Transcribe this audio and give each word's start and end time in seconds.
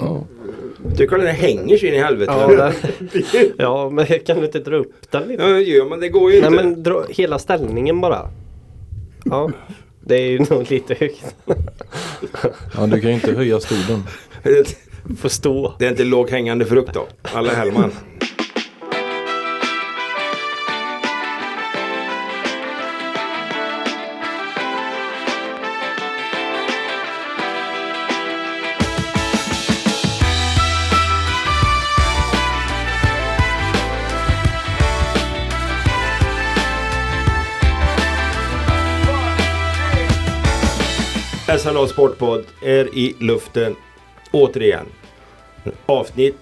Ja. 0.00 0.24
Du 0.96 1.06
den 1.06 1.26
hänger 1.26 1.76
så 1.78 1.86
in 1.86 1.94
i 1.94 1.98
helvete? 1.98 2.32
Ja, 2.36 2.46
där. 2.56 2.74
ja, 3.58 3.90
men 3.90 4.06
kan 4.26 4.38
du 4.38 4.44
inte 4.44 4.58
dra 4.58 4.76
upp 4.76 4.92
den 5.10 5.28
lite? 5.28 5.42
Ja, 5.42 5.60
gör 5.60 5.88
man 5.88 6.00
det 6.00 6.08
går 6.08 6.32
ju 6.32 6.40
Nej 6.40 6.50
inte. 6.50 6.64
men 6.64 6.82
dra 6.82 7.04
hela 7.08 7.38
ställningen 7.38 8.00
bara. 8.00 8.28
Ja, 9.24 9.50
det 10.00 10.16
är 10.16 10.30
ju 10.30 10.38
nog 10.50 10.70
lite 10.70 10.94
högt. 10.94 11.34
ja, 12.76 12.86
du 12.86 13.00
kan 13.00 13.10
ju 13.10 13.14
inte 13.14 13.32
höja 13.32 13.60
stolen. 13.60 14.02
Får 15.18 15.28
stå. 15.28 15.74
Det 15.78 15.86
är 15.86 15.90
inte 15.90 16.04
låg 16.04 16.30
hängande 16.30 16.64
frukt 16.64 16.94
då. 16.94 17.06
Alla 17.22 17.52
Hellman. 17.52 17.90
SLA 41.60 41.86
Sportpodd 41.86 42.44
är 42.62 42.98
i 42.98 43.14
luften 43.18 43.76
återigen. 44.32 44.86
Avsnitt 45.86 46.36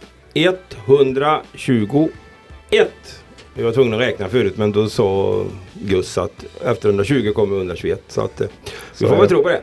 121. 0.87 2.11
Vi 3.55 3.63
var 3.63 3.73
tvungna 3.73 3.97
att 3.97 4.03
räkna 4.03 4.29
förut 4.29 4.57
men 4.57 4.73
då 4.73 4.89
sa 4.89 5.45
Gus 5.75 6.19
att 6.19 6.45
efter 6.65 6.89
120 6.89 7.33
kommer 7.35 7.57
121. 7.57 8.03
Så 8.09 8.21
att 8.21 8.41
eh, 8.41 8.49
vi 9.01 9.07
får 9.07 9.17
väl 9.17 9.29
tro 9.29 9.43
på 9.43 9.49
det. 9.49 9.63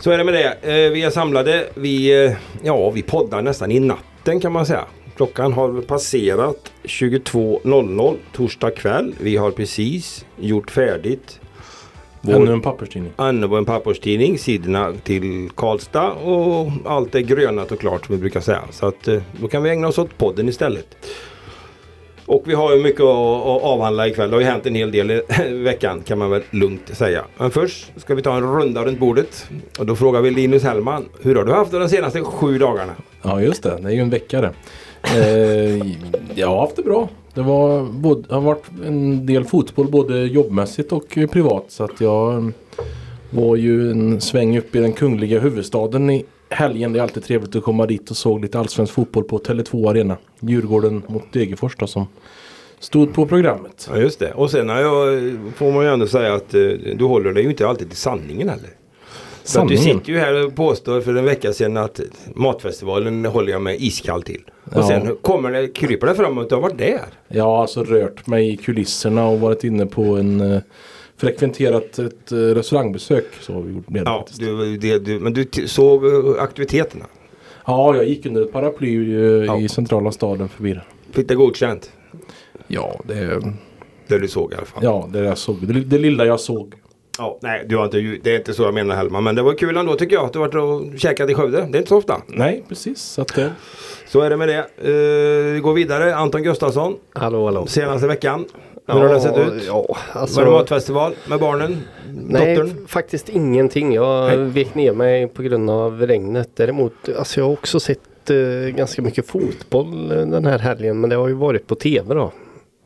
Så 0.00 0.10
är 0.10 0.18
det 0.18 0.24
med 0.24 0.34
det. 0.34 0.48
Eh, 0.62 0.90
Vi 0.90 1.02
är 1.02 1.10
samlade. 1.10 1.66
Vi, 1.74 2.24
eh, 2.24 2.32
ja, 2.62 2.90
vi 2.90 3.02
poddar 3.02 3.42
nästan 3.42 3.72
i 3.72 3.80
natten 3.80 4.40
kan 4.40 4.52
man 4.52 4.66
säga. 4.66 4.84
Klockan 5.16 5.52
har 5.52 5.80
passerat 5.80 6.72
22.00 6.84 8.16
torsdag 8.32 8.70
kväll. 8.70 9.14
Vi 9.20 9.36
har 9.36 9.50
precis 9.50 10.26
gjort 10.36 10.70
färdigt 10.70 11.40
vår 12.26 12.34
Ännu 12.34 12.52
en 12.52 12.60
papperstidning. 12.60 13.12
Var 13.16 13.58
en 13.58 13.64
papperstidning, 13.64 14.38
sidorna 14.38 14.92
till 15.04 15.50
Karlstad 15.54 16.12
och 16.12 16.70
allt 16.84 17.14
är 17.14 17.20
grönat 17.20 17.72
och 17.72 17.80
klart 17.80 18.06
som 18.06 18.14
vi 18.14 18.20
brukar 18.20 18.40
säga. 18.40 18.62
Så 18.70 18.86
att 18.86 19.08
eh, 19.08 19.22
då 19.40 19.48
kan 19.48 19.62
vi 19.62 19.70
ägna 19.70 19.88
oss 19.88 19.98
åt 19.98 20.18
podden 20.18 20.48
istället. 20.48 20.96
Och 22.26 22.42
vi 22.46 22.54
har 22.54 22.76
ju 22.76 22.82
mycket 22.82 23.00
att, 23.00 23.46
att 23.46 23.62
avhandla 23.62 24.08
ikväll. 24.08 24.30
Det 24.30 24.36
har 24.36 24.40
ju 24.40 24.46
hänt 24.46 24.66
en 24.66 24.74
hel 24.74 24.90
del 24.92 25.10
i 25.10 25.22
veckan 25.52 26.02
kan 26.06 26.18
man 26.18 26.30
väl 26.30 26.42
lugnt 26.50 26.96
säga. 26.96 27.24
Men 27.38 27.50
först 27.50 27.92
ska 27.96 28.14
vi 28.14 28.22
ta 28.22 28.36
en 28.36 28.56
runda 28.56 28.84
runt 28.84 28.98
bordet. 28.98 29.50
Och 29.78 29.86
då 29.86 29.96
frågar 29.96 30.20
vi 30.20 30.30
Linus 30.30 30.62
Hellman. 30.62 31.04
Hur 31.22 31.34
har 31.34 31.44
du 31.44 31.52
haft 31.52 31.72
det 31.72 31.78
de 31.78 31.88
senaste 31.88 32.20
sju 32.20 32.58
dagarna? 32.58 32.92
Ja 33.22 33.40
just 33.40 33.62
det, 33.62 33.78
det 33.80 33.88
är 33.88 33.92
ju 33.92 34.00
en 34.00 34.10
vecka 34.10 34.40
det. 34.40 34.52
Eh, 35.02 35.86
jag 36.34 36.48
har 36.48 36.60
haft 36.60 36.76
det 36.76 36.82
bra. 36.82 37.08
Det 37.36 37.42
var 37.42 37.84
både, 37.84 38.34
har 38.34 38.40
varit 38.40 38.64
en 38.86 39.26
del 39.26 39.44
fotboll 39.44 39.90
både 39.90 40.24
jobbmässigt 40.26 40.92
och 40.92 41.08
privat. 41.08 41.64
Så 41.68 41.84
att 41.84 42.00
jag 42.00 42.34
mm, 42.34 42.52
var 43.30 43.56
ju 43.56 43.90
en 43.90 44.20
sväng 44.20 44.58
upp 44.58 44.76
i 44.76 44.78
den 44.78 44.92
kungliga 44.92 45.40
huvudstaden 45.40 46.10
i 46.10 46.24
helgen. 46.50 46.92
Det 46.92 46.98
är 46.98 47.02
alltid 47.02 47.24
trevligt 47.24 47.56
att 47.56 47.62
komma 47.62 47.86
dit 47.86 48.10
och 48.10 48.16
såg 48.16 48.40
lite 48.40 48.58
allsvensk 48.58 48.92
fotboll 48.92 49.24
på 49.24 49.38
Tele2 49.38 49.90
Arena. 49.90 50.16
Djurgården 50.40 51.02
mot 51.06 51.32
Degerfors 51.32 51.76
då, 51.76 51.86
som 51.86 52.06
stod 52.80 53.14
på 53.14 53.26
programmet. 53.26 53.88
Ja 53.92 53.98
just 53.98 54.18
det. 54.18 54.32
Och 54.32 54.50
sen 54.50 54.68
har 54.68 54.80
jag, 54.80 55.32
får 55.56 55.72
man 55.72 55.84
ju 55.84 55.90
ändå 55.90 56.06
säga 56.06 56.34
att 56.34 56.54
eh, 56.54 56.60
du 56.96 57.04
håller 57.04 57.32
dig 57.32 57.42
ju 57.42 57.50
inte 57.50 57.68
alltid 57.68 57.88
till 57.88 57.98
sanningen 57.98 58.48
heller. 58.48 58.70
Att 59.46 59.68
du 59.68 59.76
Sanningen. 59.76 59.98
sitter 59.98 60.12
ju 60.12 60.18
här 60.18 60.46
och 60.46 60.54
påstår 60.54 61.00
för 61.00 61.14
en 61.14 61.24
vecka 61.24 61.52
sedan 61.52 61.76
att 61.76 62.00
matfestivalen 62.34 63.24
håller 63.24 63.52
jag 63.52 63.62
mig 63.62 63.86
iskall 63.86 64.22
till. 64.22 64.42
Och 64.64 64.72
Ja. 64.74 64.88
sen 64.88 65.16
kommer 65.22 65.50
det, 65.52 65.68
kryper 65.68 66.06
det 66.06 66.14
fram 66.14 66.38
att 66.38 66.48
du 66.48 66.54
har 66.54 66.62
varit 66.62 66.78
där. 66.78 67.40
Har 67.42 67.60
alltså 67.62 67.84
rört 67.84 68.26
mig 68.26 68.52
i 68.52 68.56
kulisserna 68.56 69.26
och 69.28 69.40
varit 69.40 69.64
inne 69.64 69.86
på 69.86 70.02
en 70.02 70.40
eh, 70.40 70.60
frekventerat 71.16 71.98
ett 71.98 72.32
eh, 72.32 72.36
restaurangbesök. 72.36 73.24
Så 73.40 73.52
har 73.52 73.60
vi 73.62 73.74
gjort 73.74 73.84
det 73.88 74.02
Ja, 74.04 74.26
du, 74.38 74.76
det, 74.76 74.98
du, 74.98 75.18
men 75.20 75.32
du 75.32 75.46
såg 75.66 76.04
eh, 76.06 76.42
aktiviteterna. 76.42 77.04
Ja, 77.66 77.96
jag 77.96 78.08
gick 78.08 78.26
under 78.26 78.42
ett 78.42 78.52
paraply 78.52 79.12
Ja. 79.46 79.58
i 79.60 79.68
centrala 79.68 80.12
staden 80.12 80.48
förbi. 80.48 80.78
Fick 81.10 81.28
det 81.28 81.34
godkänt? 81.34 81.90
Ja, 82.66 83.00
det, 83.04 83.40
Det 84.08 84.18
du 84.18 84.28
såg 84.28 84.52
i 84.52 84.54
alla 84.56 84.66
fall. 84.66 84.84
ja, 84.84 85.08
det 85.12 85.18
jag 85.24 85.38
såg. 85.38 85.56
Det, 85.66 85.80
det 85.80 85.98
lilla 85.98 86.24
jag 86.26 86.40
såg. 86.40 86.74
Ja, 87.18 87.38
nej, 87.42 87.64
du 87.68 87.76
har 87.76 87.84
inte, 87.84 87.98
det 88.22 88.30
är 88.34 88.38
inte 88.38 88.54
så 88.54 88.62
jag 88.62 88.74
menar 88.74 88.96
Hellman. 88.96 89.24
Men 89.24 89.34
det 89.34 89.42
var 89.42 89.54
kul 89.54 89.76
ändå 89.76 89.94
tycker 89.94 90.16
jag 90.16 90.24
att 90.24 90.32
du 90.32 90.38
varit 90.38 90.54
och 90.54 90.98
käkat 90.98 91.30
i 91.30 91.34
Skövde. 91.34 91.56
Det 91.56 91.62
är 91.62 91.78
inte 91.78 91.88
så 91.88 91.96
ofta. 91.96 92.22
Nej, 92.26 92.64
precis. 92.68 93.02
Så 93.02 93.22
att 93.22 93.34
det, 93.34 93.52
Så 94.06 94.20
är 94.20 94.30
det 94.30 94.36
med 94.36 94.48
det. 94.48 94.88
Uh, 94.90 95.52
vi 95.54 95.60
går 95.60 95.72
vidare. 95.74 96.14
Anton 96.14 96.42
Gustafsson. 96.42 96.96
Hallå 97.14 97.44
hallå. 97.44 97.66
Senaste 97.66 98.06
veckan. 98.06 98.44
Hur 98.88 98.94
har 99.00 99.08
det 99.14 99.20
sett 99.20 99.38
ut? 99.38 99.64
Ja, 99.66 99.96
alltså, 100.12 100.40
Var 100.40 100.46
det 100.46 100.52
matfestival 100.52 101.14
med 101.28 101.40
barnen? 101.40 101.78
nej, 102.14 102.56
Dottern? 102.56 102.86
faktiskt 102.86 103.28
ingenting. 103.28 103.92
Jag 103.94 104.26
Nej. 104.26 104.36
vek 104.36 104.74
ner 104.74 104.92
mig 104.92 105.28
på 105.28 105.42
grund 105.42 105.70
av 105.70 106.06
regnet. 106.06 106.50
Däremot, 106.54 106.92
alltså 107.18 107.40
jag 107.40 107.44
har 107.46 107.52
också 107.52 107.80
sett 107.80 108.30
eh, 108.30 108.36
ganska 108.76 109.02
mycket 109.02 109.26
fotboll 109.26 110.10
eh, 110.10 110.26
den 110.26 110.46
här 110.46 110.58
helgen. 110.58 111.00
Men 111.00 111.10
det 111.10 111.16
har 111.16 111.28
ju 111.28 111.34
varit 111.34 111.66
på 111.66 111.74
tv 111.74 112.14
då. 112.14 112.32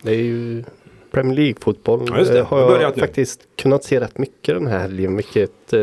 Det 0.03 0.11
är 0.11 0.15
ju 0.15 0.65
Premier 1.11 1.37
League-fotboll. 1.37 2.01
Ja, 2.09 2.35
eh, 2.37 2.47
har 2.47 2.59
jag 2.61 2.69
börjat 2.69 2.97
nu. 2.97 3.01
faktiskt 3.01 3.41
kunnat 3.57 3.85
se 3.85 4.01
rätt 4.01 4.19
mycket 4.19 4.55
den 4.55 4.67
här 4.67 4.79
helgen. 4.79 5.17
Vilket 5.17 5.73
eh, 5.73 5.81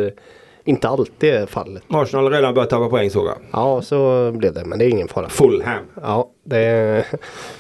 inte 0.64 0.88
alltid 0.90 1.30
är 1.34 1.46
fallet. 1.46 1.84
Arsenal 1.90 2.24
har 2.26 2.32
redan 2.32 2.54
börjat 2.54 2.70
tappa 2.70 2.90
poäng 2.90 3.10
såg 3.10 3.26
jag. 3.28 3.38
Ja, 3.52 3.82
så 3.82 4.32
blev 4.32 4.54
det. 4.54 4.66
Men 4.66 4.80
det 4.80 4.86
är 4.86 4.90
ingen 4.90 5.08
fara. 5.08 5.30
Fulham. 5.30 5.84
Ja, 6.02 6.30
det 6.44 6.58
är, 6.58 7.06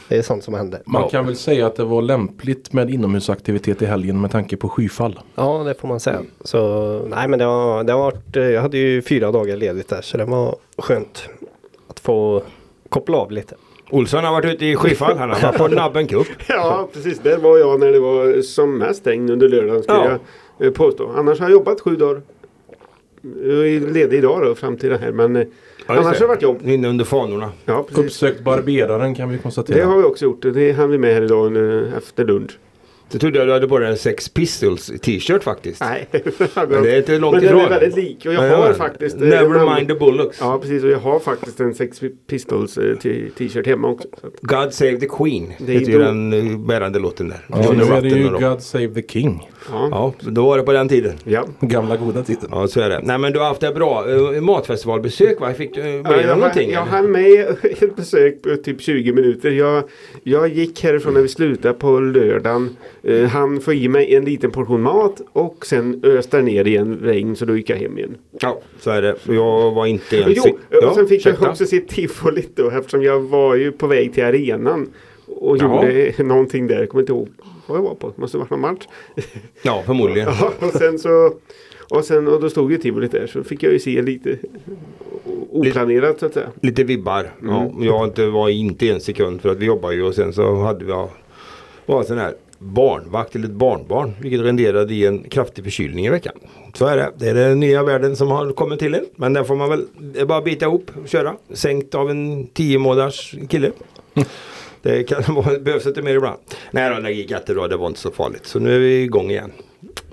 det 0.07 0.17
är 0.17 0.21
sånt 0.21 0.43
som 0.43 0.53
händer. 0.53 0.81
man 0.85 1.01
Ja. 1.01 1.09
kan 1.09 1.25
väl 1.25 1.35
säga 1.35 1.67
att 1.67 1.75
det 1.75 1.83
var 1.83 2.01
lämpligt 2.01 2.73
med 2.73 2.89
inomhusaktivitet 2.89 3.81
i 3.81 3.85
helgen 3.85 4.21
med 4.21 4.31
tanke 4.31 4.57
på 4.57 4.69
skyfall. 4.69 5.19
Ja, 5.35 5.63
det 5.65 5.73
får 5.73 5.87
man 5.87 5.99
säga. 5.99 6.21
Så 6.41 6.59
nej, 7.09 7.27
men 7.27 7.39
det 7.39 7.45
har, 7.45 7.83
det 7.83 7.93
har 7.93 7.99
varit. 7.99 8.35
eh, 8.37 8.43
Jag 8.43 8.61
hade 8.61 8.77
ju 8.77 9.01
fyra 9.01 9.31
dagar 9.31 9.55
ledigt 9.57 9.89
där 9.89 10.01
så 10.01 10.17
det 10.17 10.25
var 10.25 10.55
skönt 10.77 11.29
att 11.89 11.99
få 11.99 12.43
koppla 12.89 13.17
av 13.17 13.31
lite. 13.31 13.55
Olsson 13.89 14.23
har 14.23 14.31
varit 14.31 14.53
ute 14.55 14.65
i 14.65 14.75
skyfall. 14.75 15.17
Han 15.17 15.29
har 15.29 15.41
varit 15.41 15.57
på 15.57 15.67
Nabben 15.75 16.07
Cup. 16.07 16.27
Ja, 16.47 16.89
precis. 16.93 17.19
Där 17.19 17.37
var 17.37 17.57
jag 17.57 17.79
när 17.79 17.91
det 17.91 17.99
var 17.99 18.41
som 18.41 18.77
mest 18.77 19.07
regn 19.07 19.29
under 19.29 19.49
lördagen 19.49 19.83
ska 19.83 19.93
Ja. 19.93 20.17
jag 20.57 20.67
eh, 20.67 20.73
påstå. 20.73 21.11
Annars 21.15 21.39
har 21.39 21.45
jag 21.45 21.51
jobbat 21.51 21.81
sju 21.81 21.95
dagar. 21.95 22.21
Jag 23.43 23.67
är 23.67 23.79
ledig 23.79 24.17
idag 24.17 24.41
då 24.41 24.55
fram 24.55 24.77
till 24.77 24.89
det 24.89 24.97
här. 24.97 25.11
Men 25.11 25.35
eh, 25.35 25.43
Ja, 25.87 25.93
annars 25.93 26.05
har 26.05 26.13
det 26.19 26.27
varit 26.27 26.41
jobb. 26.41 26.59
Inne 26.65 26.87
under 26.87 27.05
fanorna. 27.05 27.51
Ja, 27.65 27.83
precis. 27.87 28.05
Uppsökt 28.05 28.41
barberaren 28.41 29.15
kan 29.15 29.29
vi 29.29 29.37
konstatera. 29.37 29.77
Det 29.77 29.83
har 29.83 29.97
vi 29.97 30.03
också 30.03 30.25
gjort. 30.25 30.41
Det 30.41 30.71
hann 30.71 30.89
vi 30.91 30.97
med 30.97 31.13
här 31.13 31.21
idag 31.21 31.55
eh, 31.57 31.97
efter 31.97 32.25
lunch. 32.25 32.57
Så 33.09 33.19
trodde 33.19 33.37
jag 33.39 33.47
du 33.47 33.51
hade 33.53 33.67
på 33.67 33.79
dig 33.79 33.89
en 33.89 33.97
Sex 33.97 34.29
Pistols 34.29 34.91
t-shirt 35.01 35.43
faktiskt. 35.43 35.81
Nej. 35.81 36.07
Men 36.69 36.83
det 36.83 36.91
är 36.91 36.97
inte 36.97 37.17
långt 37.19 37.33
Men 37.35 37.43
den 37.43 37.57
ifrån. 37.57 37.65
är 37.73 37.79
väldigt 37.79 37.95
lik. 37.95 38.25
Och 38.25 38.33
jag 38.33 38.45
Ja, 38.49 38.55
har 38.55 38.67
ja. 38.67 38.73
faktiskt. 38.73 39.15
eh, 39.15 39.21
Never 39.21 39.59
en- 39.59 39.75
mind 39.75 39.87
the 39.87 39.93
bullocks. 39.95 40.37
Ja, 40.41 40.59
precis. 40.61 40.83
Och 40.83 40.89
jag 40.89 40.97
har 40.99 41.19
faktiskt 41.19 41.59
en 41.59 41.73
Sex 41.73 42.01
Pistols 42.29 42.77
eh, 42.77 42.95
t-shirt 43.37 43.65
hemma 43.67 43.87
också. 43.87 44.07
God 44.41 44.73
Save 44.73 44.99
the 44.99 45.07
Queen. 45.07 45.53
Det 45.57 45.75
är 45.75 45.79
heter 45.79 45.91
ju 45.91 45.97
då- 45.97 46.03
den 46.05 46.33
eh, 46.33 46.57
bärande 46.57 46.99
låten 46.99 47.29
där. 47.29 47.39
Ja, 47.47 47.71
nu 47.77 47.83
är 47.83 48.01
det 48.01 48.09
ju. 48.09 48.29
God 48.49 48.61
Save 48.61 48.87
the 48.87 49.01
King. 49.07 49.49
ja. 49.71 49.87
Ja, 49.91 50.13
då 50.31 50.45
var 50.45 50.57
det 50.57 50.63
på 50.63 50.71
den 50.73 50.89
tiden. 50.89 51.13
ja. 51.23 51.45
Gamla 51.59 51.97
goda 51.97 52.23
tiden. 52.23 52.49
Ja, 52.51 52.67
så 52.67 52.79
är 52.81 52.89
det. 52.89 52.99
Nej 53.03 53.17
men 53.17 53.33
du 53.33 53.39
har 53.39 53.45
haft 53.45 53.61
det 53.61 53.71
bra. 53.73 54.05
Uh, 54.07 54.41
matfestivalbesök 54.41 55.39
va? 55.41 55.53
Fick 55.53 55.73
du, 55.75 55.81
blev 55.81 56.03
Ja, 56.05 56.21
jag, 56.21 56.37
någonting? 56.37 56.71
jag 56.71 56.81
hann 56.85 57.11
med 57.11 57.45
ett 57.63 57.95
besök 57.95 58.41
på 58.41 58.55
typ 58.55 58.81
20 58.81 59.11
minuter. 59.13 59.51
Jag, 59.51 59.83
jag 60.23 60.47
gick 60.47 60.83
härifrån 60.83 61.13
när 61.13 61.21
vi 61.21 61.27
slutade 61.27 61.73
på 61.73 61.99
lördagen. 61.99 62.75
Eh, 63.03 63.23
han 63.27 63.59
få 63.61 63.73
i 63.73 63.87
mig 63.87 64.15
en 64.15 64.25
liten 64.25 64.51
portion 64.51 64.81
mat 64.81 65.21
och 65.33 65.65
sen 65.65 65.99
öste 66.03 66.41
ner 66.41 66.67
igen 66.67 66.99
regn 67.01 67.35
så 67.35 67.45
då 67.45 67.57
gick 67.57 67.69
jag 67.69 67.77
hem 67.77 67.97
igen. 67.97 68.15
Ja, 68.41 68.59
så 68.79 68.89
är 68.91 69.01
det. 69.01 69.15
Jag 69.27 69.71
var 69.71 69.85
inte 69.85 70.17
ens... 70.17 70.37
Jo, 70.45 70.57
och 70.87 70.95
sen 70.95 71.07
fick 71.07 71.19
ursäkta. 71.19 71.43
jag 71.43 71.51
också 71.51 71.65
se 71.65 71.79
tifolit 71.79 72.55
då 72.55 72.69
eftersom 72.69 73.03
jag 73.03 73.19
var 73.19 73.55
ju 73.55 73.71
på 73.71 73.87
väg 73.87 74.13
till 74.13 74.23
arenan. 74.23 74.89
Och 75.25 75.57
Ja. 75.57 75.63
gjorde 75.85 76.13
någonting 76.23 76.67
där. 76.67 76.79
Jag 76.79 76.89
kommer 76.89 77.01
inte 77.01 77.11
ihåg 77.13 77.29
vad 77.67 77.77
jag 77.77 77.83
var 77.83 77.95
på. 77.95 78.13
Måste 78.15 78.37
varit 78.37 78.49
någon 78.49 78.61
match. 78.61 78.87
Ja, 79.61 79.83
förmodligen. 79.85 80.29
Ja, 80.39 80.51
och 80.59 80.73
sen 80.73 80.99
så 80.99 81.33
och, 81.89 82.05
sen, 82.05 82.27
och 82.27 82.41
då 82.41 82.49
stod 82.49 82.71
ju 82.71 82.77
tivolit 82.77 83.11
där 83.11 83.27
så 83.27 83.43
fick 83.43 83.63
jag 83.63 83.73
ju 83.73 83.79
se 83.79 84.01
lite 84.01 84.37
oplanerat 85.51 86.19
så 86.19 86.25
att 86.25 86.33
säga. 86.33 86.47
Lite 86.61 86.83
vibbar. 86.83 87.31
Ja, 87.43 87.61
Mm. 87.61 87.83
jag 87.83 88.31
var 88.31 88.49
inte 88.49 88.89
en 88.89 88.99
sekund 88.99 89.41
för 89.41 89.49
att 89.49 89.57
vi 89.57 89.65
jobbar 89.65 89.91
ju 89.91 90.03
och 90.03 90.15
sen 90.15 90.33
så 90.33 90.55
hade 90.55 90.85
vi 90.85 90.91
ja, 90.91 91.09
var 91.85 92.03
sån 92.03 92.17
här 92.17 92.33
barnvakt 92.59 93.31
till 93.31 93.43
ett 93.43 93.51
barnbarn. 93.51 94.13
Vilket 94.21 94.41
renderade 94.41 94.93
i 94.93 95.05
en 95.05 95.23
kraftig 95.23 95.63
förkylning 95.63 96.05
i 96.05 96.09
veckan. 96.09 96.33
Så 96.73 96.85
är 96.85 96.97
det. 96.97 97.11
Det 97.17 97.29
är 97.29 97.33
den 97.33 97.59
nya 97.59 97.83
världen 97.83 98.15
som 98.15 98.31
har 98.31 98.51
kommit 98.51 98.79
till 98.79 98.95
en. 98.95 99.05
Men 99.15 99.33
den 99.33 99.45
får 99.45 99.55
man 99.55 99.69
väl 99.69 99.85
bara 100.27 100.41
bita 100.41 100.65
ihop 100.65 100.91
och 101.03 101.09
köra. 101.09 101.35
Sänkt 101.53 101.95
av 101.95 102.09
en 102.09 102.47
10 102.47 102.79
månaders 102.79 103.35
kille. 103.49 103.71
Det 104.81 105.03
kan 105.03 105.35
vara, 105.35 105.59
behövs 105.59 105.85
inte 105.85 106.01
mer 106.01 106.15
ibland. 106.15 106.39
Nej 106.71 106.95
då, 106.95 107.01
det 107.01 107.11
gick 107.11 107.31
jättebra. 107.31 107.67
Det 107.67 107.77
var 107.77 107.87
inte 107.87 107.99
så 107.99 108.11
farligt. 108.11 108.45
Så 108.45 108.59
nu 108.59 108.75
är 108.75 108.79
vi 108.79 109.03
igång 109.03 109.31
igen. 109.31 109.51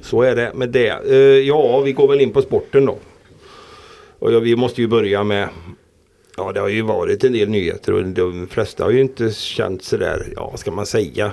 Så 0.00 0.22
är 0.22 0.36
det 0.36 0.52
med 0.54 0.68
det. 0.68 1.10
Eh, 1.10 1.16
ja, 1.18 1.80
vi 1.80 1.92
går 1.92 2.08
väl 2.08 2.20
in 2.20 2.32
på 2.32 2.42
sporten 2.42 2.86
då. 2.86 2.98
Och 4.18 4.32
ja, 4.32 4.38
vi 4.38 4.56
måste 4.56 4.80
ju 4.80 4.88
börja 4.88 5.24
med 5.24 5.48
Ja 6.36 6.52
det 6.52 6.60
har 6.60 6.68
ju 6.68 6.82
varit 6.82 7.24
en 7.24 7.32
del 7.32 7.48
nyheter 7.48 7.92
och 7.92 8.04
de 8.04 8.46
flesta 8.46 8.84
har 8.84 8.90
ju 8.90 9.00
inte 9.00 9.30
känt 9.30 9.84
sådär, 9.84 10.32
ja 10.36 10.48
vad 10.50 10.60
ska 10.60 10.70
man 10.70 10.86
säga, 10.86 11.32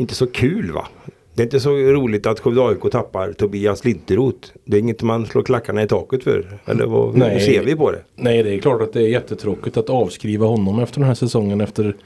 inte 0.00 0.14
så 0.14 0.26
kul 0.26 0.72
va. 0.72 0.88
Det 1.34 1.42
är 1.42 1.44
inte 1.44 1.60
så 1.60 1.70
roligt 1.70 2.26
att 2.26 2.40
Skövde 2.40 2.62
AIK 2.68 2.92
tappar 2.92 3.32
Tobias 3.32 3.84
Linderoth. 3.84 4.48
Det 4.64 4.76
är 4.76 4.80
inget 4.80 5.02
man 5.02 5.26
slår 5.26 5.42
klackarna 5.42 5.82
i 5.82 5.86
taket 5.86 6.24
för. 6.24 6.58
Eller 6.64 6.86
vad, 6.86 7.16
Nej. 7.16 7.32
hur 7.32 7.40
ser 7.40 7.64
vi 7.64 7.76
på 7.76 7.90
det? 7.90 8.02
Nej, 8.16 8.42
det 8.42 8.54
är 8.54 8.58
klart 8.58 8.82
att 8.82 8.92
det 8.92 9.00
är 9.00 9.08
jättetråkigt 9.08 9.76
att 9.76 9.90
avskriva 9.90 10.46
honom 10.46 10.80
efter 10.80 11.00
den 11.00 11.08
här 11.08 11.14
säsongen. 11.14 11.60
Efter 11.60 11.96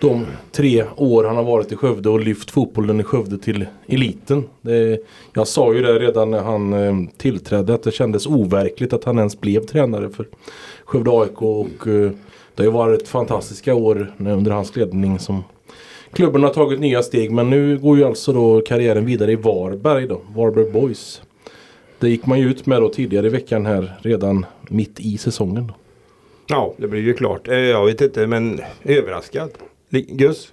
de 0.00 0.26
tre 0.52 0.84
år 0.96 1.24
han 1.24 1.36
har 1.36 1.44
varit 1.44 1.72
i 1.72 1.76
Skövde 1.76 2.08
och 2.08 2.20
lyft 2.20 2.50
fotbollen 2.50 3.00
i 3.00 3.02
Skövde 3.02 3.38
till 3.38 3.66
eliten. 3.86 4.44
Det, 4.60 4.98
jag 5.32 5.48
sa 5.48 5.74
ju 5.74 5.82
det 5.82 5.98
redan 5.98 6.30
när 6.30 6.42
han 6.42 6.72
eh, 6.72 6.94
tillträdde 7.16 7.74
att 7.74 7.82
det 7.82 7.92
kändes 7.92 8.26
overkligt 8.26 8.92
att 8.92 9.04
han 9.04 9.18
ens 9.18 9.40
blev 9.40 9.60
tränare 9.60 10.10
för 10.10 10.26
Skövde 10.84 11.10
AIK. 11.10 11.42
Och, 11.42 11.86
eh, 11.88 12.10
det 12.54 12.62
har 12.62 12.64
ju 12.64 12.70
varit 12.70 13.08
fantastiska 13.08 13.74
år 13.74 14.14
under 14.18 14.50
hans 14.50 14.76
ledning 14.76 15.18
som 15.18 15.42
klubben 16.14 16.42
har 16.42 16.50
tagit 16.50 16.80
nya 16.80 17.02
steg. 17.02 17.30
Men 17.30 17.50
nu 17.50 17.78
går 17.78 17.98
ju 17.98 18.04
alltså 18.04 18.32
då 18.32 18.60
karriären 18.60 19.06
vidare 19.06 19.32
i 19.32 19.36
Varberg 19.36 20.06
då, 20.06 20.20
Varberg 20.36 20.70
Boys. 20.70 21.22
Det 21.98 22.08
gick 22.08 22.26
man 22.26 22.40
ju 22.40 22.50
ut 22.50 22.66
med 22.66 22.82
då 22.82 22.88
tidigare 22.88 23.26
i 23.26 23.30
veckan 23.30 23.66
här 23.66 23.92
redan 24.02 24.46
mitt 24.68 25.00
i 25.00 25.18
säsongen. 25.18 25.66
Då. 25.66 25.74
Ja, 26.46 26.74
det 26.76 26.88
blir 26.88 27.00
ju 27.00 27.14
klart. 27.14 27.48
Eh, 27.48 27.54
Jag 27.54 27.86
vet 27.86 28.00
inte, 28.00 28.26
men 28.26 28.60
överraskad. 28.82 29.50
Gus? 29.90 30.52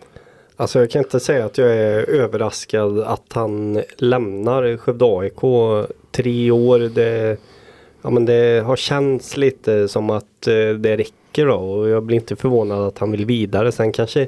Alltså 0.55 0.79
jag 0.79 0.91
kan 0.91 1.03
inte 1.03 1.19
säga 1.19 1.45
att 1.45 1.57
jag 1.57 1.69
är 1.69 2.09
överraskad 2.09 2.99
att 2.99 3.25
han 3.33 3.81
lämnar 3.97 4.77
Skövde 4.77 5.05
AIK. 5.05 5.41
Tre 6.11 6.51
år, 6.51 6.79
det, 6.79 7.37
ja, 8.01 8.09
men 8.09 8.25
det 8.25 8.63
har 8.65 8.75
känts 8.75 9.37
lite 9.37 9.87
som 9.87 10.09
att 10.09 10.47
eh, 10.47 10.69
det 10.69 10.97
räcker 10.97 11.45
då. 11.45 11.55
Och 11.55 11.89
jag 11.89 12.03
blir 12.03 12.17
inte 12.17 12.35
förvånad 12.35 12.79
att 12.87 12.97
han 12.97 13.11
vill 13.11 13.25
vidare. 13.25 13.71
Sen 13.71 13.91
kanske 13.91 14.27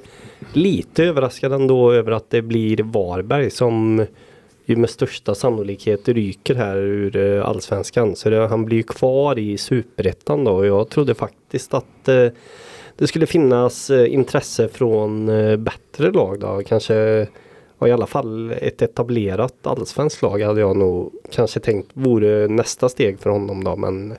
lite 0.53 1.03
överraskad 1.03 1.53
ändå 1.53 1.91
över 1.91 2.11
att 2.11 2.29
det 2.29 2.41
blir 2.41 2.83
Varberg 2.83 3.49
som 3.49 4.05
ju 4.65 4.75
med 4.75 4.89
största 4.89 5.35
sannolikhet 5.35 6.07
ryker 6.07 6.55
här 6.55 6.77
ur 6.77 7.17
eh, 7.17 7.45
allsvenskan. 7.45 8.15
Så 8.15 8.29
det, 8.29 8.47
han 8.47 8.65
blir 8.65 8.77
ju 8.77 8.83
kvar 8.83 9.39
i 9.39 9.57
superettan 9.57 10.43
då. 10.43 10.51
Och 10.51 10.65
jag 10.65 10.89
trodde 10.89 11.15
faktiskt 11.15 11.73
att 11.73 12.07
eh, 12.07 12.27
det 12.97 13.07
skulle 13.07 13.25
finnas 13.25 13.89
eh, 13.89 14.13
intresse 14.13 14.67
från 14.67 15.29
eh, 15.29 15.57
bättre 15.57 16.11
lag 16.11 16.39
då. 16.39 16.61
Kanske 16.65 17.27
i 17.87 17.91
alla 17.91 18.05
fall 18.07 18.51
ett 18.61 18.81
etablerat 18.81 19.53
allsvenskt 19.67 20.21
lag 20.21 20.41
hade 20.41 20.61
jag 20.61 20.77
nog 20.77 21.11
kanske 21.31 21.59
tänkt 21.59 21.89
vore 21.93 22.47
nästa 22.47 22.89
steg 22.89 23.19
för 23.19 23.29
honom 23.29 23.63
då. 23.63 23.75
Men 23.75 24.13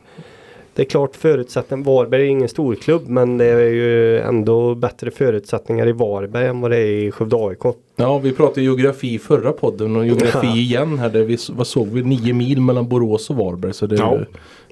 det 0.74 0.82
är 0.82 0.86
klart 0.86 1.16
förutsättningen. 1.16 1.84
Varberg 1.84 2.22
är 2.22 2.26
ingen 2.26 2.48
storklubb 2.48 3.08
men 3.08 3.38
det 3.38 3.44
är 3.44 3.58
ju 3.70 4.18
ändå 4.18 4.74
bättre 4.74 5.10
förutsättningar 5.10 5.86
i 5.88 5.92
Varberg 5.92 6.46
än 6.46 6.60
vad 6.60 6.70
det 6.70 6.76
är 6.78 6.86
i 6.86 7.10
Skövde 7.10 7.36
AIK. 7.36 7.76
Ja, 7.96 8.18
vi 8.18 8.32
pratade 8.32 8.62
geografi 8.62 9.14
i 9.14 9.18
förra 9.18 9.52
podden 9.52 9.96
och 9.96 10.06
geografi 10.06 10.46
igen 10.46 10.98
här. 10.98 11.08
Där 11.10 11.22
vi, 11.24 11.38
vad 11.50 11.66
såg 11.66 11.88
vi? 11.88 12.02
Nio 12.02 12.34
mil 12.34 12.60
mellan 12.60 12.88
Borås 12.88 13.30
och 13.30 13.36
Varberg. 13.36 13.72
Så 13.72 13.86
det 13.86 13.94
är 13.96 13.98
Ja. 14.00 14.14
ju 14.18 14.24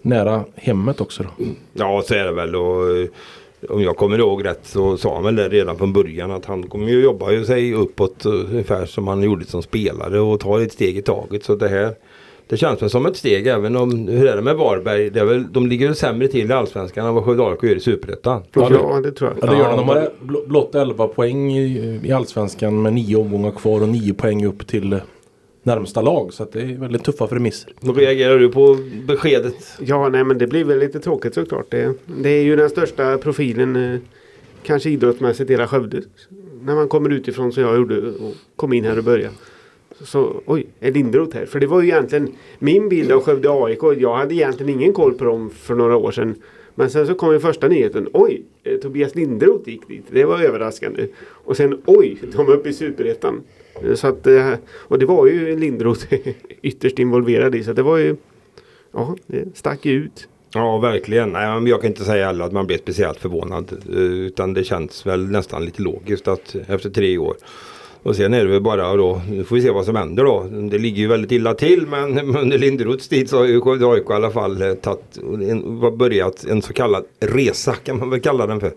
nära 0.02 0.44
hemmet 0.54 1.00
också. 1.00 1.22
Då. 1.22 1.44
Ja, 1.72 2.02
så 2.06 2.14
är 2.14 2.24
det 2.24 2.32
väl. 2.32 2.56
Och, 2.56 2.96
eh, 2.98 3.06
om 3.68 3.82
jag 3.82 3.96
kommer 3.96 4.18
ihåg 4.18 4.44
rätt 4.44 4.60
så 4.62 4.96
sa 4.96 5.14
han 5.14 5.24
väl 5.24 5.36
det 5.36 5.48
redan 5.48 5.78
från 5.78 5.92
början 5.92 6.30
att 6.30 6.44
han 6.46 6.62
kommer 6.68 6.88
ju 6.88 7.02
jobba 7.02 7.32
ju 7.32 7.44
sig 7.44 7.74
uppåt 7.74 8.24
eh, 8.24 8.32
ungefär 8.32 8.86
som 8.86 9.08
han 9.08 9.22
gjorde 9.22 9.44
som 9.44 9.62
spelare 9.62 10.20
och 10.20 10.40
tar 10.40 10.60
ett 10.60 10.72
steg 10.72 10.96
i 10.98 11.02
taget. 11.02 11.44
Så 11.44 11.54
det 11.54 11.68
här 11.68 11.94
det 12.48 12.56
känns 12.56 12.82
väl 12.82 12.90
som 12.90 13.06
ett 13.06 13.16
steg 13.16 13.46
även 13.46 13.76
om, 13.76 14.08
hur 14.08 14.26
är 14.26 14.36
det 14.36 14.42
med 14.42 14.56
Varberg? 14.56 15.10
Det 15.10 15.20
är 15.20 15.24
väl, 15.24 15.52
de 15.52 15.66
ligger 15.66 15.86
väl 15.86 15.96
sämre 15.96 16.28
till 16.28 16.50
i 16.50 16.52
Allsvenskan 16.52 17.06
än 17.06 17.14
vad 17.14 17.24
Skövde 17.24 17.42
AIK 17.44 17.62
gör 17.62 17.76
i 17.76 17.80
Superettan. 17.80 18.42
Ja, 18.54 18.68
Ja, 18.70 19.00
det- 19.00 19.12
tror 19.12 19.30
Ja, 19.30 19.46
jag. 19.46 19.50
det 19.54 19.58
gör 19.58 19.70
de. 19.70 19.76
De 19.76 19.88
har 19.88 20.10
bl- 20.24 20.46
blott 20.48 20.74
11 20.74 21.06
poäng 21.08 21.52
i, 21.52 22.00
i 22.04 22.12
Allsvenskan 22.12 22.82
med 22.82 22.92
nio 22.92 23.16
omgångar 23.16 23.50
kvar 23.50 23.80
och 23.82 23.88
nio 23.88 24.14
poäng 24.14 24.46
upp 24.46 24.66
till 24.66 25.00
närmsta 25.62 26.02
lag. 26.02 26.32
Så 26.32 26.42
att 26.42 26.52
det 26.52 26.60
är 26.60 26.74
väldigt 26.74 27.04
tuffa 27.04 27.26
premisser. 27.26 27.72
Då 27.80 27.92
reagerar 27.92 28.38
du 28.38 28.48
på 28.48 28.78
beskedet? 29.06 29.54
Ja, 29.80 30.08
nej 30.08 30.24
men 30.24 30.38
det 30.38 30.46
blir 30.46 30.64
väl 30.64 30.78
lite 30.78 31.00
tråkigt 31.00 31.34
såklart. 31.34 31.70
Det, 31.70 31.94
det 32.06 32.28
är 32.28 32.42
ju 32.42 32.56
den 32.56 32.70
största 32.70 33.18
profilen 33.18 33.76
eh, 33.76 34.00
kanske 34.62 34.90
idrottsmässigt 34.90 35.50
hela 35.50 35.66
Skövde. 35.66 36.02
När 36.62 36.74
man 36.74 36.88
kommer 36.88 37.10
utifrån 37.10 37.52
som 37.52 37.62
jag 37.62 37.76
gjorde 37.76 38.00
och 38.00 38.34
kom 38.56 38.72
in 38.72 38.84
här 38.84 38.98
och 38.98 39.04
började. 39.04 39.34
Så, 39.98 40.04
så 40.06 40.42
oj, 40.46 40.66
är 40.80 40.92
Linderoth 40.92 41.36
här? 41.36 41.46
För 41.46 41.60
det 41.60 41.66
var 41.66 41.82
ju 41.82 41.88
egentligen 41.88 42.32
min 42.58 42.88
bild 42.88 43.12
av 43.12 43.22
Skövde 43.22 43.48
AIK. 43.50 43.82
Jag 43.98 44.16
hade 44.16 44.34
egentligen 44.34 44.80
ingen 44.80 44.92
koll 44.92 45.14
på 45.14 45.24
dem 45.24 45.50
för 45.50 45.74
några 45.74 45.96
år 45.96 46.10
sedan. 46.10 46.34
Men 46.74 46.90
sen 46.90 47.06
så 47.06 47.14
kom 47.14 47.32
ju 47.32 47.40
första 47.40 47.68
nyheten. 47.68 48.08
Oj, 48.12 48.42
eh, 48.64 48.76
Tobias 48.76 49.14
Linderoth 49.14 49.68
gick 49.68 49.88
dit. 49.88 50.04
Det 50.10 50.24
var 50.24 50.40
överraskande. 50.40 51.06
Och 51.28 51.56
sen 51.56 51.82
oj, 51.84 52.18
de 52.36 52.48
är 52.48 52.52
uppe 52.52 52.68
i 52.68 52.72
Superettan. 52.72 53.42
Så 53.94 54.06
att, 54.06 54.26
eh, 54.26 54.52
och 54.74 54.98
det 54.98 55.06
var 55.06 55.26
ju 55.26 55.58
Linderoth 55.58 56.06
ytterst 56.62 56.98
involverad 56.98 57.54
i. 57.54 57.64
Så 57.64 57.72
det 57.72 57.82
var 57.82 57.96
ju, 57.96 58.16
ja, 58.92 59.16
det 59.26 59.56
stack 59.56 59.84
ju 59.84 59.92
ut. 59.92 60.28
Ja, 60.54 60.78
verkligen. 60.78 61.32
Nej, 61.32 61.46
men 61.46 61.66
jag 61.66 61.80
kan 61.80 61.90
inte 61.90 62.04
säga 62.04 62.26
heller 62.26 62.44
att 62.44 62.52
man 62.52 62.66
blev 62.66 62.78
speciellt 62.78 63.18
förvånad. 63.18 63.72
Eh, 63.88 63.96
utan 64.00 64.54
det 64.54 64.64
känns 64.64 65.06
väl 65.06 65.30
nästan 65.30 65.64
lite 65.64 65.82
logiskt 65.82 66.28
att 66.28 66.56
efter 66.68 66.90
tre 66.90 67.18
år. 67.18 67.36
Och 68.02 68.16
sen 68.16 68.34
är 68.34 68.44
det 68.44 68.50
väl 68.50 68.62
bara 68.62 68.96
då, 68.96 69.22
nu 69.30 69.44
får 69.44 69.56
vi 69.56 69.62
se 69.62 69.70
vad 69.70 69.84
som 69.84 69.96
händer 69.96 70.24
då. 70.24 70.42
Det 70.70 70.78
ligger 70.78 70.98
ju 70.98 71.08
väldigt 71.08 71.32
illa 71.32 71.54
till 71.54 71.86
men 71.86 72.18
under 72.36 72.58
Linderoths 72.58 73.08
tid 73.08 73.30
så 73.30 73.38
har 73.38 73.44
ju 73.44 73.60
Skövde 73.60 73.86
AIK 73.86 74.10
i 74.10 74.12
alla 74.12 74.30
fall 74.30 74.62
eh, 74.62 74.74
tatt, 74.74 75.18
en, 75.48 75.80
börjat 75.98 76.44
en 76.44 76.62
så 76.62 76.72
kallad 76.72 77.04
resa 77.20 77.74
kan 77.74 77.98
man 77.98 78.10
väl 78.10 78.20
kalla 78.20 78.46
den 78.46 78.60
för. 78.60 78.72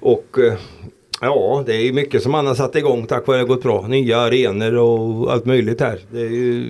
Och 0.00 0.38
ja, 1.24 1.62
det 1.66 1.74
är 1.74 1.92
mycket 1.92 2.22
som 2.22 2.34
han 2.34 2.46
har 2.46 2.54
satt 2.54 2.76
igång 2.76 3.06
tack 3.06 3.26
vare 3.26 3.36
det 3.38 3.42
har 3.42 3.48
gått 3.48 3.62
bra. 3.62 3.86
Nya 3.86 4.18
arenor 4.18 4.74
och 4.74 5.32
allt 5.32 5.44
möjligt 5.44 5.80
här. 5.80 5.98
Det 6.10 6.20
är 6.20 6.30
ju, 6.30 6.66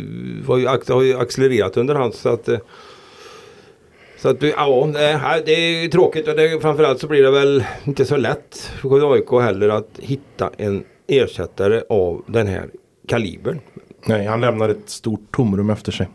har 0.89 1.03
ju 1.03 1.19
accelererat 1.19 1.77
under 1.77 1.95
hans 1.95 2.17
så 2.17 2.29
att 2.29 2.49
eh, 2.49 2.59
så 4.19 4.29
att, 4.29 4.43
ja, 4.43 4.89
det- 5.45 5.55
är 5.55 5.83
ju 5.83 5.89
tråkigt 5.89 6.29
och 6.29 6.37
det, 6.37 6.63
framförallt 6.63 7.01
så 7.01 7.07
blir 7.07 7.23
det 7.23 7.31
väl 7.31 7.65
inte 7.85 8.05
så 8.05 8.17
lätt 8.17 8.71
för 8.81 9.13
AIK 9.13 9.31
heller 9.43 9.69
att 9.69 9.91
hitta 9.99 10.51
en 10.57 10.85
ersättare 11.07 11.83
av 11.89 12.23
den 12.27 12.47
här 12.47 12.69
kalibern. 13.09 13.61
Nej, 14.07 14.27
han 14.27 14.41
lämnar 14.41 14.69
ett 14.69 14.91
stort 14.91 15.37
tomrum 15.37 15.71
efter 15.71 15.93
sig. 15.93 16.09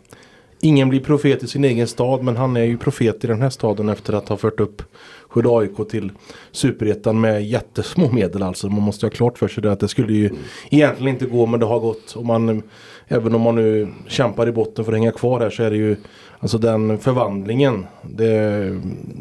Ingen 0.61 0.89
blir 0.89 0.99
profet 0.99 1.43
i 1.43 1.47
sin 1.47 1.63
egen 1.65 1.87
stad 1.87 2.23
men 2.23 2.37
han 2.37 2.57
är 2.57 2.63
ju 2.63 2.77
profet 2.77 3.23
i 3.23 3.27
den 3.27 3.41
här 3.41 3.49
staden 3.49 3.89
efter 3.89 4.13
att 4.13 4.29
ha 4.29 4.37
fört 4.37 4.59
upp 4.59 4.81
Skövde 5.29 5.49
AIK 5.49 5.89
till 5.89 6.11
Superettan 6.51 7.21
med 7.21 7.45
jättesmå 7.45 8.11
medel 8.11 8.43
alltså. 8.43 8.69
Man 8.69 8.81
måste 8.81 9.05
ha 9.05 9.11
klart 9.11 9.37
för 9.37 9.47
sig 9.47 9.63
det 9.63 9.71
att 9.71 9.79
det 9.79 9.87
skulle 9.87 10.13
ju 10.13 10.29
egentligen 10.69 11.13
inte 11.13 11.25
gå 11.25 11.45
men 11.45 11.59
det 11.59 11.65
har 11.65 11.79
gått. 11.79 12.11
Och 12.11 12.25
man, 12.25 12.63
även 13.07 13.35
om 13.35 13.41
man 13.41 13.55
nu 13.55 13.87
kämpar 14.07 14.47
i 14.47 14.51
botten 14.51 14.85
för 14.85 14.91
att 14.91 14.99
hänga 14.99 15.11
kvar 15.11 15.39
här 15.39 15.49
så 15.49 15.63
är 15.63 15.69
det 15.69 15.77
ju 15.77 15.95
Alltså 16.41 16.57
den 16.57 16.99
förvandlingen. 16.99 17.85
Det, 18.01 18.27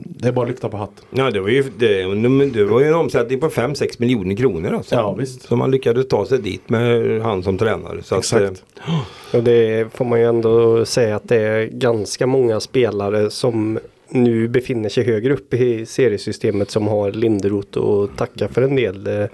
det 0.05 0.29
är 0.29 0.33
bara 0.33 0.43
att 0.43 0.51
lyfta 0.51 0.69
på 0.69 0.77
hatten. 0.77 1.05
Ja, 1.11 1.31
det 1.31 1.41
var 1.41 1.49
ju, 1.49 1.63
det, 1.79 2.15
det 2.53 2.65
var 2.65 2.81
ju 2.81 2.87
en 2.87 2.95
omsättning 2.95 3.41
på 3.41 3.49
5-6 3.49 3.97
miljoner 3.99 4.37
kronor 4.37 4.75
alltså. 4.75 4.95
Ja, 4.95 5.13
visst. 5.13 5.43
Så 5.43 5.57
man 5.57 5.71
lyckades 5.71 6.09
ta 6.09 6.27
sig 6.27 6.39
dit 6.39 6.69
med 6.71 7.23
han 7.23 7.43
som 7.43 7.59
tränare. 7.59 8.03
Så 8.03 8.19
Exakt. 8.19 8.45
Att, 8.45 8.63
eh, 8.89 9.39
Och 9.39 9.43
det 9.43 9.93
får 9.95 10.05
man 10.05 10.21
ju 10.21 10.27
ändå 10.27 10.85
säga 10.85 11.17
att 11.17 11.29
det 11.29 11.37
är 11.37 11.67
ganska 11.67 12.27
många 12.27 12.61
spelare 12.61 13.31
som 13.31 13.79
nu 14.11 14.49
befinner 14.49 14.89
sig 14.89 15.05
högre 15.05 15.33
upp 15.33 15.55
i 15.55 15.87
seriesystemet 15.87 16.71
som 16.71 16.89
har 16.89 17.13
Linderoth 17.13 17.79
att 17.79 18.17
tacka 18.19 18.49
för 18.49 18.63
en 18.63 18.77
del. 18.77 19.07
Eh, 19.07 19.27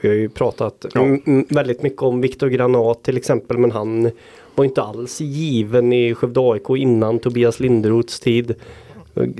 Vi 0.00 0.08
har 0.08 0.16
ju 0.16 0.28
pratat 0.28 0.86
Ja. 0.94 1.06
väldigt 1.48 1.82
mycket 1.82 2.02
om 2.02 2.20
Viktor 2.20 2.48
Granat 2.48 3.02
till 3.02 3.16
exempel 3.16 3.58
men 3.58 3.70
han 3.70 4.10
var 4.54 4.64
inte 4.64 4.82
alls 4.82 5.20
given 5.20 5.92
i 5.92 6.14
Skövde 6.14 6.40
AIK 6.40 6.70
innan 6.76 7.18
Tobias 7.18 7.60
Linderoths 7.60 8.20
tid. 8.20 8.54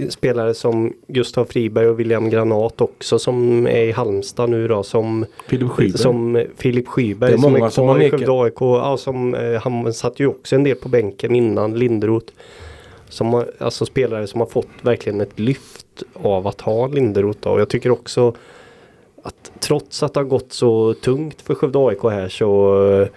Spelare 0.09 0.55
som 0.55 0.93
Gustav 1.07 1.45
Friberg 1.45 1.89
och 1.89 2.01
William 2.01 2.31
Granat 2.31 2.81
också 2.81 3.19
som 3.19 3.67
är 3.67 3.83
i 3.83 3.93
Halmstad 3.93 4.51
nu 4.51 4.69
då 4.69 4.83
som 4.83 5.27
Filip 5.49 5.69
Schyberg. 5.71 5.99
som 5.99 6.45
Filip 6.57 6.87
Det 6.97 7.27
är 7.27 7.37
som 7.37 7.57
är 7.57 7.69
som 7.69 7.85
kvar 7.87 7.95
har 7.95 8.03
i. 8.03 8.11
Skövde 8.11 8.33
AIK. 8.43 8.61
Ja, 8.61 8.97
som, 8.97 9.35
eh, 9.35 9.61
han 9.63 9.95
satt 9.95 10.21
ju 10.21 10.27
också 10.27 10.57
en 10.57 10.65
del 10.65 10.77
på 10.77 10.89
bänken 10.89 11.35
innan 11.37 11.79
Linderoth. 11.79 12.33
Som 13.09 13.33
har, 13.33 13.51
alltså 13.59 13.87
spelare 13.87 14.27
som 14.27 14.41
har 14.41 14.47
fått 14.47 14.69
verkligen 14.83 15.21
ett 15.21 15.39
lyft 15.39 16.03
av 16.13 16.47
att 16.47 16.61
ha 16.61 16.87
Linderoth. 16.87 17.49
Och 17.49 17.61
jag 17.61 17.69
tycker 17.69 17.91
också 17.91 18.35
att 19.23 19.53
trots 19.61 20.03
att 20.03 20.15
det 20.15 20.21
har 20.21 20.25
gått 20.25 20.53
så 20.53 20.95
tungt 20.95 21.43
för 21.43 21.55
Skövde 21.55 21.79
AIK 21.79 22.03
här 22.03 22.29
så 22.29 22.83
eh, 22.91 23.09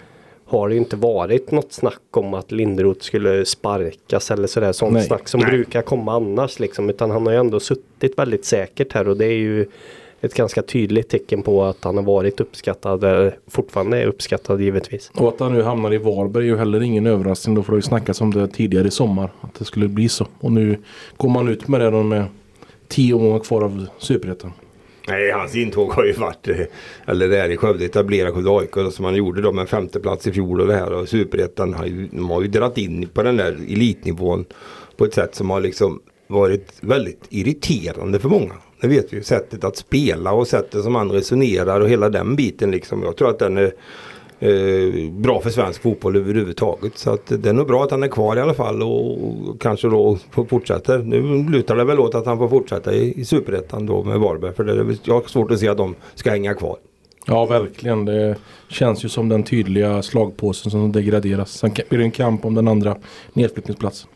har 0.44 0.68
det 0.68 0.74
ju 0.74 0.80
inte 0.80 0.96
varit 0.96 1.50
något 1.50 1.72
snack 1.72 2.16
om 2.16 2.34
att 2.34 2.52
Linderoth 2.52 3.00
skulle 3.00 3.44
sparkas 3.44 4.30
eller 4.30 4.46
sådär 4.46 4.72
sånt 4.72 4.92
Nej. 4.92 5.02
snack 5.02 5.28
som 5.28 5.40
Nej. 5.40 5.50
brukar 5.50 5.82
komma 5.82 6.12
annars 6.12 6.58
liksom. 6.58 6.90
Utan 6.90 7.10
han 7.10 7.26
har 7.26 7.32
ju 7.32 7.38
ändå 7.38 7.60
suttit 7.60 8.18
väldigt 8.18 8.44
säkert 8.44 8.92
här 8.92 9.08
och 9.08 9.16
det 9.16 9.26
är 9.26 9.38
ju 9.38 9.66
ett 10.20 10.34
ganska 10.34 10.62
tydligt 10.62 11.08
tecken 11.08 11.42
på 11.42 11.64
att 11.64 11.84
han 11.84 11.96
har 11.96 12.04
varit 12.04 12.40
uppskattad, 12.40 13.04
eller 13.04 13.38
fortfarande 13.46 14.02
är 14.02 14.06
uppskattad 14.06 14.60
givetvis. 14.60 15.10
Och 15.14 15.28
att 15.28 15.40
han 15.40 15.52
nu 15.52 15.62
hamnar 15.62 15.94
i 15.94 15.98
Varberg 15.98 16.44
är 16.44 16.48
ju 16.48 16.56
heller 16.56 16.82
ingen 16.82 17.06
överraskning. 17.06 17.54
Då 17.54 17.62
får 17.62 17.72
det 17.72 17.78
ju 17.78 17.82
snackas 17.82 18.20
om 18.20 18.34
det 18.34 18.48
tidigare 18.48 18.88
i 18.88 18.90
sommar. 18.90 19.30
Att 19.40 19.54
det 19.54 19.64
skulle 19.64 19.88
bli 19.88 20.08
så. 20.08 20.26
Och 20.40 20.52
nu 20.52 20.78
går 21.16 21.28
man 21.28 21.48
ut 21.48 21.68
med 21.68 21.80
det 21.80 21.90
då 21.90 22.02
med 22.02 22.24
tio 22.88 23.18
månader 23.18 23.44
kvar 23.44 23.62
av 23.62 23.86
Superettan. 23.98 24.52
Nej, 25.08 25.30
hans 25.30 25.54
intåg 25.54 25.92
har 25.92 26.04
ju 26.04 26.12
varit, 26.12 26.48
eh, 26.48 26.56
eller 27.06 27.28
det 27.28 27.38
är 27.38 27.48
i 27.48 27.56
Skövde, 27.56 27.84
etablera 27.84 28.32
Skövde 28.32 28.50
AIK 28.50 28.92
som 28.92 29.04
han 29.04 29.14
gjorde 29.14 29.42
då 29.42 29.52
med 29.52 29.62
en 29.62 29.66
femteplats 29.66 30.26
i 30.26 30.32
fjol 30.32 30.60
och 30.60 30.66
det 30.66 30.74
här 30.74 30.92
och 30.92 31.08
Superettan 31.08 31.74
har 31.74 31.86
ju, 31.86 32.08
de 32.12 32.30
har 32.30 32.42
ju 32.42 32.48
dragit 32.48 32.78
in 32.78 33.08
på 33.08 33.22
den 33.22 33.36
där 33.36 33.52
elitnivån 33.52 34.44
på 34.96 35.04
ett 35.04 35.14
sätt 35.14 35.34
som 35.34 35.50
har 35.50 35.60
liksom 35.60 36.00
varit 36.26 36.72
väldigt 36.80 37.26
irriterande 37.28 38.18
för 38.18 38.28
många. 38.28 38.54
Det 38.80 38.88
vet 38.88 39.12
vi 39.12 39.16
ju, 39.16 39.22
sättet 39.22 39.64
att 39.64 39.76
spela 39.76 40.32
och 40.32 40.48
sättet 40.48 40.82
som 40.82 40.94
han 40.94 41.12
resonerar 41.12 41.80
och 41.80 41.88
hela 41.88 42.08
den 42.08 42.36
biten 42.36 42.70
liksom. 42.70 43.02
Jag 43.02 43.16
tror 43.16 43.30
att 43.30 43.38
den 43.38 43.58
är 43.58 43.72
eh, 44.38 45.10
bra 45.10 45.40
för 45.40 45.50
svensk 45.50 45.82
fotboll 45.82 46.16
överhuvudtaget. 46.16 46.98
Så 46.98 47.10
att 47.10 47.26
det 47.26 47.48
är 47.48 47.52
nog 47.52 47.66
bra 47.66 47.84
att 47.84 47.90
han 47.90 48.02
är 48.02 48.08
kvar 48.08 48.36
i 48.36 48.40
alla 48.40 48.54
fall 48.54 48.82
och 48.82 49.18
kanske 49.60 49.88
då 49.88 50.18
får 50.30 50.44
fortsätta. 50.44 50.98
Nu 50.98 51.48
lutar 51.50 51.76
det 51.76 51.84
väl 51.84 52.00
åt 52.00 52.14
att 52.14 52.26
han 52.26 52.38
får 52.38 52.48
fortsätta 52.48 52.94
i, 52.94 53.20
i 53.20 53.24
Superettan 53.24 53.86
då 53.86 54.04
med 54.04 54.20
Varberg. 54.20 54.52
För 54.52 54.64
det 54.64 54.72
är, 54.72 54.96
jag 55.04 55.14
har 55.14 55.22
svårt 55.22 55.50
att 55.50 55.58
se 55.58 55.68
att 55.68 55.76
de 55.76 55.94
ska 56.14 56.30
hänga 56.30 56.54
kvar. 56.54 56.76
Ja, 57.26 57.46
verkligen. 57.46 58.04
Det 58.04 58.36
känns 58.68 59.04
ju 59.04 59.08
som 59.08 59.28
den 59.28 59.42
tydliga 59.42 60.02
slagpåsen 60.02 60.70
som 60.70 60.92
degraderas. 60.92 61.52
Sen 61.52 61.70
blir 61.88 61.98
det 61.98 62.04
en 62.04 62.10
kamp 62.10 62.44
om 62.44 62.54
den 62.54 62.68
andra 62.68 62.96
nedflyttningsplatsen. 63.32 64.10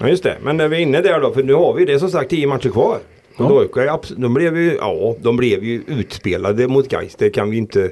Ja 0.00 0.08
just 0.08 0.22
det, 0.22 0.36
men 0.42 0.56
när 0.56 0.68
vi 0.68 0.76
är 0.76 0.80
inne 0.80 1.00
där 1.00 1.20
då, 1.20 1.32
för 1.32 1.42
nu 1.42 1.54
har 1.54 1.74
vi 1.74 1.84
det 1.84 1.98
som 1.98 2.10
sagt 2.10 2.30
10 2.30 2.46
matcher 2.46 2.68
kvar. 2.68 2.98
Ja. 3.38 3.44
Abs- 3.74 4.14
de, 4.16 4.34
blev 4.34 4.56
ju, 4.56 4.74
ja, 4.80 5.14
de 5.22 5.36
blev 5.36 5.64
ju 5.64 5.82
utspelade 5.86 6.68
mot 6.68 6.88
Gais. 6.88 7.14
Det 7.16 7.30
kan 7.30 7.50
vi 7.50 7.56
inte 7.56 7.90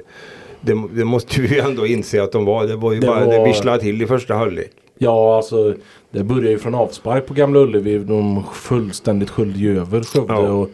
det, 0.61 0.83
det 0.93 1.05
måste 1.05 1.41
vi 1.41 1.47
ju 1.55 1.59
ändå 1.59 1.85
inse 1.87 2.23
att 2.23 2.31
de 2.31 2.45
var. 2.45 2.67
Det 2.67 2.75
var 2.75 2.93
ju 2.93 2.99
Det 2.99 3.07
bara 3.07 3.25
var- 3.25 3.33
det 3.33 3.43
visslade 3.45 3.79
till 3.79 4.01
i 4.01 4.05
första 4.07 4.33
halvlek. 4.33 4.71
Ja, 4.97 5.37
alltså 5.37 5.73
det 6.11 6.23
började 6.23 6.49
ju 6.49 6.57
från 6.57 6.75
avspark 6.75 7.25
på 7.25 7.33
Gamla 7.33 7.59
Ullevi. 7.59 7.97
De 7.99 8.43
fullständigt 8.53 9.29
sköljde 9.29 9.59
ju 9.59 9.79
över 9.79 10.03
Skövde. 10.03 10.33
Ja. 10.33 10.49
Och 10.51 10.69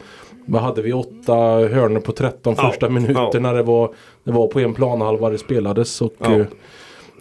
vad 0.46 0.62
hade 0.62 0.82
vi? 0.82 0.94
Åtta 0.94 1.34
hörnor 1.72 2.00
på 2.00 2.12
13 2.12 2.56
Ja, 2.58 2.70
första 2.72 2.90
minuterna. 2.90 3.50
ja. 3.50 3.54
Det, 3.54 3.64
var, 3.64 3.94
det 4.24 4.32
var 4.32 4.48
på 4.48 4.60
en 4.60 4.74
planhalva 4.74 5.30
det 5.30 5.38
spelades. 5.38 6.02
Och 6.02 6.14
Ja. 6.18 6.38
ja, 6.38 6.46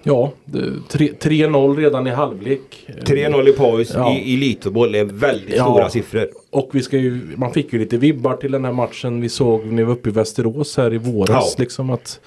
ja 0.03 0.33
det- 0.45 0.73
tre- 0.89 1.13
3-0 1.21 1.77
redan 1.77 2.07
i 2.07 2.11
halvlek. 2.11 2.87
3-0 3.07 3.49
i 3.49 3.53
paus 3.53 3.93
Ja. 3.95 4.13
i, 4.13 4.19
i 4.31 4.35
elitfotboll 4.35 4.95
är 4.95 5.05
väldigt 5.05 5.57
Ja. 5.57 5.65
stora 5.65 5.89
siffror. 5.89 6.27
Och 6.51 6.71
vi 6.73 6.83
ska 6.83 6.99
ju, 6.99 7.37
man 7.37 7.53
fick 7.53 7.73
ju 7.73 7.79
lite 7.79 7.97
vibbar 7.97 8.37
till 8.37 8.53
den 8.53 8.65
här 8.65 8.73
matchen 8.73 9.21
vi 9.21 9.29
såg 9.29 9.67
när 9.67 9.77
vi 9.77 9.83
var 9.83 9.93
uppe 9.93 10.09
i 10.09 10.13
Västerås 10.13 10.77
här 10.77 10.95
i 10.95 10.99
våras. 10.99 11.55
Ja. 11.59 11.63
Liksom 11.63 11.91
att 11.91 12.21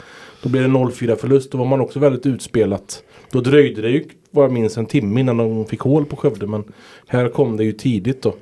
då 0.44 0.50
blev 0.50 0.64
det 0.64 0.70
0-4 0.70 1.16
förlust. 1.16 1.52
Då 1.52 1.58
var 1.58 1.66
man 1.66 1.82
också 1.82 2.00
väldigt 2.00 2.26
utspelat. 2.26 3.04
Då 3.32 3.42
dröjde 3.42 3.82
det 3.82 3.90
ju 3.90 4.04
vad 4.32 4.46
jag 4.46 4.52
minns 4.52 4.78
en 4.78 4.86
timme 4.86 5.20
innan 5.20 5.38
de 5.38 5.66
fick 5.66 5.80
hål 5.80 6.06
på 6.06 6.16
Skövde. 6.16 6.48
Men 6.48 6.64
här 7.08 7.30
kom 7.30 7.58
det 7.58 7.64
ju 7.64 7.72
tidigt 7.72 8.22
då. 8.22 8.36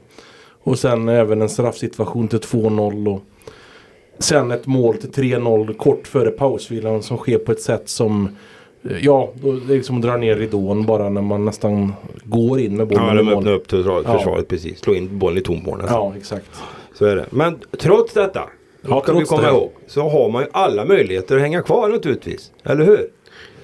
Och 0.63 0.79
sen 0.79 1.09
även 1.09 1.41
en 1.41 1.49
straffsituation 1.49 2.27
till 2.27 2.39
2-0. 2.39 3.15
Och 3.15 3.23
sen 4.19 4.51
ett 4.51 4.65
mål 4.65 4.97
till 4.97 5.09
3-0 5.09 5.73
kort 5.73 6.07
före 6.07 6.31
pausvilan 6.31 7.03
som 7.03 7.17
sker 7.17 7.37
på 7.37 7.51
ett 7.51 7.61
sätt 7.61 7.89
som 7.89 8.29
Ja, 9.01 9.31
det 9.43 9.49
är 9.49 9.75
liksom 9.77 9.95
att 9.95 10.01
dra 10.01 10.17
ner 10.17 10.35
ridån 10.35 10.85
bara 10.85 11.09
när 11.09 11.21
man 11.21 11.45
nästan 11.45 11.93
går 12.23 12.59
in 12.59 12.77
med 12.77 12.87
bollen 12.87 13.05
Ja, 13.05 13.13
i 13.13 13.17
de 13.25 13.29
öppnar 13.29 13.51
upp 13.53 13.71
Ja. 14.05 14.17
försvaret 14.17 14.47
precis. 14.47 14.79
Slå 14.79 14.95
in 14.95 15.19
bollen 15.19 15.37
i 15.37 15.41
tom 15.41 15.57
nästan. 15.57 15.79
Ja, 15.89 16.13
exakt. 16.17 16.45
Så 16.93 17.05
är 17.05 17.15
det. 17.15 17.25
Men 17.29 17.59
trots 17.77 18.13
detta. 18.13 18.43
Ja, 18.81 19.01
ska 19.01 19.11
vi 19.11 19.17
trots 19.17 19.29
komma 19.29 19.41
det. 19.41 19.49
ihåg. 19.49 19.71
Så 19.87 20.01
har 20.01 20.29
man 20.29 20.41
ju 20.43 20.47
alla 20.51 20.85
möjligheter 20.85 21.35
att 21.35 21.41
hänga 21.41 21.61
kvar 21.61 21.89
naturligtvis. 21.89 22.51
Eller 22.63 22.85
hur? 22.85 23.07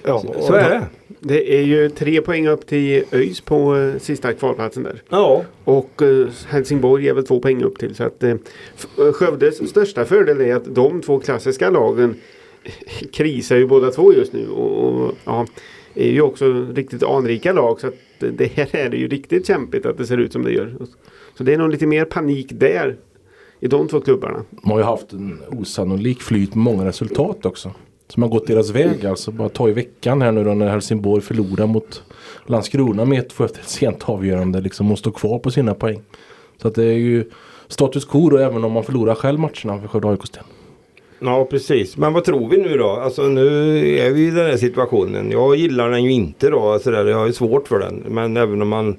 Ja, 0.02 0.18
Så, 0.20 0.34
så 0.42 0.52
är 0.52 0.70
det. 0.70 0.82
Det 1.20 1.56
är 1.58 1.62
ju 1.62 1.88
tre 1.90 2.20
poäng 2.20 2.48
upp 2.48 2.66
till 2.66 3.04
ÖIS 3.12 3.40
på 3.40 3.76
eh, 3.76 3.98
sista 4.00 4.32
kvalplatsen 4.32 4.82
där. 4.82 5.02
Ja. 5.08 5.42
Och 5.64 6.02
eh, 6.02 6.26
Helsingborg 6.48 7.08
är 7.08 7.14
väl 7.14 7.26
två 7.26 7.40
poäng 7.40 7.62
upp 7.62 7.78
till. 7.78 7.94
Så 7.94 8.04
att, 8.04 8.22
eh, 8.22 8.34
Skövdes 9.12 9.70
största 9.70 10.04
fördel 10.04 10.40
är 10.40 10.54
att 10.56 10.74
de 10.74 11.02
två 11.02 11.18
klassiska 11.18 11.70
lagen 11.70 12.14
krisar 13.12 13.56
ju 13.56 13.66
båda 13.66 13.90
två 13.90 14.12
just 14.12 14.32
nu. 14.32 14.48
Och, 14.48 14.84
och 14.84 15.14
ja, 15.24 15.46
är 15.94 16.10
ju 16.10 16.22
också 16.22 16.66
riktigt 16.74 17.02
anrika 17.02 17.52
lag. 17.52 17.80
Så 17.80 17.86
att 17.86 17.94
det 18.18 18.52
här 18.56 18.68
är 18.74 18.94
ju 18.94 19.08
riktigt 19.08 19.46
kämpigt 19.46 19.86
att 19.86 19.98
det 19.98 20.06
ser 20.06 20.18
ut 20.18 20.32
som 20.32 20.44
det 20.44 20.52
gör. 20.52 20.76
Så 21.34 21.44
det 21.44 21.54
är 21.54 21.58
nog 21.58 21.70
lite 21.70 21.86
mer 21.86 22.04
panik 22.04 22.46
där. 22.52 22.96
I 23.60 23.68
de 23.68 23.88
två 23.88 24.00
klubbarna. 24.00 24.44
De 24.50 24.70
har 24.70 24.78
ju 24.78 24.84
haft 24.84 25.12
en 25.12 25.40
osannolik 25.48 26.22
flyt 26.22 26.54
med 26.54 26.64
många 26.64 26.84
resultat 26.84 27.46
också. 27.46 27.72
Som 28.08 28.22
har 28.22 28.30
gått 28.30 28.46
deras 28.46 28.70
väg 28.70 29.06
alltså. 29.06 29.30
Bara 29.30 29.48
ta 29.48 29.68
i 29.68 29.72
veckan 29.72 30.22
här 30.22 30.32
nu 30.32 30.44
då 30.44 30.54
när 30.54 30.68
Helsingborg 30.68 31.22
förlorar 31.22 31.66
mot 31.66 32.02
Landskrona 32.46 33.04
med 33.04 33.32
1-2 33.32 33.44
efter 33.44 33.60
ett 33.60 33.68
sent 33.68 34.08
avgörande. 34.08 34.60
Liksom 34.60 34.92
och 34.92 34.98
står 34.98 35.10
kvar 35.10 35.38
på 35.38 35.50
sina 35.50 35.74
poäng. 35.74 36.02
Så 36.62 36.68
att 36.68 36.74
det 36.74 36.84
är 36.84 36.98
ju 36.98 37.30
status 37.68 38.04
quo 38.04 38.30
då 38.30 38.38
även 38.38 38.64
om 38.64 38.72
man 38.72 38.84
förlorar 38.84 39.14
själv 39.14 39.40
matcherna 39.40 39.80
för 39.80 39.88
Skövde 39.88 40.08
AIKs 40.08 40.30
del. 40.30 40.44
Ja 41.18 41.44
precis. 41.44 41.96
Men 41.96 42.12
vad 42.12 42.24
tror 42.24 42.48
vi 42.48 42.56
nu 42.56 42.76
då? 42.76 42.90
Alltså 42.90 43.22
nu 43.22 43.46
är 43.98 44.10
vi 44.10 44.26
i 44.26 44.30
den 44.30 44.46
här 44.46 44.56
situationen. 44.56 45.30
Jag 45.30 45.56
gillar 45.56 45.90
den 45.90 46.04
ju 46.04 46.12
inte 46.12 46.50
då. 46.50 46.60
Alltså 46.60 46.90
där, 46.90 47.06
jag 47.06 47.18
har 47.18 47.26
ju 47.26 47.32
svårt 47.32 47.68
för 47.68 47.78
den. 47.78 48.04
Men 48.08 48.36
även 48.36 48.62
om 48.62 48.68
man 48.68 48.96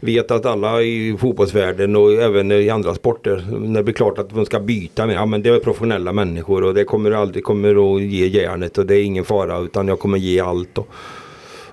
vet 0.00 0.30
att 0.30 0.46
alla 0.46 0.82
i 0.82 1.16
fotbollsvärlden 1.20 1.96
och 1.96 2.12
även 2.12 2.52
i 2.52 2.70
andra 2.70 2.94
sporter. 2.94 3.44
När 3.58 3.80
det 3.80 3.84
blir 3.84 3.94
klart 3.94 4.18
att 4.18 4.30
de 4.30 4.46
ska 4.46 4.60
byta 4.60 5.06
med. 5.06 5.16
Ja 5.16 5.26
men 5.26 5.42
det 5.42 5.50
är 5.50 5.58
professionella 5.58 6.12
människor 6.12 6.64
och 6.64 6.74
det 6.74 6.84
kommer 6.84 7.10
aldrig 7.10 7.44
kommer 7.44 7.96
att 7.96 8.02
ge 8.02 8.26
järnet 8.26 8.78
och 8.78 8.86
det 8.86 8.96
är 8.96 9.02
ingen 9.02 9.24
fara 9.24 9.58
utan 9.58 9.88
jag 9.88 9.98
kommer 9.98 10.18
ge 10.18 10.40
allt. 10.40 10.78
Och, 10.78 10.88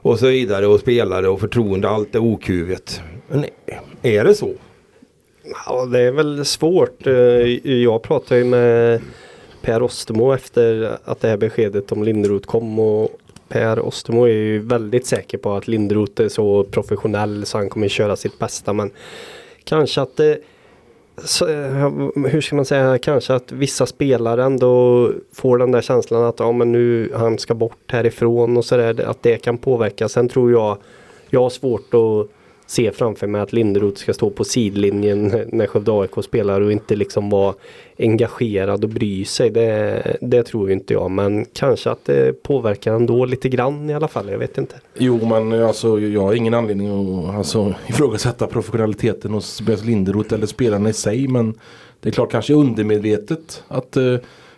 och 0.01 0.19
så 0.19 0.27
vidare 0.27 0.67
och 0.67 0.79
spelare 0.79 1.27
och 1.27 1.39
förtroende. 1.39 1.89
Allt 1.89 2.15
är 2.15 2.23
okuvet. 2.23 3.01
Men 3.27 3.45
är 4.01 4.23
det 4.23 4.33
så? 4.33 4.53
Ja, 5.65 5.85
det 5.85 5.99
är 5.99 6.11
väl 6.11 6.45
svårt. 6.45 7.07
Eh, 7.07 7.13
jag 7.83 8.01
pratar 8.01 8.35
ju 8.35 8.43
med 8.43 9.01
Per 9.67 9.83
Ostermo 9.83 10.33
efter 10.33 10.97
att 11.03 11.19
det 11.19 11.27
här 11.27 11.37
beskedet 11.37 11.91
om 11.91 12.03
Lindroth 12.03 12.47
kom 12.47 12.79
och 12.79 13.09
Per 13.47 13.79
Ostermo 13.79 14.23
är 14.23 14.33
ju 14.33 14.59
väldigt 14.59 15.05
säker 15.05 15.37
på 15.37 15.53
att 15.53 15.67
Lindroth 15.67 16.21
är 16.21 16.29
så 16.29 16.63
professionell 16.63 17.45
så 17.45 17.57
han 17.57 17.69
kommer 17.69 17.87
köra 17.87 18.15
sitt 18.15 18.39
bästa 18.39 18.73
men 18.73 18.91
kanske 19.63 20.01
att 20.01 20.17
det 20.17 20.39
så, 21.23 21.47
eh, 21.47 21.89
hur 22.15 22.41
ska 22.41 22.55
man 22.55 22.65
säga, 22.65 22.97
kanske 22.97 23.33
att 23.33 23.51
vissa 23.51 23.85
spelare 23.85 24.43
ändå 24.43 25.11
får 25.33 25.57
den 25.57 25.71
där 25.71 25.81
känslan 25.81 26.23
att 26.23 26.39
ja, 26.39 26.51
men 26.51 26.71
nu 26.71 27.11
han 27.15 27.37
ska 27.37 27.53
bort 27.53 27.91
härifrån 27.91 28.57
och 28.57 28.65
sådär. 28.65 29.05
Att 29.05 29.23
det 29.23 29.37
kan 29.37 29.57
påverka. 29.57 30.09
Sen 30.09 30.29
tror 30.29 30.51
jag, 30.51 30.77
jag 31.29 31.41
har 31.41 31.49
svårt 31.49 31.93
att 31.93 32.27
se 32.67 32.91
framför 32.91 33.27
mig 33.27 33.41
att 33.41 33.53
Linderoth 33.53 34.01
ska 34.01 34.13
stå 34.13 34.29
på 34.29 34.43
sidlinjen 34.43 35.45
när 35.51 35.67
Skövde 35.67 35.91
AIK 35.91 36.23
spelar 36.23 36.61
och 36.61 36.71
inte 36.71 36.95
liksom 36.95 37.29
vara 37.29 37.55
engagerad 37.99 38.83
och 38.83 38.89
bry 38.89 39.25
sig. 39.25 39.49
Det, 39.49 40.17
det 40.21 40.43
tror 40.43 40.67
ju 40.67 40.73
inte 40.73 40.93
jag. 40.93 41.11
Men 41.11 41.45
kanske 41.53 41.89
att 41.89 42.05
det 42.05 42.43
påverkar 42.43 42.93
ändå 42.93 43.25
lite 43.25 43.49
grann 43.49 43.89
i 43.89 43.93
alla 43.93 44.07
fall. 44.07 44.29
Jag 44.29 44.37
vet 44.37 44.57
inte. 44.57 44.75
Jo 44.97 45.25
men 45.25 45.53
eh, 45.53 45.67
alltså 45.67 45.99
jag 45.99 46.21
har 46.21 46.33
ingen 46.33 46.53
anledning 46.53 46.87
att 46.87 47.35
alltså, 47.35 47.75
ifrågasätta 47.87 48.47
professionaliteten 48.47 49.33
hos 49.33 49.57
Tobias 49.57 49.85
Linderoth 49.85 50.33
eller 50.33 50.47
spelarna 50.47 50.89
i 50.89 50.93
sig. 50.93 51.27
Men 51.27 51.53
det 51.99 52.09
är 52.09 52.13
klart 52.13 52.31
kanske 52.31 52.53
undermedvetet 52.53 53.63
att 53.67 53.97
eh, 53.97 54.15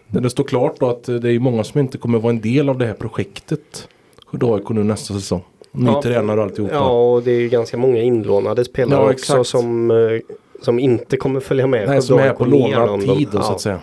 när 0.08 0.22
det 0.22 0.30
står 0.30 0.44
klart 0.44 0.80
då 0.80 0.90
att 0.90 1.10
eh, 1.10 1.16
det 1.16 1.32
är 1.32 1.40
många 1.40 1.64
som 1.64 1.80
inte 1.80 1.98
kommer 1.98 2.20
vara 2.20 2.34
en 2.34 2.42
del 2.42 2.70
av 2.70 2.78
det 2.78 2.86
här 2.86 2.94
projektet. 2.94 3.88
Skövde 4.26 4.46
AIK 4.46 4.70
nu 4.70 4.84
nästa 4.84 5.14
säsong. 5.14 5.44
Ny 5.72 5.86
Ja. 5.86 6.02
tränare 6.02 6.40
och 6.40 6.46
alltihopa. 6.46 6.74
Ja, 6.74 7.14
och 7.14 7.24
det 7.24 7.32
är 7.32 7.40
ju 7.40 7.50
ganska 7.50 7.78
många 7.78 8.02
inlånade 8.02 8.66
spelare 8.66 9.04
Ja, 9.04 9.12
också 9.12 9.44
som, 9.44 9.92
eh, 9.92 10.20
som 10.62 10.80
inte 10.80 11.18
kommer 11.18 11.40
följa 11.40 11.68
med. 11.68 11.88
Nej, 11.90 12.02
som 12.02 12.20
är 12.20 12.34
på 12.34 12.46
lånad 12.46 13.02
tid 13.02 13.28
då, 13.32 13.42
så 13.42 13.52
ja. 13.52 13.56
att 13.56 13.62
säga. 13.62 13.80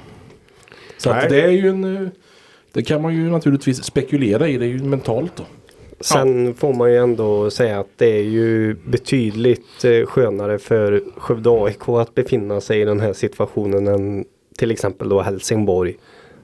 Så 0.98 1.10
att 1.10 1.28
det 1.28 1.42
är 1.42 1.50
ju 1.50 1.68
en 1.68 1.96
eh, 1.96 2.08
Det 2.72 2.82
kan 2.82 3.02
man 3.02 3.14
ju 3.14 3.30
naturligtvis 3.30 3.84
spekulera 3.84 4.48
i. 4.48 4.56
Det 4.56 4.64
är 4.64 4.68
ju 4.68 4.82
mentalt 4.82 5.32
då. 5.36 5.42
Sen 6.00 6.54
får 6.54 6.74
man 6.74 6.90
ju 6.90 6.96
ändå 6.96 7.50
säga 7.50 7.80
att 7.80 7.90
det 7.96 8.06
är 8.18 8.22
ju 8.22 8.74
betydligt 8.74 9.84
eh, 9.84 10.06
skönare 10.06 10.58
för 10.58 11.02
Skövde 11.16 11.50
AIK 11.50 11.88
att 11.88 12.14
befinna 12.14 12.60
sig 12.60 12.80
i 12.80 12.84
den 12.84 13.00
här 13.00 13.12
situationen 13.12 13.86
än 13.86 14.24
till 14.58 14.70
exempel 14.70 15.08
då 15.08 15.20
Helsingborg. 15.20 15.96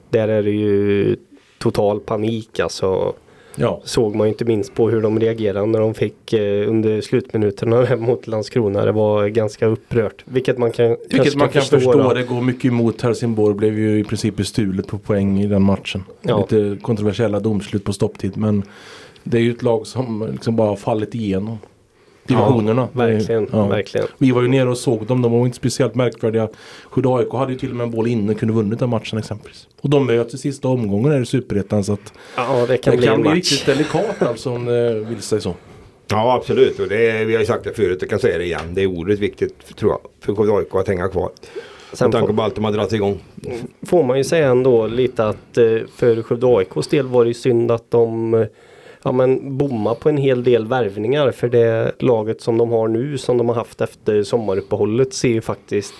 Där 0.09 0.27
är 0.27 0.43
det 0.43 0.51
ju 0.51 1.15
total 1.57 1.99
panik 1.99 2.59
alltså. 2.59 3.13
Ja. 3.55 3.81
Såg 3.83 4.15
man 4.15 4.27
ju 4.27 4.31
inte 4.31 4.45
minst 4.45 4.73
på 4.73 4.89
hur 4.89 5.01
de 5.01 5.19
reagerade 5.19 5.65
när 5.65 5.79
de 5.79 5.93
fick 5.93 6.33
eh, 6.33 6.69
under 6.69 7.01
slutminuterna 7.01 7.95
mot 7.99 8.27
Landskrona. 8.27 8.85
Det 8.85 8.91
var 8.91 9.27
ganska 9.27 9.65
upprört. 9.65 10.23
Vilket 10.25 10.57
man 10.57 10.71
kan, 10.71 10.97
Vilket 11.09 11.35
man 11.35 11.49
kan 11.49 11.61
förstå. 11.61 11.93
då. 11.93 12.13
Det 12.13 12.23
går 12.23 12.41
mycket 12.41 12.65
emot. 12.65 13.01
Helsingborg 13.01 13.55
blev 13.55 13.79
ju 13.79 13.99
i 13.99 14.03
princip 14.03 14.35
bestulet 14.35 14.87
på 14.87 14.97
poäng 14.97 15.39
i 15.41 15.47
den 15.47 15.61
matchen. 15.61 16.03
Ja. 16.21 16.37
Lite 16.39 16.77
kontroversiella 16.81 17.39
domslut 17.39 17.83
på 17.83 17.93
stopptid. 17.93 18.37
Men 18.37 18.63
det 19.23 19.37
är 19.37 19.41
ju 19.41 19.51
ett 19.51 19.63
lag 19.63 19.87
som 19.87 20.27
liksom 20.31 20.55
bara 20.55 20.69
har 20.69 20.75
fallit 20.75 21.15
igenom. 21.15 21.57
Divisionerna. 22.27 22.87
Verkligen, 22.93 23.47
Ja. 23.51 23.67
verkligen. 23.67 24.07
Vi 24.17 24.31
var 24.31 24.41
ju 24.41 24.47
nere 24.47 24.69
och 24.69 24.77
såg 24.77 25.05
dem. 25.05 25.21
De 25.21 25.31
var 25.31 25.45
inte 25.45 25.57
speciellt 25.57 25.95
märkvärdiga. 25.95 26.49
Skövde 26.89 27.09
AIK 27.09 27.29
hade 27.33 27.51
ju 27.53 27.59
till 27.59 27.69
och 27.69 27.75
med 27.75 27.83
en 27.83 27.91
boll 27.91 28.07
inne. 28.07 28.33
Kunde 28.33 28.53
vunnit 28.53 28.79
den 28.79 28.89
matchen 28.89 29.19
exempelvis. 29.19 29.67
Och 29.81 29.89
de 29.89 30.05
möts 30.05 30.33
i 30.33 30.37
sista 30.37 30.67
omgången 30.67 31.11
här 31.11 31.21
i 31.21 31.25
Superettan. 31.25 31.83
Så 31.83 31.93
att 31.93 32.13
Ja, 32.37 32.65
det 32.67 32.77
kan 32.77 32.91
det 32.91 32.97
bli 32.97 33.07
kan 33.07 33.21
bli 33.21 33.29
match. 33.29 33.35
riktigt 33.35 33.65
delikat 33.65 34.21
alltså 34.21 34.49
om 34.51 34.65
det 34.65 34.93
vill 34.93 35.21
sig 35.21 35.41
så. 35.41 35.55
Ja 36.07 36.33
absolut 36.35 36.79
och 36.79 36.87
det 36.87 37.25
vi 37.25 37.33
har 37.33 37.39
ju 37.39 37.45
sagt 37.45 37.63
det 37.63 37.73
förut, 37.73 37.97
jag 38.01 38.09
kan 38.09 38.19
säga 38.19 38.37
det 38.37 38.43
igen. 38.45 38.61
Det 38.73 38.81
är 38.81 38.87
oerhört 38.87 39.19
viktigt 39.19 39.75
tror 39.75 39.91
jag 39.91 39.99
för 40.19 40.35
Skövde 40.35 40.53
AIK 40.57 40.75
att 40.75 40.87
hänga 40.87 41.07
kvar. 41.07 41.29
Sen 41.93 42.05
Med 42.09 42.11
tanke 42.19 42.33
på 42.33 42.41
allt 42.41 42.55
de 42.55 42.63
har 42.63 42.71
dragit 42.71 42.93
igång. 42.93 43.19
får 43.87 44.03
man 44.03 44.17
ju 44.17 44.23
säga 44.23 44.47
ändå 44.47 44.87
lite 44.87 45.27
att 45.27 45.57
eh, 45.57 45.63
för 45.95 46.21
Skövde 46.21 46.47
AIKs 46.47 46.87
del 46.87 47.07
var 47.07 47.23
det 47.23 47.27
ju 47.27 47.33
synd 47.33 47.71
att 47.71 47.91
de 47.91 48.33
eh, 48.33 48.45
ja, 49.03 49.11
men 49.11 49.57
bomma 49.57 49.95
på 49.95 50.09
en 50.09 50.17
hel 50.17 50.43
del 50.43 50.67
värvningar 50.67 51.31
för 51.31 51.49
det 51.49 51.91
laget 51.99 52.41
som 52.41 52.57
de 52.57 52.71
har 52.71 52.87
nu 52.87 53.17
som 53.17 53.37
de 53.37 53.47
har 53.49 53.55
haft 53.55 53.81
efter 53.81 54.23
sommaruppehållet 54.23 55.13
ser 55.13 55.29
ju 55.29 55.41
faktiskt 55.41 55.93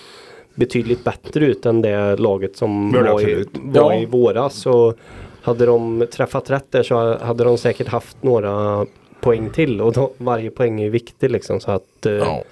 betydligt 0.54 1.04
bättre 1.04 1.46
ut 1.46 1.66
än 1.66 1.82
det 1.82 2.16
laget 2.16 2.56
som 2.56 2.92
det 2.92 3.02
var, 3.12 3.20
i, 3.28 3.44
var 3.54 3.92
Ja. 3.92 4.00
i 4.00 4.06
våras. 4.06 4.54
Så 4.54 4.94
hade 5.42 5.66
de 5.66 6.06
träffat 6.12 6.50
rätt 6.50 6.66
där 6.70 6.82
så 6.82 7.18
hade 7.18 7.44
de 7.44 7.58
säkert 7.58 7.88
haft 7.88 8.22
några 8.22 8.86
poäng 9.20 9.50
till 9.50 9.80
och 9.80 9.92
då, 9.92 10.10
varje 10.18 10.50
poäng 10.50 10.80
är 10.82 10.90
viktig 10.90 11.30
liksom 11.30 11.60
så 11.60 11.70
att 11.70 12.06
eh, 12.06 12.12
Ja. 12.12 12.42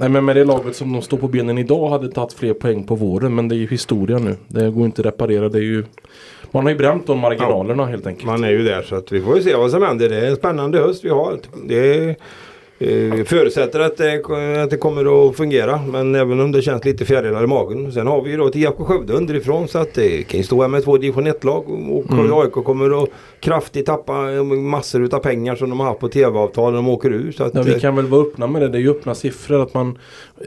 Nej 0.00 0.08
men 0.08 0.24
med 0.24 0.36
det 0.36 0.44
laget 0.44 0.76
som 0.76 0.92
de 0.92 1.02
står 1.02 1.16
på 1.18 1.28
benen 1.28 1.58
idag 1.58 1.88
hade 1.88 2.08
tagit 2.08 2.32
fler 2.32 2.54
poäng 2.54 2.84
på 2.84 2.94
våren. 2.94 3.34
Men 3.34 3.48
det 3.48 3.54
är 3.54 3.56
ju 3.56 3.66
historia 3.66 4.18
nu. 4.18 4.36
Det 4.48 4.70
går 4.70 4.84
inte 4.84 5.02
att 5.02 5.06
reparera. 5.06 5.48
Det 5.48 5.58
är 5.58 5.62
ju, 5.62 5.84
man 6.50 6.64
har 6.64 6.70
ju 6.70 6.78
bränt 6.78 7.06
de 7.06 7.18
marginalerna 7.18 7.86
helt 7.86 8.06
enkelt. 8.06 8.26
Man 8.26 8.44
är 8.44 8.50
ju 8.50 8.62
där 8.62 8.82
så 8.82 8.96
att 8.96 9.12
vi 9.12 9.20
får 9.20 9.36
ju 9.36 9.42
se 9.42 9.56
vad 9.56 9.70
som 9.70 9.82
händer. 9.82 10.08
Det 10.08 10.16
är 10.16 10.26
en 10.30 10.36
spännande 10.36 10.78
höst 10.78 11.04
vi 11.04 11.08
har. 11.08 11.38
Det 11.64 12.16
eh, 12.78 13.24
förutsätter 13.24 13.80
att 13.80 13.96
det, 13.96 14.14
att 14.62 14.70
det 14.70 14.76
kommer 14.76 15.28
att 15.28 15.36
fungera. 15.36 15.80
Men 15.92 16.14
även 16.14 16.40
om 16.40 16.52
det 16.52 16.62
känns 16.62 16.84
lite 16.84 17.04
fjärilar 17.04 17.44
i 17.44 17.46
magen. 17.46 17.92
Sen 17.92 18.06
har 18.06 18.22
vi 18.22 18.30
ju 18.30 18.36
då 18.36 18.46
ett 18.46 18.56
IFK 18.56 18.84
Skövde 18.84 19.12
underifrån. 19.12 19.68
Så 19.68 19.78
att 19.78 19.94
det 19.94 20.22
kan 20.22 20.38
ju 20.38 20.44
stå 20.44 20.60
här 20.60 20.68
med 20.68 20.84
två 20.84 20.96
division 20.96 21.26
1-lag. 21.26 21.64
Och 21.68 22.12
Mm. 22.12 22.32
AIK 22.34 22.52
kommer 22.52 23.02
att 23.02 23.08
kraftigt 23.40 23.86
tappa 23.86 24.12
massor 24.42 25.04
utav 25.04 25.18
pengar 25.18 25.56
som 25.56 25.70
de 25.70 25.80
har 25.80 25.86
haft 25.86 26.00
på 26.00 26.08
tv-avtal 26.08 26.72
när 26.72 26.76
de 26.76 26.88
åker 26.88 27.10
ur. 27.12 27.32
Så 27.32 27.44
att, 27.44 27.54
Ja, 27.54 27.62
vi 27.62 27.72
eh, 27.74 27.78
kan 27.78 27.96
väl 27.96 28.06
vara 28.06 28.22
öppna 28.22 28.46
med 28.46 28.62
det. 28.62 28.68
Det 28.68 28.78
är 28.78 28.82
ju 28.82 28.90
öppna 28.90 29.14
siffror. 29.14 29.62
att 29.62 29.74
man 29.74 29.98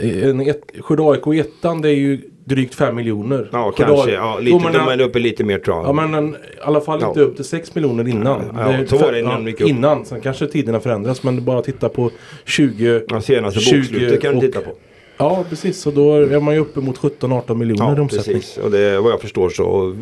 en 0.01 0.39
ett, 0.39 0.62
Skövde 0.79 1.03
AIK 1.03 1.46
ettan 1.46 1.81
det 1.81 1.89
är 1.89 1.93
ju 1.96 2.22
drygt 2.45 2.75
5 2.75 2.95
miljoner. 2.95 3.50
Ja 3.51 3.71
kanske. 3.71 4.03
AIK 4.12 4.13
Ja, 4.13 4.38
lite, 4.41 4.63
men, 4.63 4.74
de 4.74 4.88
är 4.88 5.01
uppe 5.01 5.19
lite 5.19 5.43
mer 5.43 5.57
jag. 5.77 5.86
Ja 5.88 5.93
men 5.93 6.13
en, 6.13 6.29
i 6.29 6.38
alla 6.62 6.81
fall 6.81 7.03
inte 7.03 7.19
Ja. 7.19 7.25
upp 7.25 7.36
till 7.36 7.45
6 7.45 7.75
miljoner 7.75 8.07
innan. 8.07 8.41
Ja, 8.57 8.86
så 8.88 8.98
var 8.98 9.12
det 9.12 9.19
innan 9.19 9.48
upp. 9.48 9.62
Innan. 9.62 10.05
Sen 10.05 10.21
kanske 10.21 10.48
tiderna 10.48 10.79
förändras. 10.79 11.24
Men 11.24 11.45
bara 11.45 11.62
titta 11.62 11.89
på 11.89 12.12
20. 12.45 13.01
Ja, 13.07 13.21
senaste 13.21 13.60
20 13.60 13.77
bokslutet 13.79 14.21
kan 14.21 14.31
du 14.31 14.38
och- 14.38 14.43
titta 14.43 14.62
på. 14.62 14.71
Ja 15.17 15.45
precis. 15.50 15.81
Så 15.81 15.91
då 15.91 16.13
är 16.15 16.39
man 16.39 16.53
ju 16.53 16.60
uppe 16.60 16.79
mot 16.79 16.98
17-18 16.98 17.55
miljoner 17.57 17.93
i 17.93 17.95
Ja, 17.95 18.01
omsättning. 18.01 18.36
precis. 18.36 18.57
Och 18.57 18.71
det, 18.71 19.00
vad 19.00 19.12
jag 19.12 19.21
förstår 19.21 19.50
så 19.50 19.95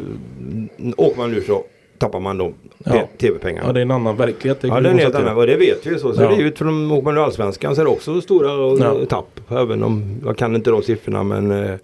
åker 0.98 1.18
man 1.18 1.32
nu 1.32 1.42
så 1.42 1.64
tappar 1.98 2.20
man 2.20 2.38
de 2.38 2.54
Ja. 2.86 3.10
tv-pengarna. 3.18 3.68
Ja 3.68 3.74
det 3.74 3.80
är 3.80 3.82
en 3.82 3.92
annan 3.92 4.16
verklighet. 4.18 4.58
Ja 4.62 4.80
det 4.80 4.90
är 4.90 4.94
en 5.16 5.16
annan. 5.28 5.48
Det 5.48 5.56
vet 5.56 5.86
vi 5.88 5.90
ju. 5.92 6.00
Så 6.00 6.14
ser 6.14 6.24
Ja. 6.24 6.30
det 6.30 6.42
ut. 6.44 6.60
De 6.60 6.92
åker 6.92 7.04
man 7.04 7.18
ur 7.18 7.24
Allsvenskan 7.24 7.76
så 7.76 7.82
är 7.82 7.86
det 7.86 7.92
också 7.92 8.22
stora 8.22 8.48
Ja. 8.50 8.96
ja. 9.00 9.06
tapp. 9.06 9.40
Även 9.52 9.84
om 9.84 10.22
jag 10.26 10.38
kan 10.38 10.56
inte 10.56 10.70
de 10.72 10.82
siffrorna 10.84 11.24
men 11.24 11.52
eh, 11.52 11.76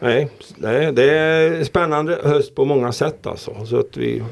Nej, 0.00 0.28
nej, 0.56 0.92
det 0.92 1.10
är 1.18 1.64
spännande 1.64 2.18
höst 2.22 2.54
på 2.54 2.64
många 2.64 2.92
sätt 2.92 3.26
alltså. 3.26 3.64
Så 3.66 3.78
att 3.78 3.96
vi, 3.96 4.22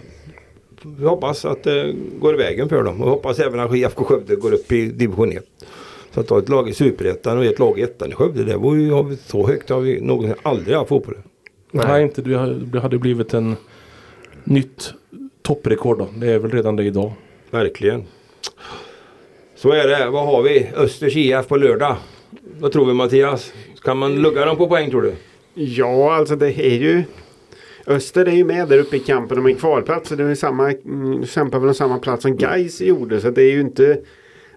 vi 0.98 1.04
hoppas 1.06 1.44
att 1.44 1.62
det 1.62 1.94
går 2.20 2.34
i 2.34 2.36
vägen 2.36 2.68
för 2.68 2.82
dem. 2.82 3.02
Och 3.02 3.10
hoppas 3.10 3.38
även 3.38 3.60
att 3.60 3.74
IFK 3.74 4.04
Skövde 4.04 4.36
går 4.36 4.52
upp 4.54 4.72
i 4.72 4.86
division 4.86 5.32
1. 5.32 5.44
Så 6.14 6.20
att 6.20 6.30
ha 6.30 6.38
ett 6.38 6.48
lag 6.48 6.68
i 6.68 6.74
Superettan 6.74 7.38
och 7.38 7.44
ett 7.44 7.58
lag 7.58 7.78
i 7.78 7.82
ettan 7.82 8.10
i 8.10 8.14
Skövde. 8.14 8.44
Det 8.44 8.56
var 8.56 8.74
ju 8.74 8.90
har 8.90 9.02
vi, 9.02 9.16
så 9.16 9.46
högt 9.46 9.68
har 9.70 9.80
vi 9.80 10.00
någonsin 10.00 10.34
aldrig 10.42 10.76
haft 10.76 10.88
fotboll. 10.88 11.16
Nej, 11.70 12.02
inte 12.02 12.22
det 12.22 12.78
hade- 12.80 12.98
blivit 12.98 13.34
en 13.34 13.56
nytt 14.44 14.94
topprecord 15.42 15.98
då. 15.98 16.08
Det 16.16 16.32
är 16.32 16.38
väl 16.38 16.50
redan 16.50 16.76
det 16.76 16.84
idag. 16.84 17.12
Verkligen. 17.50 18.04
Så 19.56 19.70
är 19.72 19.88
det. 19.88 20.10
Vad 20.10 20.26
har 20.26 20.42
vi? 20.42 20.68
Östers 20.76 21.16
IF 21.16 21.48
på 21.48 21.56
lördag. 21.56 21.96
Vad 22.60 22.72
tror 22.72 22.86
vi 22.86 22.92
Mattias? 22.92 23.52
Kan 23.82 23.98
man 23.98 24.22
lugga 24.22 24.44
dem 24.44 24.56
på 24.56 24.66
poäng 24.68 24.90
tror 24.90 25.02
du? 25.02 25.12
Ja, 25.58 26.14
alltså 26.14 26.36
det 26.36 26.66
är 26.66 26.74
ju 26.74 27.04
Öster 27.86 28.26
är 28.26 28.32
ju 28.32 28.44
med 28.44 28.68
där 28.68 28.78
uppe 28.78 28.96
i 28.96 29.00
kampen 29.00 29.38
om 29.38 29.46
en 29.46 29.54
kvalplats. 29.54 30.10
Det 30.10 30.24
är 30.24 30.34
samma, 30.34 30.70
mm, 30.70 31.26
kämpar 31.26 31.58
väl 31.58 31.68
om 31.68 31.74
samma 31.74 31.98
plats 31.98 32.22
som 32.22 32.36
Gais 32.36 32.80
gjorde. 32.80 33.20
Så 33.20 33.30
det 33.30 33.42
är 33.42 33.50
ju 33.52 33.60
inte 33.60 34.00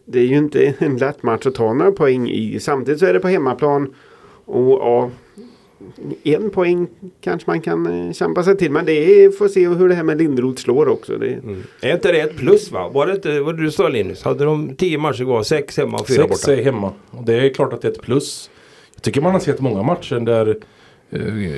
Det 0.06 0.20
är 0.20 0.24
ju 0.24 0.38
inte 0.38 0.74
en 0.80 0.98
lätt 0.98 1.24
match 1.24 1.46
att 1.46 1.56
ta 1.56 1.74
några 1.74 1.92
poäng 1.92 2.30
i. 2.30 2.60
Samtidigt 2.60 3.00
så 3.00 3.06
är 3.06 3.14
det 3.14 3.20
på 3.20 3.28
hemmaplan. 3.28 3.94
Och 4.46 4.72
ja, 4.72 5.10
en 6.24 6.50
poäng 6.50 6.88
kanske 7.22 7.50
man 7.50 7.62
kan 7.62 8.08
eh, 8.08 8.14
kämpa 8.14 8.44
sig 8.44 8.58
till. 8.58 8.72
Men 8.72 8.86
det 8.86 9.24
är, 9.24 9.32
får 9.32 9.48
se 9.48 9.68
hur 9.68 9.90
det 9.90 9.96
här 9.96 10.04
med 10.04 10.18
Lindroth 10.18 10.62
slår 10.62 10.88
också. 10.88 11.18
Det, 11.18 11.40
Är 11.82 11.94
inte 11.94 12.12
det 12.12 12.20
ett 12.20 12.38
plus 12.38 12.72
va? 12.72 12.90
Var 12.90 13.08
det 13.08 13.14
inte 13.14 13.40
vad 13.40 13.58
du 13.58 13.72
sa 13.72 13.88
Linus? 13.88 14.24
Hade 14.24 14.44
de 14.46 14.76
tio 14.76 14.98
matcher 14.98 15.24
kvar? 15.24 15.44
Sex 15.44 15.78
hemma 15.78 15.98
och 15.98 16.08
fyra 16.08 16.28
Sex 16.28 16.30
borta? 16.30 16.60
är 16.60 16.64
hemma. 16.64 16.94
Och 17.12 17.26
det 17.26 17.34
är 17.34 17.54
klart 17.54 17.74
att 17.74 17.82
det 17.82 17.88
är 17.88 17.92
ett 17.92 18.02
plus. 18.02 18.50
Jag 18.96 19.04
tycker 19.04 19.22
man 19.22 19.32
har 19.32 19.40
sett 19.40 19.60
många 19.60 19.84
matcher 19.84 20.20
där 20.20 20.58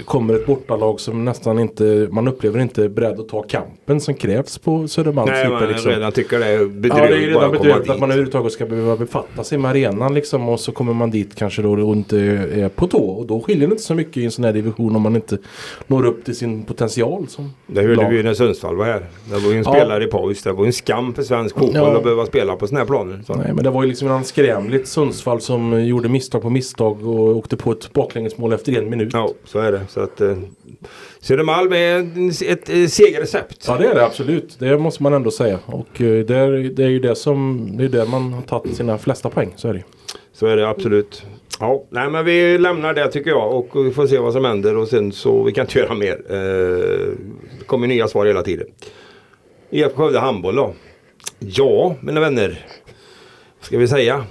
kommer 0.05 0.33
ett 0.33 0.45
bortalag 0.45 0.99
som 0.99 1.25
nästan 1.25 1.59
inte, 1.59 2.07
man 2.11 2.27
upplever 2.27 2.59
inte 2.59 2.89
beredd 2.89 3.19
att 3.19 3.29
ta 3.29 3.41
kampen 3.43 4.01
som 4.01 4.13
krävs 4.13 4.57
på 4.57 4.87
Södermalms 4.87 5.31
Nej, 5.31 5.49
man 5.49 5.67
liksom. 5.67 5.91
redan 5.91 6.11
tycker 6.11 6.39
det 6.39 6.45
är 6.45 6.59
Ja, 6.59 6.65
bedrövligt 6.67 7.09
det 7.09 7.15
är 7.23 7.27
redan 7.27 7.43
att 7.43 7.51
bedrövligt 7.51 7.75
att 7.89 7.95
dit. 7.95 7.99
man 7.99 8.11
överhuvudtaget 8.11 8.51
ska 8.53 8.65
behöva 8.65 8.95
befatta 8.97 9.43
sig 9.43 9.57
med 9.57 9.71
arenan 9.71 10.13
liksom 10.13 10.49
och 10.49 10.59
så 10.59 10.71
kommer 10.71 10.93
man 10.93 11.11
dit 11.11 11.35
kanske 11.35 11.61
då 11.61 11.71
och 11.71 11.95
inte 11.95 12.17
är 12.17 12.69
på 12.69 12.87
tå. 12.87 12.97
Och 13.09 13.25
då 13.27 13.41
skiljer 13.41 13.67
det 13.67 13.71
inte 13.71 13.83
så 13.83 13.93
mycket 13.95 14.17
i 14.17 14.25
en 14.25 14.31
sån 14.31 14.45
här 14.45 14.53
division 14.53 14.95
om 14.95 15.01
man 15.01 15.15
inte 15.15 15.37
når 15.87 16.05
upp 16.05 16.25
till 16.25 16.35
sin 16.35 16.63
potential. 16.63 17.27
Som 17.27 17.49
Det 17.67 17.81
hörde 17.81 18.07
vi 18.09 18.15
ju 18.17 18.23
när 18.23 18.33
Sundsvall 18.33 18.75
var 18.75 18.85
här. 18.85 19.05
Det 19.29 19.33
var 19.39 19.51
ju 19.51 19.57
en 19.57 19.63
Ja. 19.65 19.71
spelare 19.73 20.03
i 20.03 20.07
paus. 20.07 20.43
Det 20.43 20.51
var 20.51 20.63
ju 20.63 20.67
en 20.67 20.73
skam 20.73 21.13
för 21.13 21.23
svensk 21.23 21.55
fotboll 21.57 21.75
Ja. 21.75 21.97
att 21.97 22.03
behöva 22.03 22.25
spela 22.25 22.55
på 22.55 22.67
såna 22.67 22.79
här 22.79 22.87
planer. 22.87 23.21
Så. 23.27 23.33
Nej 23.33 23.51
men 23.53 23.63
det 23.63 23.69
var 23.69 23.83
ju 23.83 23.89
liksom 23.89 24.07
en 24.11 24.23
skrämligt 24.23 24.87
Sundsvall 24.87 25.41
som 25.41 25.85
gjorde 25.85 26.09
misstag 26.09 26.41
på 26.41 26.49
misstag 26.49 27.07
och 27.07 27.37
åkte 27.37 27.57
på 27.57 27.71
ett 27.71 27.93
baklängesmål 27.93 28.53
efter 28.53 28.77
en 28.77 28.89
minut. 28.89 29.09
Ja, 29.13 29.29
så 29.45 29.59
är 29.59 29.71
det. 29.71 29.81
Så 29.89 29.99
att, 29.99 30.21
eh, 30.21 30.37
Södermalm 31.19 31.73
är 31.73 31.99
ett, 31.99 32.41
ett, 32.41 32.69
ett 32.69 32.93
segerrecept. 32.93 33.65
Ja 33.67 33.77
det 33.77 33.85
är 33.85 33.95
det 33.95 34.05
absolut. 34.05 34.59
Det 34.59 34.77
måste 34.77 35.03
man 35.03 35.13
ändå 35.13 35.31
säga. 35.31 35.59
Och 35.65 36.01
eh, 36.01 36.25
det 36.25 36.35
är, 36.35 36.51
det 36.51 36.83
är 36.83 36.89
ju 36.89 36.99
det 36.99 37.15
som 37.15 37.69
det 37.77 37.83
är 37.83 37.89
där 37.89 38.05
man 38.05 38.33
har 38.33 38.41
tagit 38.41 38.75
sina 38.75 38.97
flesta 38.97 39.29
poäng. 39.29 39.53
Så 39.55 39.67
är 39.67 39.73
det. 39.73 39.83
Så 40.33 40.47
är 40.47 40.57
det 40.57 40.69
absolut. 40.69 41.25
Ja, 41.59 41.83
nej 41.89 42.09
men 42.09 42.25
vi 42.25 42.57
lämnar 42.57 42.93
det 42.93 43.11
tycker 43.11 43.29
jag 43.29 43.53
och 43.55 43.85
vi 43.85 43.91
får 43.91 44.07
se 44.07 44.17
vad 44.19 44.33
som 44.33 44.45
händer 44.45 44.77
och 44.77 44.87
sen 44.87 45.11
så 45.11 45.43
vi 45.43 45.51
kan 45.51 45.65
inte 45.65 45.79
göra 45.79 45.93
mer. 45.93 46.21
Eh, 46.29 46.37
det 47.59 47.65
kommer 47.65 47.87
nya 47.87 48.07
svar 48.07 48.25
hela 48.25 48.43
tiden. 48.43 48.67
IFK 49.69 49.95
Skövde 49.95 50.19
handboll 50.19 50.55
då. 50.55 50.73
Ja, 51.39 51.95
mina 52.01 52.19
vänner. 52.19 52.65
Vad 53.59 53.65
ska 53.65 53.77
vi 53.77 53.87
säga? 53.87 54.25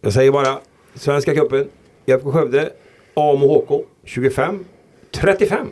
Jag 0.00 0.12
säger 0.12 0.30
bara 0.32 0.58
Svenska 0.94 1.34
cupen. 1.34 1.68
IFK 2.06 2.32
Skövde. 2.32 2.70
AMO 3.14 3.58
HK 3.58 3.84
25 4.08 4.64
35. 5.10 5.66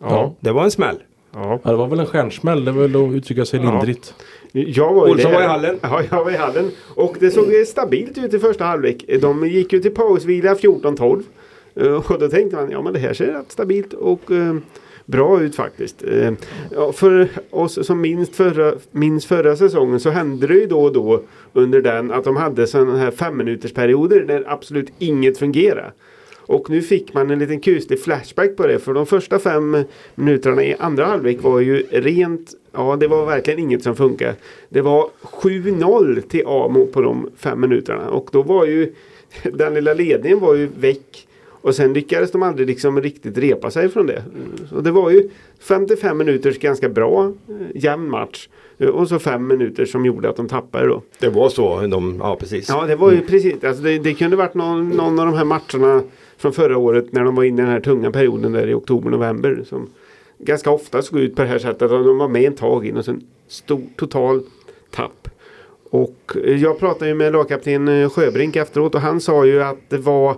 Ja. 0.00 0.34
Det 0.40 0.52
var 0.52 0.64
en 0.64 0.70
smäll. 0.70 0.96
ja. 1.34 1.60
Ja, 1.64 1.70
det 1.70 1.76
var 1.76 1.86
väl 1.86 2.00
en 2.00 2.06
stjärnsmäll. 2.06 2.64
Det 2.64 2.70
är 2.70 2.72
väl 2.72 2.96
att 2.96 3.12
uttrycka 3.14 3.44
sig 3.44 3.60
Ja. 3.62 3.70
lindrigt. 3.70 4.14
Jag 4.52 4.92
var 4.94 5.10
Olsson 5.10 5.32
var 5.32 5.42
i 5.42 5.46
hallen. 5.46 5.78
Ja, 5.82 6.00
jag 6.10 6.24
var 6.24 6.30
i 6.30 6.36
hallen. 6.36 6.70
Och 6.94 7.16
det 7.20 7.30
såg 7.30 7.46
stabilt 7.66 8.18
ut 8.18 8.34
i 8.34 8.38
första 8.38 8.64
halvlek. 8.64 9.04
De 9.20 9.46
gick 9.48 9.72
ju 9.72 9.78
till 9.80 9.94
pausvila 9.94 10.54
14-12. 10.54 11.22
Eh, 11.74 11.92
Och 12.12 12.18
då 12.20 12.28
tänkte 12.28 12.56
man, 12.56 12.70
ja 12.70 12.82
men 12.82 12.92
det 12.92 12.98
här 12.98 13.12
ser 13.14 13.26
rätt 13.26 13.52
stabilt 13.52 13.92
och 13.92 14.30
eh, 14.30 14.56
bra 15.06 15.40
ut 15.42 15.54
faktiskt. 15.56 16.02
Eh, 16.04 16.32
ja, 16.70 16.92
för 16.92 17.28
oss 17.50 17.86
som 17.86 18.00
minns 18.00 18.30
förra, 18.30 18.72
minns 18.90 19.26
förra 19.26 19.56
säsongen 19.56 20.00
så 20.00 20.10
hände 20.10 20.46
det 20.46 20.54
ju 20.54 20.66
då 20.66 20.82
och 20.82 20.92
då 20.92 21.22
under 21.52 21.80
den 21.80 22.10
att 22.10 22.24
de 22.24 22.36
hade 22.36 22.66
sådana 22.66 22.96
här 22.96 23.10
femminutersperioder 23.10 24.20
där 24.20 24.44
absolut 24.46 24.92
inget 24.98 25.38
fungerade. 25.38 25.92
Och 26.52 26.70
nu 26.70 26.82
fick 26.82 27.14
man 27.14 27.30
en 27.30 27.38
liten 27.38 27.60
kuslig 27.60 28.00
flashback 28.02 28.56
på 28.56 28.66
det. 28.66 28.78
För 28.78 28.94
de 28.94 29.06
första 29.06 29.38
fem 29.38 29.84
minuterna 30.14 30.64
i 30.64 30.74
andra 30.78 31.04
halvlek 31.04 31.42
var 31.42 31.60
ju 31.60 31.86
rent, 31.90 32.50
ja 32.72 32.96
det 32.96 33.06
var 33.08 33.26
verkligen 33.26 33.58
inget 33.60 33.82
som 33.82 33.96
funkar. 33.96 34.34
Det 34.68 34.80
var 34.80 35.08
7-0 35.22 36.20
till 36.20 36.46
Amo 36.46 36.86
på 36.86 37.00
de 37.02 37.30
fem 37.36 37.60
minuterna. 37.60 38.10
Och 38.10 38.28
då 38.32 38.42
var 38.42 38.66
ju 38.66 38.92
den 39.52 39.74
lilla 39.74 39.94
ledningen 39.94 40.40
var 40.40 40.54
ju 40.54 40.68
väck. 40.80 41.26
Och 41.64 41.74
sen 41.74 41.92
lyckades 41.92 42.30
de 42.30 42.42
aldrig 42.42 42.66
liksom 42.66 43.00
riktigt 43.00 43.38
repa 43.38 43.70
sig 43.70 43.88
från 43.88 44.06
det. 44.06 44.22
Så 44.68 44.80
det 44.80 44.90
var 44.90 45.10
ju 45.10 45.28
55 45.60 46.18
minuters 46.18 46.58
ganska 46.58 46.88
bra 46.88 47.32
eh, 47.48 47.54
jämn 47.82 48.10
match. 48.10 48.48
Eh, 48.78 48.88
Och 48.88 49.08
så 49.08 49.18
fem 49.18 49.46
minuter 49.46 49.84
som 49.84 50.06
gjorde 50.06 50.28
att 50.28 50.36
de 50.36 50.48
tappade 50.48 50.86
då. 50.86 51.02
Det 51.18 51.28
var 51.28 51.48
så. 51.48 51.80
De, 51.86 52.18
ja, 52.22 52.36
precis. 52.40 52.68
Ja, 52.68 52.84
det 52.86 52.96
var 52.96 53.12
ju 53.12 53.20
precis. 53.20 53.64
Alltså 53.64 53.82
det, 53.82 53.98
det 53.98 54.14
kunde 54.14 54.36
varit 54.36 54.54
någon, 54.54 54.88
någon 54.90 55.18
av 55.20 55.26
de 55.26 55.34
här 55.34 55.44
matcherna 55.44 56.02
från 56.42 56.52
förra 56.52 56.78
året 56.78 57.12
när 57.12 57.24
de 57.24 57.34
var 57.34 57.44
inne 57.44 57.62
i 57.62 57.64
den 57.64 57.72
här 57.72 57.80
tunga 57.80 58.10
perioden 58.10 58.52
där 58.52 58.66
i 58.66 58.74
oktober-november. 58.74 59.64
Som 59.68 59.90
ganska 60.38 60.70
ofta 60.70 61.02
såg 61.02 61.18
ut 61.18 61.36
på 61.36 61.42
det 61.42 61.48
här 61.48 61.58
sättet. 61.58 61.82
Att 61.82 61.90
de 61.90 62.18
var 62.18 62.28
med 62.28 62.52
ett 62.52 62.58
tag 62.58 62.86
in 62.86 62.96
och 62.96 63.04
sen 63.04 63.22
stor 63.48 63.82
total 63.96 64.42
tapp. 64.90 65.28
Och 65.90 66.36
eh, 66.44 66.62
jag 66.62 66.78
pratade 66.78 67.08
ju 67.08 67.14
med 67.14 67.32
lagkapten 67.32 67.88
eh, 67.88 68.10
Sjöbrink 68.10 68.56
efteråt 68.56 68.94
och 68.94 69.00
han 69.00 69.20
sa 69.20 69.46
ju 69.46 69.62
att 69.62 69.78
det 69.88 69.98
var 69.98 70.36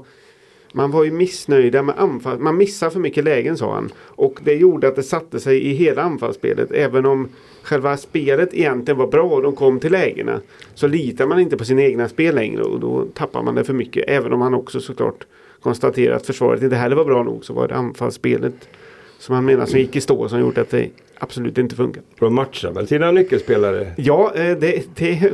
man 0.76 0.90
var 0.90 1.04
ju 1.04 1.10
missnöjda 1.10 1.82
med 1.82 1.94
anfall. 1.98 2.38
Man 2.38 2.56
missade 2.56 2.90
för 2.90 3.00
mycket 3.00 3.24
lägen 3.24 3.56
sa 3.56 3.74
han. 3.74 3.92
Och 3.96 4.40
det 4.44 4.54
gjorde 4.54 4.88
att 4.88 4.96
det 4.96 5.02
satte 5.02 5.40
sig 5.40 5.64
i 5.64 5.74
hela 5.74 6.02
anfallsspelet. 6.02 6.70
Även 6.70 7.06
om 7.06 7.28
själva 7.62 7.96
spelet 7.96 8.54
egentligen 8.54 8.98
var 8.98 9.06
bra 9.06 9.22
och 9.22 9.42
de 9.42 9.56
kom 9.56 9.80
till 9.80 9.92
lägena. 9.92 10.40
Så 10.74 10.86
litar 10.86 11.26
man 11.26 11.40
inte 11.40 11.56
på 11.56 11.64
sina 11.64 11.82
egna 11.82 12.08
spel 12.08 12.34
längre 12.34 12.62
och 12.62 12.80
då 12.80 13.06
tappar 13.14 13.42
man 13.42 13.54
det 13.54 13.64
för 13.64 13.72
mycket. 13.72 14.04
Även 14.08 14.32
om 14.32 14.40
han 14.40 14.54
också 14.54 14.80
såklart 14.80 15.26
konstatera 15.64 16.16
att 16.16 16.26
försvaret 16.26 16.62
inte 16.62 16.76
heller 16.76 16.96
var 16.96 17.04
bra 17.04 17.22
nog 17.22 17.44
så 17.44 17.52
var 17.52 17.68
det 17.68 17.74
anfallsspelet 17.74 18.68
som 19.18 19.34
han 19.34 19.44
menar 19.44 19.66
som 19.66 19.78
gick 19.78 19.96
i 19.96 20.00
stå 20.00 20.28
som 20.28 20.40
gjort 20.40 20.58
att 20.58 20.70
det 20.70 20.90
absolut 21.18 21.58
inte 21.58 21.76
funkar. 21.76 22.02
De 22.18 22.34
matchar 22.34 22.72
väl 22.72 22.86
sina 22.86 23.10
nyckelspelare? 23.10 23.92
Ja, 23.96 24.32
eh, 24.34 24.58
det, 24.58 24.82
det 24.94 25.10
är 25.10 25.32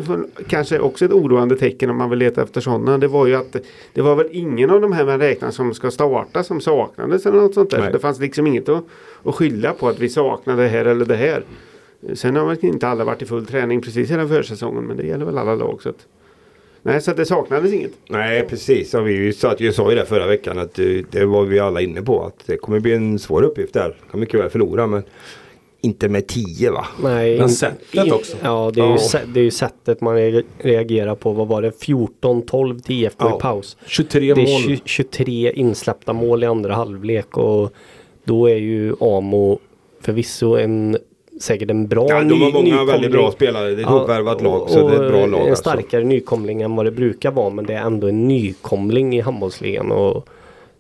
kanske 0.49 0.79
också 0.79 1.05
ett 1.05 1.13
oroande 1.13 1.57
tecken 1.57 1.91
om 1.91 1.97
man 1.97 2.11
vill 2.11 2.19
leta 2.19 2.43
efter 2.43 2.61
sådana. 2.61 2.99
Det 2.99 3.09
var 3.09 3.27
ju 3.27 3.35
att 3.35 3.57
det 3.95 4.03
var 4.03 4.17
väl 4.17 4.27
ingen 4.31 4.71
av 4.71 4.81
de 4.81 4.93
här 4.93 5.05
man 5.05 5.19
räknar 5.19 5.51
som 5.51 5.75
ska 5.75 5.91
starta 5.91 6.43
som 6.43 6.61
saknades 6.61 7.27
eller 7.27 7.41
något 7.41 7.55
sånt 7.55 7.71
där. 7.71 7.81
Nej. 7.81 7.93
Det 7.93 7.99
fanns 7.99 8.21
liksom 8.21 8.47
inget 8.47 8.69
att, 8.69 8.85
att 9.25 9.35
skylla 9.35 9.73
på 9.73 9.89
att 9.89 9.99
vi 9.99 10.09
saknade 10.09 10.63
det 10.63 10.69
här 10.69 10.85
eller 10.85 11.05
det 11.05 11.17
här. 11.17 11.43
Sen 12.15 12.37
har 12.37 12.47
väl 12.47 12.65
inte 12.65 12.89
alla 12.89 13.05
varit 13.05 13.23
i 13.23 13.27
full 13.27 13.47
träning 13.47 13.81
precis 13.81 14.11
hela 14.11 14.29
försäsongen 14.29 14.85
men 14.85 14.97
det 14.97 15.07
gäller 15.07 15.25
väl 15.25 15.39
alla 15.39 15.55
lag. 15.55 15.83
Så 15.83 15.89
att, 15.89 16.07
nej, 16.83 17.01
så 17.01 17.13
det 17.13 17.27
saknades 17.27 17.73
inget. 17.73 17.93
Nej 18.09 18.47
precis, 18.49 18.95
och 18.95 19.09
vi 19.09 19.33
satt 19.33 19.61
ju 19.61 19.73
sa 19.73 19.91
ju 19.91 19.97
det 19.97 20.05
förra 20.07 20.27
veckan 20.27 20.59
att 20.59 20.79
eh, 20.79 20.87
det 21.11 21.25
var 21.25 21.45
vi 21.45 21.59
alla 21.59 21.81
inne 21.81 22.03
på 22.03 22.25
att 22.25 22.47
det 22.47 22.57
kommer 22.57 22.81
bli 22.81 22.93
en 22.95 23.19
svår 23.19 23.43
uppgift 23.43 23.75
där. 23.75 23.97
Kan 24.11 24.21
mycket 24.21 24.41
väl 24.41 24.51
förlora 24.51 24.87
men 24.87 25.03
inte 25.83 26.09
med 26.09 26.27
10 26.27 26.71
va? 26.71 26.87
Nej, 27.03 27.39
Men 27.39 27.49
sättet 27.49 28.13
också. 28.13 28.37
Ja, 28.43 28.71
det 28.75 28.81
är, 28.81 28.85
ju, 28.85 28.91
Ja. 28.91 28.97
sä- 28.97 29.27
det 29.35 29.41
är 29.41 29.45
ju 29.45 29.51
sättet 29.51 30.01
man 30.01 30.17
re- 30.19 30.45
reagerar 30.59 31.15
på. 31.15 31.33
Vad 31.33 31.49
var 31.49 31.63
det? 31.63 31.71
14-12 31.71 32.81
till 32.81 32.97
IFK 33.05 33.17
Ja. 33.29 33.37
i 33.37 33.41
paus. 33.41 33.77
23 33.87 34.35
Det 34.35 34.41
är 34.43 34.53
mål. 34.53 34.61
20, 34.63 34.81
23 34.85 35.53
insläppta 35.53 36.13
mål 36.13 36.43
i 36.43 36.47
andra 36.47 36.75
halvlek 36.75 37.37
och 37.39 37.73
då 38.25 38.47
är 38.51 38.57
ju 38.57 38.95
Amo 39.01 39.59
förvisso 40.01 40.57
en 40.57 40.97
säkert 41.41 41.71
en 41.71 41.87
bra 41.89 42.07
Ja, 42.09 42.15
de 42.25 42.43
har 42.43 42.53
många 42.53 42.63
nykomling. 42.65 42.87
väldigt 42.87 43.11
bra 43.13 43.31
spelare. 43.33 43.71
Det 43.71 43.75
är 43.77 43.81
ett 43.81 43.87
hopvärvat 43.87 44.43
lag 44.43 44.71
så 44.71 44.89
det 44.89 44.97
är 44.97 45.03
ett 45.05 45.11
bra 45.13 45.23
och 45.23 45.29
lag. 45.29 45.41
En 45.41 45.49
Alltså. 45.49 45.63
starkare 45.71 46.05
nykomling 46.05 46.63
än 46.63 46.77
vad 46.77 46.85
det 46.87 46.91
brukar 46.91 47.31
vara 47.31 47.51
men 47.51 47.67
det 47.67 47.75
är 47.75 47.83
ändå 47.83 48.09
en 48.09 48.29
nykomling 48.29 49.17
i 49.17 49.21
handbollsligan 49.21 49.93
och 49.93 50.29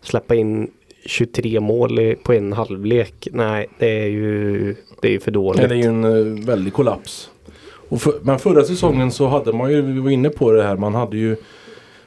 släppa 0.02 0.34
in 0.34 0.70
23 1.06 1.60
mål 1.60 2.14
på 2.22 2.32
en 2.32 2.52
halvlek. 2.52 3.28
Nej, 3.32 3.66
det 3.78 4.02
är 4.02 4.06
ju, 4.06 4.74
det 5.02 5.08
är 5.08 5.12
ju 5.12 5.20
för 5.20 5.30
dåligt. 5.30 5.68
Det 5.68 5.74
är 5.74 5.78
ju 5.78 5.84
en 5.84 6.04
eh, 6.04 6.46
väldig 6.46 6.72
kollaps. 6.72 7.30
Och 7.88 8.02
för, 8.02 8.12
men 8.22 8.38
förra 8.38 8.64
säsongen 8.64 9.10
så 9.10 9.26
hade 9.26 9.52
man 9.52 9.70
ju, 9.72 9.82
vi 9.82 10.00
var 10.00 10.10
inne 10.10 10.28
på 10.28 10.52
det 10.52 10.62
här, 10.62 10.76
man 10.76 10.94
hade 10.94 11.16
ju 11.16 11.36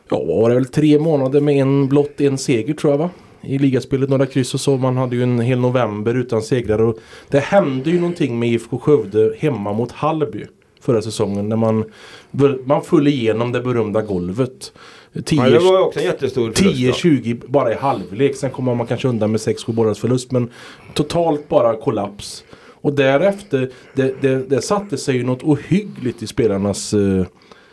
Ja, 0.10 0.24
var 0.24 0.50
det 0.50 0.56
väl 0.56 0.66
tre 0.66 1.00
månader 1.00 1.42
med 1.42 1.56
en 1.56 1.88
blott 1.88 2.22
en 2.22 2.38
seger 2.38 2.74
tror 2.74 2.94
jag 2.94 2.98
va? 2.98 3.10
I 3.44 3.58
ligaspelet, 3.58 4.10
några 4.10 4.26
kryss 4.26 4.54
och 4.54 4.60
så. 4.60 4.78
Man 4.78 4.98
hade 4.98 5.16
ju 5.16 5.24
en 5.24 5.40
hel 5.40 5.60
november 5.60 6.16
utan 6.16 6.42
segrar. 6.42 6.82
Och 6.82 6.98
det 7.30 7.40
hände 7.40 7.90
ju 7.90 8.00
någonting 8.00 8.40
med 8.40 8.50
IFK 8.50 8.78
Skövde 8.80 9.36
hemma 9.40 9.74
mot 9.74 9.92
Hallby 9.92 10.46
förra 10.82 11.02
säsongen. 11.02 11.50
När 11.50 11.56
man, 11.56 11.86
man 12.66 12.82
föll 12.82 13.08
igenom 13.08 13.52
det 13.52 13.62
berömda 13.62 14.02
golvet. 14.02 14.74
10, 15.26 15.40
Ja, 15.44 15.50
det 15.50 15.60
var 15.60 15.78
ju 15.78 15.84
också 15.84 16.00
en 16.00 16.06
jättestor 16.06 16.52
förlust. 16.52 17.04
då. 17.04 17.10
10-20 17.10 17.42
bara 17.48 17.72
i 17.72 17.76
halvlek. 17.76 18.36
Sen 18.36 18.50
kommer 18.52 18.76
man 18.76 18.88
kanske 18.88 19.08
undan 19.08 19.32
med 19.32 19.40
6-7 19.40 19.72
bollars 19.74 20.00
förlust. 20.00 20.32
Men 20.32 20.50
totalt 20.94 21.50
bara 21.50 21.76
kollaps. 21.76 22.44
Och 22.84 22.94
därefter, 22.94 23.70
det, 23.94 24.22
det, 24.22 24.50
det 24.50 24.62
satte 24.62 24.98
sig 24.98 25.16
ju 25.16 25.24
något 25.24 25.44
ohyggligt 25.44 26.24
i 26.24 26.28
spelarnas 26.28 26.94
eh, 26.94 27.26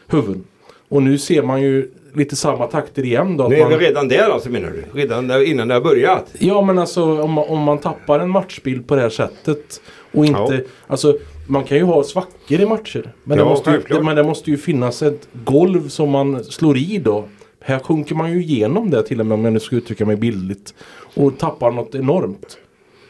huvuden. 0.07 0.45
Och 0.89 1.03
nu 1.03 1.19
ser 1.19 1.43
man 1.43 1.63
ju 1.63 1.91
lite 2.15 2.37
samma 2.37 2.67
takter 2.67 3.05
igen 3.05 3.37
då. 3.37 3.49
Nu 3.49 3.57
är 3.57 3.61
man, 3.61 3.69
vi 3.71 3.77
redan 3.77 4.09
där 4.09 4.31
alltså 4.31 4.49
menar 4.51 4.71
du? 4.71 5.01
Redan 5.01 5.29
där, 5.29 5.45
innan 5.45 5.69
det 5.69 5.75
har 5.75 5.81
börjat? 5.81 6.27
Ja 6.39 6.63
men 6.63 6.79
alltså 6.79 7.23
om 7.23 7.31
man, 7.33 7.45
om 7.49 7.59
man 7.63 7.79
tappar 7.79 8.21
en 8.21 8.31
matchbild 8.31 8.87
på 8.89 8.95
det 8.95 9.01
här 9.03 9.11
sättet. 9.11 9.81
Och 10.13 10.27
inte, 10.27 10.55
Ja. 10.55 10.61
alltså 10.87 11.19
man 11.47 11.65
kan 11.65 11.77
ju 11.79 11.85
ha 11.85 12.03
svackor 12.03 12.61
i 12.61 12.67
matcher. 12.67 13.13
Men, 13.25 13.39
Ja, 13.39 13.45
det 13.45 13.51
måste 13.51 13.71
ju, 13.71 13.81
det, 13.89 14.03
men 14.03 14.17
det 14.17 14.23
måste 14.23 14.51
ju 14.51 14.57
finnas 14.57 15.03
ett 15.03 15.29
golv 15.45 15.89
som 15.89 16.11
man 16.11 16.45
slår 16.45 16.77
i 16.77 16.99
då. 17.05 17.25
Här 17.63 17.79
sjunker 17.79 18.15
man 18.15 18.33
ju 18.33 18.43
igenom 18.43 18.91
det 18.91 19.03
till 19.03 19.21
och 19.21 19.27
med 19.27 19.35
om 19.39 19.45
jag 19.45 19.53
nu 19.53 19.61
ska 19.61 19.77
uttrycka 19.77 20.07
mig 20.07 20.17
bildligt. 20.17 20.75
Och 21.15 21.39
tappar 21.39 21.71
något 21.71 21.95
enormt. 21.95 22.59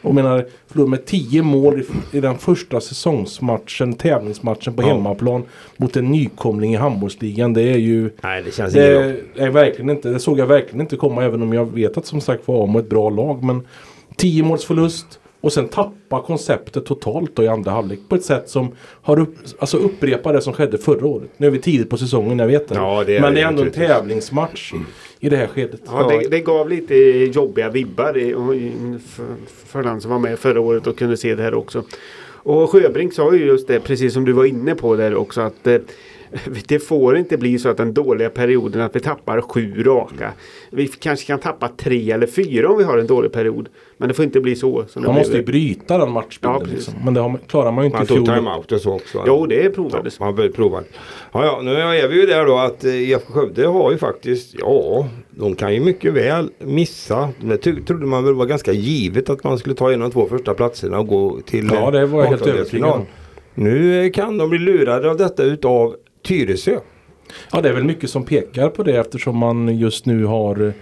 Och 0.01 0.15
menar, 0.15 0.45
förlorar 0.67 0.89
med 0.89 1.05
10 1.05 1.41
mål 1.43 1.81
i, 1.81 2.17
i 2.17 2.21
den 2.21 2.37
första 2.37 2.81
säsongsmatchen, 2.81 3.93
tävlingsmatchen 3.93 4.73
på 4.73 4.81
Ja. 4.81 4.87
hemmaplan 4.87 5.43
mot 5.77 5.95
en 5.97 6.11
nykomling 6.11 6.73
i 6.73 6.77
handbollsligan. 6.77 7.53
Det 7.53 7.61
är 7.61 7.77
ju 7.77 8.09
Nej 8.21 8.41
det 8.43 8.51
känns 8.55 8.75
inget 8.75 8.91
bra. 8.91 9.01
det, 9.35 9.43
är 9.43 9.49
verkligen 9.49 9.89
inte, 9.89 10.09
det 10.09 10.19
såg 10.19 10.39
jag 10.39 10.47
verkligen 10.47 10.81
inte 10.81 10.95
komma 10.97 11.23
även 11.23 11.41
om 11.41 11.53
jag 11.53 11.65
vet 11.73 11.97
att 11.97 12.05
som 12.05 12.21
sagt 12.21 12.47
var 12.47 12.63
Amo 12.63 12.79
ett 12.79 12.89
bra 12.89 13.09
lag. 13.09 13.43
Men 13.43 13.67
10 14.15 14.43
måls 14.43 14.65
förlust 14.65 15.19
och 15.41 15.53
sen 15.53 15.67
tappa 15.67 16.21
konceptet 16.21 16.85
totalt 16.85 17.35
då 17.35 17.43
i 17.43 17.47
andra 17.47 17.71
halvlek 17.71 17.99
på 18.09 18.15
ett 18.15 18.23
sätt 18.25 18.49
som 18.49 18.71
har 19.01 19.19
upp, 19.19 19.35
alltså 19.59 19.77
upprepar 19.77 20.33
det 20.33 20.41
som 20.41 20.53
skedde 20.53 20.77
förra 20.77 21.05
året. 21.07 21.29
Nu 21.37 21.47
är 21.47 21.51
vi 21.51 21.59
tidigt 21.61 21.89
på 21.89 21.97
säsongen, 21.97 22.39
jag 22.39 22.47
vet 22.47 22.67
det. 22.67 22.75
Ja, 22.75 23.03
det 23.07 23.21
men 23.21 23.33
det 23.33 23.41
är 23.41 23.47
ändå 23.47 23.61
en 23.63 23.71
tävlingsmatch 23.71 24.73
i 25.19 25.29
det 25.29 25.35
här 25.37 25.47
skedet. 25.47 25.81
Ja, 25.85 26.07
det, 26.07 26.27
det 26.29 26.39
gav 26.39 26.69
lite 26.69 26.95
jobbiga 27.33 27.69
vibbar 27.69 28.17
i- 28.17 28.33
och 28.33 28.55
i- 28.55 28.71
för, 29.07 29.25
för 29.65 29.83
den 29.83 30.01
som 30.01 30.11
var 30.11 30.19
med 30.19 30.39
förra 30.39 30.61
året 30.61 30.87
och 30.87 30.97
kunde 30.97 31.17
se 31.17 31.35
det 31.35 31.43
här 31.43 31.53
också. 31.53 31.83
Och 32.43 32.69
Sjöbrink 32.69 33.13
sa 33.13 33.33
ju 33.35 33.45
just 33.45 33.67
det, 33.67 33.79
precis 33.79 34.13
som 34.13 34.25
du 34.25 34.31
var 34.31 34.45
inne 34.45 34.75
på 34.75 34.95
där 34.95 35.15
också, 35.15 35.41
att 35.41 35.67
eh, 35.67 35.77
det 36.67 36.79
får 36.79 37.17
inte 37.17 37.37
bli 37.37 37.59
så 37.59 37.69
att 37.69 37.77
den 37.77 37.93
dåliga 37.93 38.29
perioden 38.29 38.81
att 38.81 38.95
vi 38.95 38.99
tappar 38.99 39.41
sju 39.41 39.83
raka. 39.83 40.31
Vi 40.69 40.87
kanske 40.87 41.27
kan 41.27 41.39
tappa 41.39 41.67
tre 41.77 42.11
eller 42.11 42.27
fyra 42.27 42.69
om 42.69 42.77
vi 42.77 42.83
har 42.83 42.97
en 42.97 43.07
dålig 43.07 43.31
period. 43.31 43.69
Men 43.97 44.07
det 44.07 44.13
får 44.13 44.25
inte 44.25 44.39
bli 44.41 44.55
så. 44.55 44.85
Som 44.87 45.03
Man 45.03 45.15
måste 45.15 45.37
ju 45.37 45.43
bryta 45.43 45.97
den 45.97 46.11
matchbilden. 46.11 46.61
Ja, 46.61 46.67
liksom. 46.73 46.93
Men 47.03 47.13
det 47.13 47.21
man- 47.21 47.37
klarar 47.47 47.71
man 47.71 47.83
ju 47.83 47.85
inte 47.85 47.97
Man 47.97 48.03
i 48.03 48.07
tog 48.07 48.17
fjol. 48.17 48.35
timeout 48.35 48.71
och 48.71 48.81
så 48.81 48.93
också. 48.93 49.23
Jo, 49.27 49.45
det 49.45 49.69
provades. 49.69 50.19
Man 50.19 50.35
började 50.35 50.55
prova. 50.55 50.81
Ja, 51.31 51.45
ja, 51.45 51.59
nu 51.63 51.75
är 51.75 52.07
vi 52.07 52.21
ju 52.21 52.25
där 52.27 52.45
då 52.45 52.57
att 52.57 52.83
eh, 52.83 52.95
IFK 52.95 53.33
Skövde 53.33 53.67
har 53.67 53.91
ju 53.91 53.97
faktiskt, 53.97 54.55
ja, 54.59 55.07
de 55.29 55.55
kan 55.55 55.73
ju 55.73 55.79
mycket 55.79 56.13
väl 56.13 56.49
missa. 56.59 57.29
Det 57.41 57.57
trodde 57.57 58.05
man 58.05 58.23
väl 58.25 58.33
var 58.33 58.45
ganska 58.45 58.71
givet 58.71 59.29
att 59.29 59.43
man 59.43 59.57
skulle 59.57 59.75
ta 59.75 59.91
en 59.91 60.01
av 60.01 60.09
de 60.09 60.13
två 60.13 60.27
första 60.27 60.53
platserna 60.53 60.99
och 60.99 61.07
gå 61.07 61.39
till 61.45 61.69
Ja, 61.73 61.85
eh, 61.85 61.91
det 61.91 62.05
var 62.05 62.19
jag 62.23 62.29
helt 62.29 62.47
övertygad 62.47 62.89
om. 62.89 63.05
Nu 63.53 64.05
eh, 64.05 64.11
kan 64.11 64.37
de 64.37 64.49
bli 64.49 64.59
lurade 64.59 65.09
av 65.09 65.17
detta 65.17 65.43
utav 65.43 65.95
Tyresö. 66.23 66.79
Ja 67.51 67.61
det 67.61 67.69
är 67.69 67.73
väl 67.73 67.83
mycket 67.83 68.09
som 68.09 68.23
pekar 68.25 68.69
på 68.69 68.83
det 68.83 68.97
eftersom 68.97 69.37
man 69.37 69.77
just 69.77 70.05
nu 70.05 70.25
har 70.25 70.73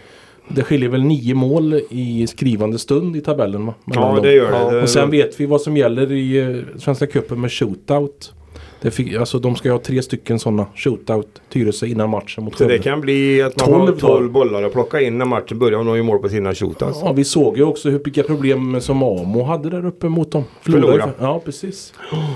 Det 0.47 0.63
skiljer 0.63 0.89
väl 0.89 1.03
nio 1.03 1.35
mål 1.35 1.81
i 1.89 2.27
skrivande 2.27 2.79
stund 2.79 3.15
i 3.15 3.21
tabellen 3.21 3.65
va? 3.65 3.73
Ja, 3.85 4.01
dem. 4.01 4.23
det 4.23 4.33
gör 4.33 4.51
det. 4.51 4.57
Ja, 4.57 4.71
Det- 4.71 4.81
Och 4.81 4.89
sen 4.89 5.09
vet 5.11 5.39
vi 5.39 5.45
vad 5.45 5.61
som 5.61 5.77
gäller 5.77 6.11
i 6.11 6.37
eh, 6.37 6.79
Svenska 6.79 7.07
cupen 7.07 7.41
med 7.41 7.51
shootout. 7.51 8.33
Det 8.81 8.91
fick, 8.91 9.13
alltså 9.15 9.39
de 9.39 9.55
ska 9.55 9.67
ju 9.67 9.71
ha 9.71 9.79
tre 9.79 10.01
stycken 10.01 10.39
sådana 10.39 10.65
shootout 10.75 11.41
Tyresö 11.49 11.85
innan 11.85 12.09
matchen 12.09 12.43
mot 12.43 12.57
Så 12.57 12.63
det 12.63 12.69
Skövde. 12.69 12.83
kan 12.83 13.01
bli 13.01 13.41
att 13.41 13.59
man 13.59 13.67
12 13.69 13.79
har 13.79 13.87
då. 13.87 13.97
12 13.99 14.31
bollar 14.31 14.63
att 14.63 14.73
plocka 14.73 15.01
in 15.01 15.17
när 15.17 15.25
matchen 15.25 15.59
börjar 15.59 15.79
om 15.79 15.85
de 15.85 15.95
gör 15.97 16.03
mål 16.03 16.19
på 16.19 16.29
sina 16.29 16.53
shootouts. 16.55 16.99
Ja 17.03 17.11
vi 17.13 17.23
såg 17.23 17.57
ju 17.57 17.63
också 17.63 17.89
hur, 17.89 17.99
vilka 18.03 18.23
problem 18.23 18.81
som 18.81 19.03
Amo 19.03 19.43
hade 19.43 19.69
där 19.69 19.85
uppe 19.85 20.09
mot 20.09 20.31
dem. 20.31 20.43
Förlora. 20.61 21.05
ju- 21.05 21.11
Ja 21.19 21.41
precis. 21.45 21.93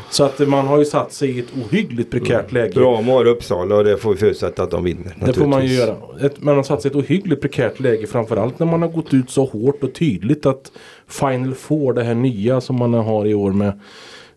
Så 0.10 0.24
att 0.24 0.40
man 0.48 0.68
har 0.68 0.80
ju 0.80 0.86
satt 0.86 1.14
sig 1.14 1.30
i 1.30 1.40
ett 1.40 1.54
ohyggligt 1.66 2.12
prekärt 2.12 2.52
läge. 2.52 2.74
Bra 2.74 3.02
mål 3.02 3.28
Uppsala 3.28 3.76
och 3.76 3.84
det 3.84 3.98
får 3.98 4.12
vi 4.12 4.18
förutsätta 4.18 4.64
att 4.64 4.72
de 4.72 4.84
vinner. 4.84 5.16
Det 5.26 5.34
får 5.34 5.48
man 5.48 5.66
ju 5.66 5.74
göra. 5.74 5.96
Ett, 6.22 6.42
man 6.44 6.56
har 6.56 6.64
satt 6.64 6.82
sig 6.82 6.92
i 6.92 6.98
ett 6.98 7.04
ohyggligt 7.04 7.42
prekärt 7.42 7.80
läge 7.80 8.08
framförallt 8.08 8.60
när 8.60 8.66
man 8.68 8.82
har 8.82 8.90
gått 8.90 9.14
ut 9.14 9.30
så 9.30 9.46
hårt 9.46 9.84
och 9.84 9.94
tydligt 9.94 10.46
att 10.46 10.72
Final 11.08 11.54
Four, 11.54 11.94
det 11.94 12.04
här 12.04 12.16
nya 12.16 12.62
som 12.62 12.76
man 12.80 12.94
har 12.94 13.26
i 13.26 13.34
år 13.34 13.52
med 13.52 13.80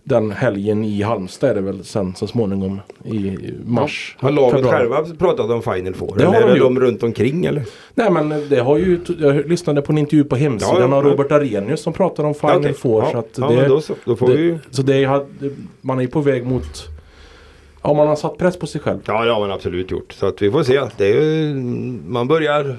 den 0.08 0.30
helgen 0.30 0.84
i 0.84 1.02
Halmstad 1.02 1.50
är 1.50 1.54
det 1.54 1.60
väl 1.60 1.84
sen 1.84 2.14
så 2.14 2.26
småningom 2.26 2.80
i 3.04 3.36
mars. 3.64 4.16
Har 4.18 4.30
laget 4.30 4.54
februari. 4.54 4.78
själva 4.78 5.04
pratat 5.18 5.50
om 5.50 5.62
Final 5.62 5.94
Four? 5.94 6.14
Det 6.18 6.24
har 6.24 6.34
eller 6.34 6.46
de 6.46 6.50
är 6.50 6.54
det 6.54 6.58
gjort. 6.58 6.74
de 6.74 6.80
runt 6.80 7.02
omkring 7.02 7.44
eller? 7.44 7.62
Nej 7.94 8.10
men 8.10 8.48
det 8.48 8.60
har 8.60 8.76
ju, 8.78 9.00
jag 9.18 9.48
lyssnade 9.48 9.82
på 9.82 9.92
en 9.92 9.98
intervju 9.98 10.24
på 10.24 10.36
hemsidan 10.36 10.74
Ja, 10.74 10.88
ja, 10.88 10.96
av 10.96 11.04
ja. 11.06 11.10
Robert 11.10 11.32
Arrhenius 11.32 11.80
som 11.80 11.92
pratar 11.92 12.24
om 12.24 12.34
Final 12.34 12.56
Okej. 12.56 12.74
Four. 12.74 13.02
Ja, 13.02 13.10
Så, 13.12 13.18
att 13.18 13.30
ja, 13.36 13.48
det, 13.62 13.68
då 13.68 13.80
så. 13.80 13.94
Då 14.04 14.16
får 14.16 14.28
det, 14.28 14.34
vi 14.36 14.42
ju... 14.42 14.58
så 14.70 14.82
det 14.82 15.04
är, 15.04 15.26
man 15.80 15.98
är 15.98 16.02
ju 16.02 16.08
på 16.08 16.20
väg 16.20 16.46
mot 16.46 16.88
Ja 17.82 17.94
man 17.94 18.08
har 18.08 18.16
satt 18.16 18.38
press 18.38 18.56
på 18.56 18.66
sig 18.66 18.80
själv. 18.80 18.98
Ja, 19.06 19.24
det 19.24 19.32
har 19.32 19.40
man 19.40 19.50
absolut 19.50 19.90
gjort. 19.90 20.12
Så 20.12 20.26
att 20.26 20.42
vi 20.42 20.50
får 20.50 20.62
se. 20.62 20.80
Det 20.96 21.06
är 21.06 21.22
ju, 21.22 21.54
man 22.06 22.28
börjar 22.28 22.76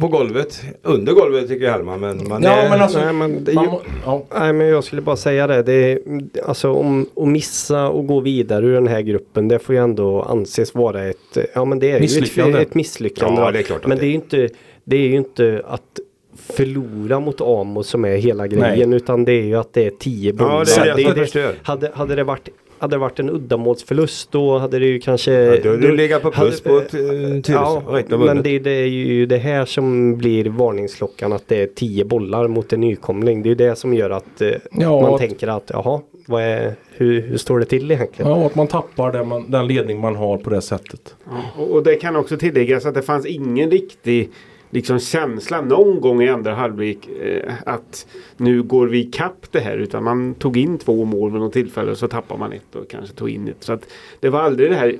på 0.00 0.08
golvet. 0.08 0.62
Under 0.82 1.12
golvet 1.12 1.48
tycker 1.48 1.64
jag 1.64 1.72
Hellman. 1.72 2.00
Men 2.00 2.28
man 2.28 2.42
Ja 2.42 2.50
är, 2.50 2.70
men 2.70 2.80
alltså 2.80 2.98
Nej, 2.98 3.12
men 3.12 3.44
det 3.44 3.50
är 3.50 3.54
man, 3.54 3.64
ju- 3.64 3.70
må- 3.70 3.82
ja. 4.04 4.22
Nej 4.40 4.52
men 4.52 4.66
jag 4.66 4.84
skulle 4.84 5.02
bara 5.02 5.16
säga 5.16 5.46
det. 5.46 5.62
det 5.62 5.72
är, 5.92 5.98
alltså 6.46 6.70
om 6.72 7.06
att 7.16 7.28
missa 7.28 7.88
och 7.88 8.06
gå 8.06 8.20
vidare 8.20 8.66
ur 8.66 8.72
den 8.74 8.86
här 8.88 9.00
gruppen 9.00 9.48
det 9.48 9.58
får 9.58 9.74
ju 9.74 9.80
ändå 9.80 10.22
anses 10.22 10.74
vara 10.74 11.04
ett, 11.04 11.38
ja 11.54 11.64
men 11.64 11.78
det 11.78 11.90
är 11.90 12.00
Misslyckande. 12.00 12.58
ett, 12.60 12.68
ett 12.68 12.74
misslyckande. 12.74 13.40
Ja, 13.40 13.50
det 13.50 13.58
är 13.58 13.62
klart 13.62 13.86
men 13.86 13.98
det 13.98 14.04
är 14.04 14.08
ju 14.08 14.14
inte, 14.14 14.48
det 14.84 14.96
är 14.96 15.06
ju 15.08 15.14
inte 15.16 15.62
att 15.66 16.00
förlora 16.36 17.20
mot 17.20 17.40
Amo 17.40 17.82
som 17.82 18.04
är 18.04 18.16
hela 18.16 18.46
grejen 18.46 18.92
utan 18.92 19.24
det 19.24 19.32
är 19.32 19.42
ju 19.44 19.56
att 19.56 19.72
det 19.72 19.86
är 19.86 19.90
10 19.90 20.30
Ja, 20.30 20.32
bollar. 20.32 20.64
det 20.64 20.80
är 20.90 20.94
det 20.96 21.02
Så 21.02 21.08
som 21.08 21.14
förstör. 21.14 21.54
hade, 21.62 21.90
hade 21.94 22.14
det 22.14 22.24
varit 22.24 22.48
hade 22.82 22.94
det 22.94 22.98
varit 23.00 23.18
en 23.18 23.30
uddamålsförlust 23.30 24.32
då 24.32 24.58
hade 24.58 24.78
det 24.78 24.86
ju 24.86 24.98
kanske... 25.00 25.32
Ja, 25.32 25.56
då 25.62 25.70
hade 25.70 25.86
du 25.86 25.96
legat 25.96 26.22
på 26.22 26.30
plus 26.30 26.64
hade- 26.64 26.74
på 26.74 26.80
ett, 26.80 26.94
eh, 26.94 27.00
Tyresö. 27.42 28.02
Ja, 28.08 28.16
men 28.18 28.42
det, 28.42 28.58
det 28.58 28.70
är 28.70 28.86
ju 28.86 29.26
det 29.26 29.36
här 29.38 29.64
som 29.64 30.16
blir 30.18 30.44
varningsklockan 30.44 31.32
att 31.32 31.48
det 31.48 31.62
är 31.62 31.66
10 31.66 32.04
bollar 32.04 32.48
mot 32.48 32.72
en 32.72 32.80
nykomling. 32.80 33.42
Det 33.42 33.46
är 33.46 33.50
ju 33.50 33.54
det 33.54 33.76
som 33.76 33.94
gör 33.94 34.10
att 34.10 34.40
eh, 34.40 34.48
Ja, 34.72 35.00
man 35.00 35.14
att- 35.14 35.20
tänker 35.20 35.48
att 35.48 35.70
jaha, 35.72 36.00
vad 36.26 36.42
är, 36.42 36.74
hur, 36.92 37.20
hur 37.22 37.36
står 37.36 37.58
det 37.58 37.64
till 37.64 37.90
egentligen? 37.90 38.30
Ja, 38.30 38.46
att 38.46 38.54
man 38.54 38.66
tappar 38.66 39.12
den, 39.12 39.28
man, 39.28 39.50
den 39.50 39.66
ledning 39.66 40.00
man 40.00 40.16
har 40.16 40.38
på 40.38 40.50
det 40.50 40.62
sättet. 40.62 41.14
Och, 41.58 41.70
och 41.70 41.82
det 41.82 41.94
kan 41.94 42.16
också 42.16 42.36
tilläggas 42.36 42.86
att 42.86 42.94
det 42.94 43.02
fanns 43.02 43.26
ingen 43.26 43.70
riktig 43.70 44.30
liksom 44.72 44.98
känsla 44.98 45.60
någon 45.60 46.00
gång 46.00 46.22
i 46.22 46.28
andra 46.28 46.54
halvlek 46.54 47.08
eh, 47.22 47.52
att 47.66 48.06
nu 48.36 48.62
går 48.62 48.86
vi 48.86 49.04
kapp 49.04 49.46
det 49.50 49.60
här 49.60 49.78
utan 49.78 50.04
man 50.04 50.34
tog 50.34 50.56
in 50.56 50.78
två 50.78 51.04
mål 51.04 51.32
vid 51.32 51.40
något 51.40 51.52
tillfälle 51.52 51.90
och 51.90 51.98
så 51.98 52.08
tappar 52.08 52.36
man 52.36 52.52
ett 52.52 52.76
och 52.76 52.90
kanske 52.90 53.14
tog 53.14 53.30
in 53.30 53.48
ett. 53.48 53.56
Så 53.60 53.72
att 53.72 53.86
det 54.20 54.28
var 54.28 54.40
aldrig 54.40 54.70
det 54.70 54.76
här 54.76 54.96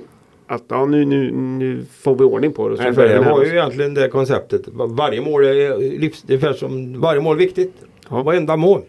att 0.47 0.63
ja, 0.67 0.85
nu, 0.85 1.05
nu, 1.05 1.31
nu 1.31 1.85
får 1.99 2.15
vi 2.15 2.23
ordning 2.23 2.53
på 2.53 2.67
det. 2.67 2.71
och 2.71 2.77
så 2.77 2.83
Nej, 2.83 2.93
för 2.93 3.09
det 3.09 3.19
var 3.19 3.43
ju 3.43 3.51
egentligen 3.51 3.93
det 3.93 4.09
konceptet. 4.09 4.61
Varje 4.73 5.21
mål 5.21 5.45
är 5.45 5.77
livs, 5.99 6.21
det 6.21 6.33
är 6.33 6.37
ungefär 6.37 6.53
som 6.53 7.01
varje 7.01 7.21
mål 7.21 7.35
är 7.35 7.39
viktigt. 7.39 7.73
Ja. 8.09 8.23
Varenda 8.23 8.55
mål. 8.55 8.81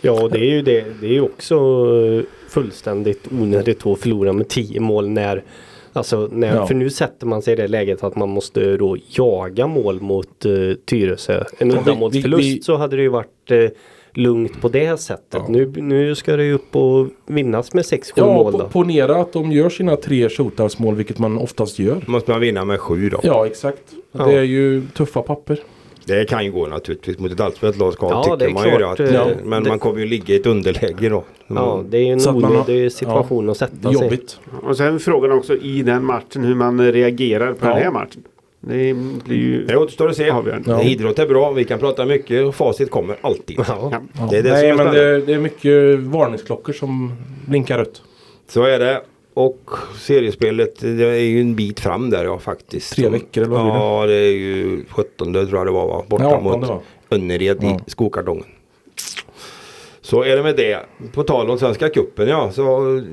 Ja, 0.00 0.22
och 0.22 0.30
det 0.30 0.38
är 0.38 0.50
ju 0.50 0.62
det. 0.62 0.84
Det 1.00 1.06
är 1.06 1.12
ju 1.12 1.20
också 1.20 1.54
eh, 1.54 2.24
fullständigt 2.48 3.28
onödigt 3.32 3.86
att 3.86 3.98
förlora 3.98 4.32
med 4.32 4.48
10 4.48 4.80
mål 4.80 5.08
när 5.08 5.42
Alltså 5.92 6.28
när, 6.32 6.54
Ja. 6.56 6.66
för 6.66 6.74
nu 6.74 6.90
sätter 6.90 7.26
man 7.26 7.42
sig 7.42 7.52
i 7.52 7.56
det 7.56 7.68
läget 7.68 8.04
att 8.04 8.16
man 8.16 8.28
måste 8.28 8.76
då 8.76 8.96
jaga 9.08 9.66
mål 9.66 10.00
mot 10.00 10.46
uh, 10.46 10.74
Tyresö. 10.74 11.44
En 11.58 11.70
Ja, 11.70 11.80
uddamålsförlust 11.80 12.42
vi- 12.44 12.62
så 12.62 12.76
hade 12.76 12.96
det 12.96 13.02
ju 13.02 13.08
varit 13.08 13.50
eh, 13.50 13.64
lugnt 14.14 14.60
på 14.60 14.68
det 14.68 15.00
sättet. 15.00 15.22
Ja. 15.32 15.46
Nu, 15.48 15.72
nu 15.76 16.14
ska 16.14 16.36
det 16.36 16.44
ju 16.44 16.52
upp 16.52 16.76
och 16.76 17.06
vinnas 17.26 17.74
med 17.74 17.84
6-7 17.84 18.12
Ja, 18.16 18.24
mål 18.34 18.52
då. 18.52 18.68
ponera 18.68 19.16
att 19.16 19.32
de 19.32 19.52
gör 19.52 19.68
sina 19.70 19.96
tre 19.96 20.28
shootoutmål, 20.28 20.94
vilket 20.94 21.18
man 21.18 21.38
oftast 21.38 21.78
gör. 21.78 22.04
Måste 22.06 22.30
man 22.30 22.40
vinna 22.40 22.64
med 22.64 22.80
sju 22.80 23.08
då. 23.10 23.20
Ja, 23.22 23.46
exakt. 23.46 23.82
Ja. 24.12 24.24
Det 24.26 24.32
är 24.38 24.42
ju 24.42 24.82
tuffa 24.96 25.22
papper. 25.22 25.58
Det 26.04 26.24
kan 26.28 26.44
ju 26.44 26.52
gå 26.52 26.66
naturligtvis 26.66 27.18
mot 27.18 27.32
ett 27.32 27.40
allspelat 27.40 27.76
lag 27.76 27.92
ska 27.92 28.08
Ja, 28.10 28.22
tycker 28.24 28.36
det 28.36 28.44
är 28.44 28.50
man 28.54 28.68
ju 28.70 28.76
klart, 28.76 28.96
det. 28.98 29.20
Att, 29.22 29.30
eh, 29.30 29.36
men 29.44 29.62
det- 29.62 29.68
man 29.68 29.78
kommer 29.78 30.00
ju 30.00 30.06
ligga 30.06 30.34
i 30.34 30.36
ett 30.36 30.46
underläge 30.46 31.08
då. 31.08 31.24
Ja, 31.46 31.84
det 31.88 31.98
är 31.98 32.02
ju 32.02 32.12
en 32.12 32.18
att 32.18 32.24
har- 32.26 32.34
onödig 32.34 32.92
situation 32.92 33.50
att 33.50 33.56
sätta 33.56 33.88
är 33.88 33.92
sig 33.92 34.02
jobbigt. 34.02 34.40
Och 34.62 34.76
sen 34.76 35.00
frågan 35.00 35.32
också 35.32 35.56
i 35.56 35.82
den 35.82 36.04
matchen 36.04 36.44
hur 36.44 36.54
man 36.54 36.92
reagerar 36.92 37.52
på 37.52 37.66
Ja. 37.66 37.74
den 37.74 37.82
här 37.82 37.90
matchen. 37.90 38.22
Det 38.60 38.94
blir 39.24 39.36
ju 39.36 39.66
Det 39.66 39.76
återstår 39.76 40.08
att 40.08 40.16
se. 40.16 40.32
Ja. 40.66 40.82
Idrott 40.82 41.18
är 41.18 41.26
bra, 41.26 41.52
vi 41.52 41.64
kan 41.64 41.78
prata 41.78 42.04
mycket 42.04 42.46
och 42.46 42.54
facit 42.54 42.90
kommer 42.90 43.16
alltid. 43.20 43.56
Ja. 43.58 43.64
Ja. 43.68 44.00
Ja. 44.18 44.28
Det 44.30 44.38
är 44.38 44.42
det 44.42 44.50
Nej, 44.52 44.76
men 44.76 44.86
det, 44.94 45.20
det 45.20 45.32
är 45.34 45.38
mycket 45.38 45.98
varningsklockor 45.98 46.72
som 46.72 47.12
blinkar 47.46 47.78
rött. 47.78 48.02
Så 48.48 48.62
är 48.62 48.78
det. 48.78 49.00
Och 49.34 49.70
seriespelet 49.98 50.80
det 50.80 51.04
är 51.04 51.14
ju 51.18 51.40
en 51.40 51.54
bit 51.56 51.80
fram 51.80 52.10
där 52.10 52.24
ja 52.24 52.38
faktiskt. 52.38 52.92
Tre 52.94 53.08
veckor, 53.08 53.42
eller 53.42 53.50
vad 53.56 53.62
blir 53.64 53.72
det? 53.72 53.78
Ja 53.78 54.06
det 54.06 54.14
är 54.14 54.32
ju 54.32 54.84
17 54.90 55.32
tror 55.32 55.48
jag 55.56 55.66
det 55.66 55.70
var 55.70 55.86
va? 55.86 56.04
Borta 56.08 56.24
Ja, 56.24 56.40
mot. 56.40 56.82
Önnered 57.10 57.58
Ja. 57.60 57.80
i 57.86 57.90
skokartongen. 57.90 58.44
Så 60.00 60.22
är 60.22 60.36
det 60.36 60.42
med 60.42 60.56
det. 60.56 60.80
På 61.12 61.22
tal 61.22 61.50
om 61.50 61.58
Svenska 61.58 61.88
Cupen 61.88 62.28
ja. 62.28 62.52
Så, 62.52 62.62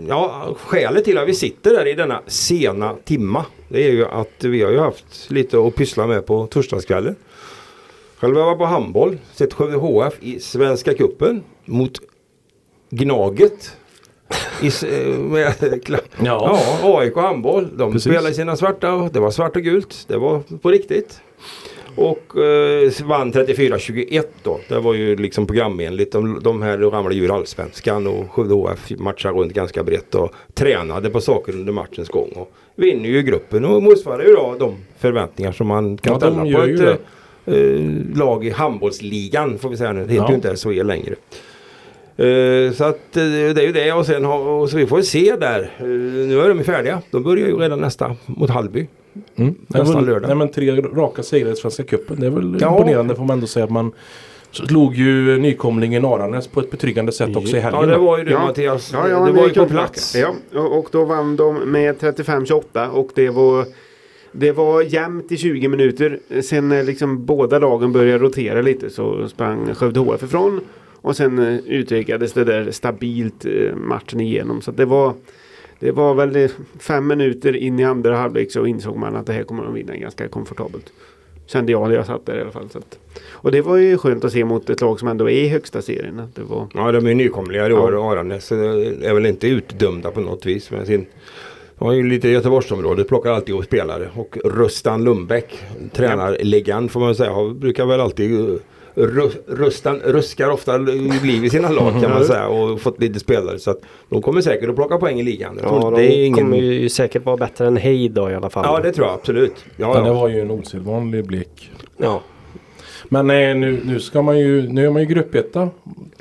ja. 0.07 0.55
Skälet 0.59 1.05
till 1.05 1.17
att 1.17 1.27
vi 1.27 1.33
sitter 1.33 1.71
där 1.71 1.87
i 1.87 1.93
denna 1.93 2.21
sena 2.27 2.95
timma. 3.03 3.45
Det 3.69 3.83
är 3.87 3.91
ju 3.91 4.05
att 4.05 4.43
vi 4.43 4.61
har 4.61 4.71
ju 4.71 4.79
haft 4.79 5.31
lite 5.31 5.59
att 5.59 5.75
pyssla 5.75 6.07
med 6.07 6.25
på 6.25 6.47
torsdagskvällen. 6.47 7.15
Själv 8.17 8.33
har 8.35 8.41
jag 8.41 8.45
varit 8.47 8.57
på 8.59 8.65
handboll. 8.65 9.17
Sett 9.33 9.53
Skövde 9.53 9.77
HF 9.77 10.13
i 10.21 10.39
Svenska 10.39 10.93
Cupen 10.93 11.43
mot 11.65 11.91
Gnaget. 12.89 13.75
Eh, 14.61 15.19
med, 15.19 15.53
kla- 15.85 15.99
Ja. 16.23 16.59
ja, 16.83 16.99
AIK 16.99 17.15
handboll. 17.15 17.67
De 17.77 17.91
Precis. 17.91 18.11
spelade 18.11 18.33
sina 18.35 18.55
svarta. 18.55 18.93
och 18.93 19.11
Det 19.11 19.19
var 19.19 19.31
svart 19.31 19.55
och 19.55 19.61
gult. 19.63 20.05
Det 20.07 20.17
var 20.17 20.41
på 20.61 20.69
riktigt. 20.69 21.21
Och 21.95 22.37
eh, 22.43 22.91
vann 23.05 23.31
34-21 23.33 24.23
då. 24.43 24.59
Det 24.67 24.79
var 24.79 24.93
ju 24.93 25.15
liksom 25.15 25.47
programenligt. 25.47 26.11
De, 26.11 26.39
de 26.43 26.61
här 26.61 26.77
ramlade 26.77 27.15
ur 27.15 27.35
allsvenskan 27.35 28.07
och 28.07 28.31
Skövde 28.31 28.53
HF 28.53 28.91
matchade 28.97 29.39
runt 29.39 29.53
ganska 29.53 29.83
brett 29.83 30.15
och 30.15 30.31
tränade 30.53 31.09
på 31.09 31.21
saker 31.21 31.53
under 31.53 31.73
matchens 31.73 32.09
gång. 32.09 32.29
Och 32.35 32.51
vinner 32.75 33.09
ju 33.09 33.21
gruppen 33.21 33.65
och 33.65 33.83
motsvarar 33.83 34.23
ju 34.23 34.33
då 34.33 34.55
de 34.59 34.75
förväntningar 34.99 35.51
som 35.51 35.67
man 35.67 35.97
kan 35.97 36.13
Ja, 36.13 36.19
ställa 36.19 36.57
på 36.57 36.63
ett 36.63 36.99
eh, 37.45 38.17
lag 38.17 38.45
i 38.45 38.49
handbollsligan 38.49 39.57
får 39.57 39.69
vi 39.69 39.77
säga 39.77 39.93
nu. 39.93 39.99
Det 40.05 40.13
heter 40.13 40.23
Ja. 40.23 40.29
ju 40.29 40.35
inte 40.35 40.55
SHE 40.55 40.83
längre. 40.83 41.15
Eh, 42.19 42.71
så 42.73 42.83
att 42.83 43.17
eh, 43.17 43.23
det 43.23 43.61
är 43.61 43.65
ju 43.65 43.71
det 43.71 43.93
och 43.93 44.05
sen 44.05 44.25
har, 44.25 44.39
och 44.39 44.69
så 44.69 44.77
vi 44.77 44.87
får 44.87 45.01
se 45.01 45.35
där. 45.39 45.71
Eh, 45.79 45.85
nu 46.27 46.39
är 46.41 46.49
de 46.53 46.63
färdiga. 46.63 47.01
De 47.11 47.23
börjar 47.23 47.47
ju 47.47 47.55
redan 47.57 47.79
nästa 47.79 48.15
mot 48.25 48.49
Hallby. 48.49 48.87
Mm. 49.35 49.55
Nej, 49.67 49.83
men- 49.93 50.05
lördag. 50.05 50.27
Nej, 50.27 50.35
men 50.37 50.49
tre 50.51 50.71
raka 50.81 51.23
segrar 51.23 51.51
i 51.51 51.55
Svenska 51.55 51.83
cupen. 51.83 52.19
Det 52.19 52.25
är 52.25 52.29
väl 52.29 52.57
Ja. 52.61 52.77
imponerande 52.77 53.15
får 53.15 53.23
man 53.23 53.33
ändå 53.33 53.47
säga. 53.47 53.63
att 53.65 53.71
Man 53.71 53.91
slog 54.51 54.95
ju 54.95 55.37
nykomlingen 55.39 56.05
Aranäs 56.05 56.47
på 56.47 56.59
ett 56.59 56.71
betryggande 56.71 57.11
sätt 57.11 57.35
också 57.35 57.57
i 57.57 57.59
helgen. 57.59 57.81
Ja 57.81 57.87
det 57.87 57.97
var 57.97 58.17
ju 58.17 58.23
det 58.23 58.31
Ja. 58.31 58.39
Mattias. 58.45 58.91
Ja, 58.93 59.09
ja, 59.09 59.25
det 59.25 59.31
var 59.31 59.47
ju 59.47 59.53
på 59.53 59.65
plats. 59.65 60.15
Ja, 60.15 60.33
och, 60.59 60.79
och 60.79 60.87
då 60.91 61.05
vann 61.05 61.35
de 61.35 61.55
med 61.71 61.95
35-28 61.99 62.87
och 62.89 63.09
det 63.15 63.29
var 63.29 63.65
det 64.31 64.51
var 64.51 64.81
jämnt 64.81 65.31
i 65.31 65.37
20 65.37 65.67
minuter. 65.67 66.19
Sen 66.41 66.69
när 66.69 66.83
liksom 66.83 67.25
båda 67.25 67.59
lagen 67.59 67.91
började 67.91 68.23
rotera 68.23 68.61
lite 68.61 68.89
så 68.89 69.27
sprang 69.27 69.73
Skövde 69.73 69.99
HF 69.99 70.23
ifrån. 70.23 70.61
Och 71.01 71.15
sen 71.15 71.39
eh, 71.39 71.59
det 72.33 72.43
där 72.43 72.71
stabilt 72.71 73.45
eh, 73.45 73.75
matchen 73.75 74.19
igenom. 74.19 74.61
Så 74.61 74.71
det 74.71 74.85
var 74.85 75.13
det 75.79 75.91
var 75.91 76.13
väl 76.13 76.35
eh, 76.35 76.49
fem 76.79 77.07
minuter 77.07 77.55
in 77.55 77.79
i 77.79 77.83
andra 77.83 78.15
halvlek 78.15 78.51
så 78.51 78.65
insåg 78.65 78.97
man 78.97 79.15
att 79.15 79.25
det 79.25 79.33
här 79.33 79.43
kommer 79.43 79.63
de 79.63 79.73
vinna 79.73 79.95
ganska 79.95 80.27
komfortabelt. 80.27 80.85
Kände 81.45 81.71
jag 81.71 81.89
när 81.89 81.95
jag 81.95 82.05
satt 82.05 82.25
där 82.25 82.37
i 82.37 82.41
alla 82.41 82.51
fall. 82.51 82.69
Att, 82.73 82.99
och 83.31 83.51
det 83.51 83.61
var 83.61 83.77
ju 83.77 83.97
skönt 83.97 84.23
att 84.25 84.31
se 84.31 84.45
mot 84.45 84.69
ett 84.69 84.81
lag 84.81 84.99
som 84.99 85.07
ändå 85.07 85.29
är 85.29 85.43
i 85.43 85.47
högsta 85.47 85.81
serien. 85.81 86.21
Det 86.35 86.41
var, 86.41 86.67
Ja 86.73 86.91
de 86.91 87.07
är 87.07 87.15
nykomlingar 87.15 87.69
i 87.69 87.73
år 87.73 87.93
Ja. 87.93 88.11
Aranäs. 88.11 88.51
är 88.51 89.13
väl 89.13 89.25
inte 89.25 89.47
utdömda 89.47 90.11
på 90.11 90.19
något 90.21 90.45
vis. 90.45 90.71
Men 90.71 90.85
sin, 90.85 91.05
de 91.77 91.85
har 91.85 91.93
ju 91.93 92.03
lite 92.09 92.29
Göteborgsområdet. 92.29 93.07
Plockar 93.07 93.31
alltid 93.31 93.49
ihop 93.49 93.65
spelare. 93.65 94.09
Och 94.15 94.37
Rustan 94.45 95.03
Lundbäck. 95.03 95.63
Tränarlegend 95.93 96.91
får 96.91 96.99
man 96.99 97.15
säga. 97.15 97.31
har- 97.31 97.53
Brukar 97.53 97.85
väl 97.85 97.99
alltid 97.99 98.31
Ru- 98.31 98.59
Rustan 98.95 99.99
ruskar 99.99 100.49
ofta 100.49 100.77
liv 100.77 101.45
i 101.45 101.49
sina 101.49 101.69
lag 101.69 102.01
kan 102.01 102.09
man 102.11 102.25
säga 102.25 102.47
och 102.47 102.81
fått 102.81 102.99
lite 103.01 103.19
spelare 103.19 103.59
så 103.59 103.71
att 103.71 103.79
de 104.09 104.21
kommer 104.21 104.41
säkert 104.41 104.69
att 104.69 104.75
plocka 104.75 104.97
poäng 104.97 105.19
i 105.19 105.23
ligan. 105.23 105.59
Ja, 105.63 105.93
det 105.95 106.03
är 106.03 106.09
de 106.09 106.25
ingen... 106.25 106.39
kommer 106.39 106.57
ju 106.57 106.89
säkert 106.89 107.25
vara 107.25 107.37
bättre 107.37 107.67
än 107.67 107.77
Heid 107.77 108.11
då 108.11 108.29
i 108.29 108.35
alla 108.35 108.49
fall. 108.49 108.65
Ja 108.67 108.79
det 108.79 108.91
tror 108.91 109.07
jag 109.07 109.13
absolut. 109.13 109.55
Ja, 109.77 109.93
Men 109.93 110.03
det 110.03 110.09
ja. 110.09 110.13
var 110.13 110.29
ju 110.29 110.41
en 110.41 110.51
osedvanlig 110.51 111.25
blek. 111.25 111.71
ja. 111.97 112.21
Men 113.11 113.27
nej, 113.27 113.55
nu, 113.55 113.81
nu 113.85 113.99
ska 113.99 114.21
man 114.21 114.39
ju, 114.39 114.67
nu 114.69 114.85
är 114.85 114.89
man 114.91 115.01
ju 115.01 115.07
gruppetta. 115.07 115.69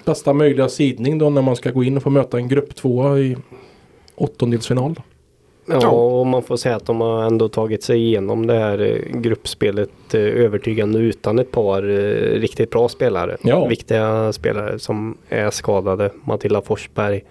Bästa 0.05 0.33
möjliga 0.33 0.69
sidning 0.69 1.19
då 1.19 1.31
när 1.31 1.43
man 1.43 1.57
ska 1.57 1.71
gå 1.71 1.85
in 1.85 1.97
och 1.97 2.03
få 2.03 2.11
möta 2.11 2.37
en 2.37 2.49
grupp 2.49 2.75
tvåa 2.75 3.19
i 3.19 3.37
åttondelsfinal. 4.15 4.95
Ja, 5.71 5.89
och 5.89 6.27
man 6.27 6.43
får 6.43 6.57
säga 6.57 6.77
att 6.77 6.87
de 6.87 7.01
har 7.01 7.23
ändå 7.23 7.49
tagit 7.49 7.83
sig 7.83 7.99
igenom 7.99 8.47
det 8.47 8.55
här 8.55 8.79
eh, 8.81 9.21
gruppspelet 9.21 10.15
eh, 10.15 10.21
övertygande 10.21 10.99
utan 10.99 11.39
ett 11.39 11.51
par 11.51 11.83
eh, 11.83 12.41
riktigt 12.41 12.71
bra 12.71 12.89
spelare. 12.89 13.37
Ja. 13.43 13.67
Viktiga 13.67 14.33
spelare 14.33 14.79
som 14.79 15.19
är 15.29 15.51
skadade. 15.51 16.11
Matilda 16.25 16.63
Forsberg, 16.63 17.25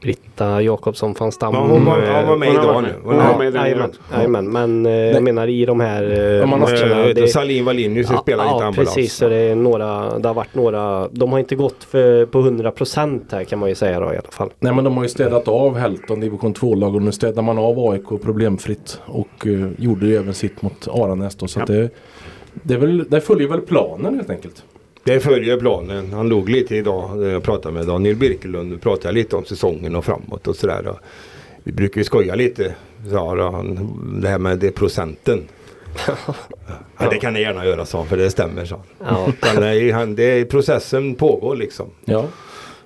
Britta 0.00 0.62
Jakobsson 0.62 1.14
van 1.18 1.32
Stam. 1.32 1.54
Ja, 1.54 1.60
hon, 1.60 1.84
var, 1.84 2.16
hon 2.16 2.28
var 2.28 2.36
med 2.36 2.48
Hon 2.48 2.56
idag 2.56 2.82
nu. 2.82 2.94
Hon 3.04 3.16
var 3.16 3.38
med. 3.38 3.94
Jajamän, 4.12 4.50
men 4.52 4.86
eh, 4.86 4.92
jag 4.92 5.22
menar 5.22 5.48
i 5.48 5.64
de 5.64 5.80
här 5.80 6.02
eh, 6.10 6.18
Ja, 6.18 6.46
man 6.46 6.60
matcherna. 6.60 7.08
Eh, 7.08 7.14
det- 7.14 7.28
Salin 7.28 7.64
Wallinius 7.64 8.10
Ja, 8.10 8.18
spelar 8.18 8.44
inte 8.44 8.54
ja 8.62 8.66
ambulans. 8.66 8.94
precis. 8.94 9.14
Så 9.14 9.28
det, 9.28 9.36
är 9.36 9.54
några, 9.54 10.18
det 10.18 10.28
har 10.28 10.34
varit 10.34 10.54
några. 10.54 11.08
De 11.08 11.32
har 11.32 11.38
inte 11.38 11.54
gått 11.54 11.84
för, 11.84 12.26
på 12.26 12.38
100% 12.42 13.20
här 13.30 13.44
kan 13.44 13.58
man 13.58 13.68
ju 13.68 13.74
säga 13.74 14.00
då 14.00 14.06
i 14.06 14.16
alla 14.16 14.30
fall. 14.30 14.50
Nej 14.58 14.74
men 14.74 14.84
de 14.84 14.96
har 14.96 15.02
ju 15.02 15.08
städat 15.08 15.48
av 15.48 15.76
Helton 15.76 16.20
division 16.20 16.54
2-lag 16.54 16.94
och 16.94 17.02
nu 17.02 17.12
städar 17.12 17.42
man 17.42 17.58
av 17.58 17.78
AIK 17.90 18.22
problemfritt. 18.22 19.00
Och 19.06 19.46
uh, 19.46 19.68
gjorde 19.78 20.06
ju 20.06 20.16
även 20.16 20.34
sitt 20.34 20.62
mot 20.62 20.88
Aranäs 20.88 21.36
då. 21.36 21.46
Så 21.46 21.60
att 21.60 21.66
det, 21.66 21.90
det, 22.52 22.74
är 22.74 22.78
väl, 22.78 23.04
det 23.08 23.20
följer 23.20 23.48
väl 23.48 23.60
planen 23.60 24.14
helt 24.14 24.30
enkelt. 24.30 24.64
Det 25.08 25.20
följer 25.20 25.56
planen. 25.56 26.12
Han 26.12 26.28
låg 26.28 26.48
lite 26.48 26.76
idag 26.76 27.16
när 27.18 27.30
jag 27.30 27.42
pratade 27.42 27.74
med 27.74 27.86
Daniel 27.86 28.16
Birkelund. 28.16 28.72
Vi 28.72 28.78
pratade 28.78 29.14
lite 29.14 29.36
om 29.36 29.44
säsongen 29.44 29.96
och 29.96 30.04
framåt 30.04 30.46
och 30.48 30.56
sådär. 30.56 30.94
Vi 31.64 31.72
brukar 31.72 32.00
ju 32.00 32.04
skoja 32.04 32.34
lite. 32.34 32.74
Sa 33.10 33.34
då, 33.34 33.42
han, 33.50 34.20
det 34.22 34.28
här 34.28 34.38
med 34.38 34.58
det 34.58 34.70
procenten. 34.70 35.42
ja, 36.98 37.10
det 37.10 37.16
kan 37.18 37.32
ni 37.32 37.40
gärna 37.40 37.66
göra 37.66 37.84
sa 37.86 37.98
han, 37.98 38.06
för 38.06 38.16
det 38.16 38.30
stämmer 38.30 38.64
sa 38.64 38.80
han. 38.98 39.16
Ja. 39.16 39.32
Utan 39.42 39.62
det 39.62 39.68
är- 39.68 39.92
han. 39.92 40.14
Det 40.14 40.24
är, 40.24 40.44
processen 40.44 41.14
pågår 41.14 41.56
liksom. 41.56 41.86
Ja. 42.04 42.24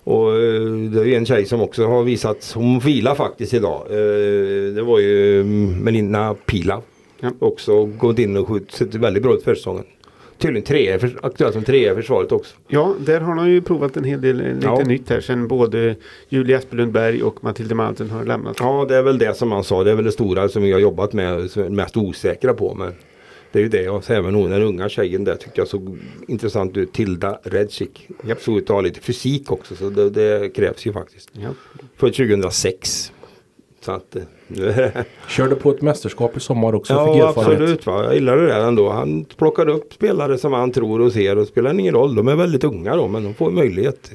Och 0.05 0.33
eh, 0.33 0.63
det 0.93 1.01
är 1.01 1.17
en 1.17 1.27
tjej 1.27 1.47
som 1.47 1.61
också 1.63 1.87
har 1.87 2.03
visat, 2.03 2.53
hon 2.55 2.79
vilar 2.79 3.15
faktiskt 3.15 3.55
idag. 3.55 3.83
Eh, 3.91 4.75
Det 4.75 4.83
var 4.83 4.99
ju 4.99 5.41
mm, 5.41 5.79
Melina 5.79 6.35
Pila. 6.47 6.81
Ja. 7.21 7.31
Också 7.39 7.85
gått 7.85 8.19
in 8.19 8.37
och 8.37 8.49
skjutit 8.49 8.95
väldigt 8.95 9.23
bra 9.23 9.35
ut 9.35 9.45
för 9.45 9.55
säsongen. 9.55 9.85
Tydligen 10.43 10.67
trea, 10.67 10.95
i 10.95 10.99
förs- 10.99 11.17
aktuell 11.23 11.53
som 11.53 11.65
trea 11.65 11.93
i 11.93 11.95
försvaret 11.95 12.33
också. 12.33 12.57
Ja, 12.69 12.95
där 12.99 13.21
har 13.21 13.35
de 13.35 13.51
ju 13.51 13.61
provat 13.63 13.97
en 13.97 14.05
hel 14.05 14.21
del 14.21 14.41
eh, 14.41 14.55
lite 14.55 14.67
Ja. 14.67 14.79
nytt 14.87 15.11
här. 15.11 15.21
Sen 15.21 15.49
både 15.49 15.97
Julia 16.29 16.59
Espelund 16.59 16.93
Berg 16.93 17.23
och 17.23 17.45
Matilda 17.45 17.75
Malten 17.75 18.11
har 18.11 18.25
lämnat. 18.25 18.57
Ja 18.61 18.87
det 18.89 18.97
är 18.97 19.03
väl 19.03 19.19
det 19.19 19.37
som 19.37 19.53
han 19.53 19.65
sa. 19.65 19.85
Det 19.85 19.91
är 19.91 19.95
väl 19.95 20.05
det 20.05 20.13
stora 20.13 20.49
som 20.49 20.63
vi 20.63 20.73
har 20.73 20.81
jobbat 20.81 21.13
med. 21.13 21.51
Som 21.51 21.63
vi 21.63 21.67
är 21.69 21.73
mest 21.73 21.97
osäkra 21.97 22.55
på. 22.55 22.75
Men 22.75 22.93
Det 23.53 23.59
är 23.59 23.63
ju 23.63 23.69
det 23.69 23.89
och 23.89 24.11
även 24.11 24.35
hon 24.35 24.51
den 24.51 24.63
unga 24.63 24.89
tjejen 24.89 25.25
där 25.25 25.35
tyckte 25.35 25.61
jag 25.61 25.69
såg 25.69 25.99
intressant 26.29 26.77
ut. 26.77 26.93
Tilda 26.93 27.39
Redzik. 27.43 28.09
Japp. 28.25 28.41
Såg 28.43 28.57
ut 28.59 28.63
att 28.65 28.69
ha 28.69 28.81
lite 28.81 29.01
fysik 29.01 29.53
också 29.53 29.75
så 29.75 29.91
det, 29.91 30.11
det 30.11 30.49
krävs 30.55 30.87
ju 30.87 30.93
faktiskt. 30.93 31.31
Ja. 31.33 31.49
Född 31.97 32.15
2006. 32.15 33.13
Så 33.85 33.93
att 33.93 34.17
eh, 34.17 34.23
är 34.79 35.05
Körde 35.29 35.55
på 35.55 35.71
ett 35.71 35.83
mästerskap 35.83 36.37
i 36.37 36.41
sommar 36.41 36.75
också. 36.75 36.93
Ja 36.93 37.29
absolut. 37.37 37.87
Va? 37.87 38.05
Jag 38.05 38.15
gillar 38.15 38.37
det 38.37 38.47
där 38.47 38.61
ändå. 38.61 38.89
Han 38.91 39.25
plockar 39.25 39.69
upp 39.69 39.93
spelare 39.93 40.39
som 40.39 40.53
han 40.53 40.73
tror 40.73 41.01
och 41.01 41.13
ser 41.13 41.39
och 41.39 41.47
spelar 41.47 41.79
ingen 41.79 41.95
roll. 41.95 42.15
De 42.15 42.29
är 42.29 42.35
väldigt 42.37 42.65
unga 42.65 42.97
då 42.97 43.09
men 43.09 43.25
de 43.25 43.35
får 43.35 43.51
möjlighet. 43.51 44.11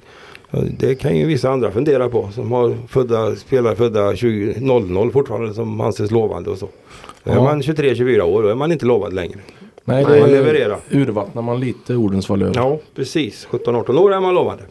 Det 0.80 0.96
kan 0.96 1.18
ju 1.18 1.26
vissa 1.26 1.50
andra 1.50 1.72
fundera 1.72 2.10
på 2.10 2.30
som 2.36 2.52
har 2.52 2.76
födda, 2.88 3.36
spelare 3.36 3.76
födda 3.76 4.16
20, 4.16 4.56
00 4.60 5.12
fortfarande 5.12 5.54
som 5.54 5.82
anses 5.82 6.12
lovande 6.12 6.50
och 6.50 6.58
så. 6.58 6.66
Är 7.24 7.36
Ja. 7.36 7.44
man 7.44 7.62
23-24 7.62 8.22
år 8.22 8.44
då 8.44 8.50
är 8.50 8.56
man 8.56 8.72
inte 8.72 8.86
lovad 8.86 9.14
längre. 9.14 9.40
Nej, 9.84 10.04
Man 10.04 10.12
det 10.14 10.28
levererar. 10.28 10.78
urvattnar 10.92 11.42
man 11.42 11.60
lite 11.60 11.96
ordens 11.96 12.30
valör. 12.30 12.52
Ja 12.56 12.78
precis. 12.96 13.48
17-18 13.52 13.98
år 14.00 14.14
är 14.14 14.20
man 14.20 14.34
lovande. 14.36 14.64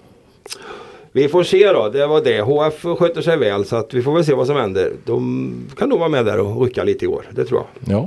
Vi 1.16 1.28
får 1.28 1.42
se 1.42 1.72
då. 1.72 1.88
Det 1.88 2.06
var 2.06 2.20
det. 2.24 2.40
HF 2.40 2.98
sköter 2.98 3.22
sig 3.22 3.36
väl 3.36 3.64
så 3.64 3.76
att 3.76 3.94
vi 3.94 4.02
får 4.02 4.14
väl 4.14 4.24
se 4.24 4.34
vad 4.34 4.46
som 4.46 4.56
händer. 4.56 4.92
De 5.04 5.54
kan 5.78 5.88
nog 5.88 5.98
vara 5.98 6.08
med 6.08 6.24
där 6.26 6.40
och 6.40 6.62
rycka 6.64 6.84
lite 6.84 7.04
i 7.04 7.08
år. 7.08 7.24
Det 7.30 7.44
tror 7.44 7.62
jag. 7.84 7.98
Ja. 7.98 8.06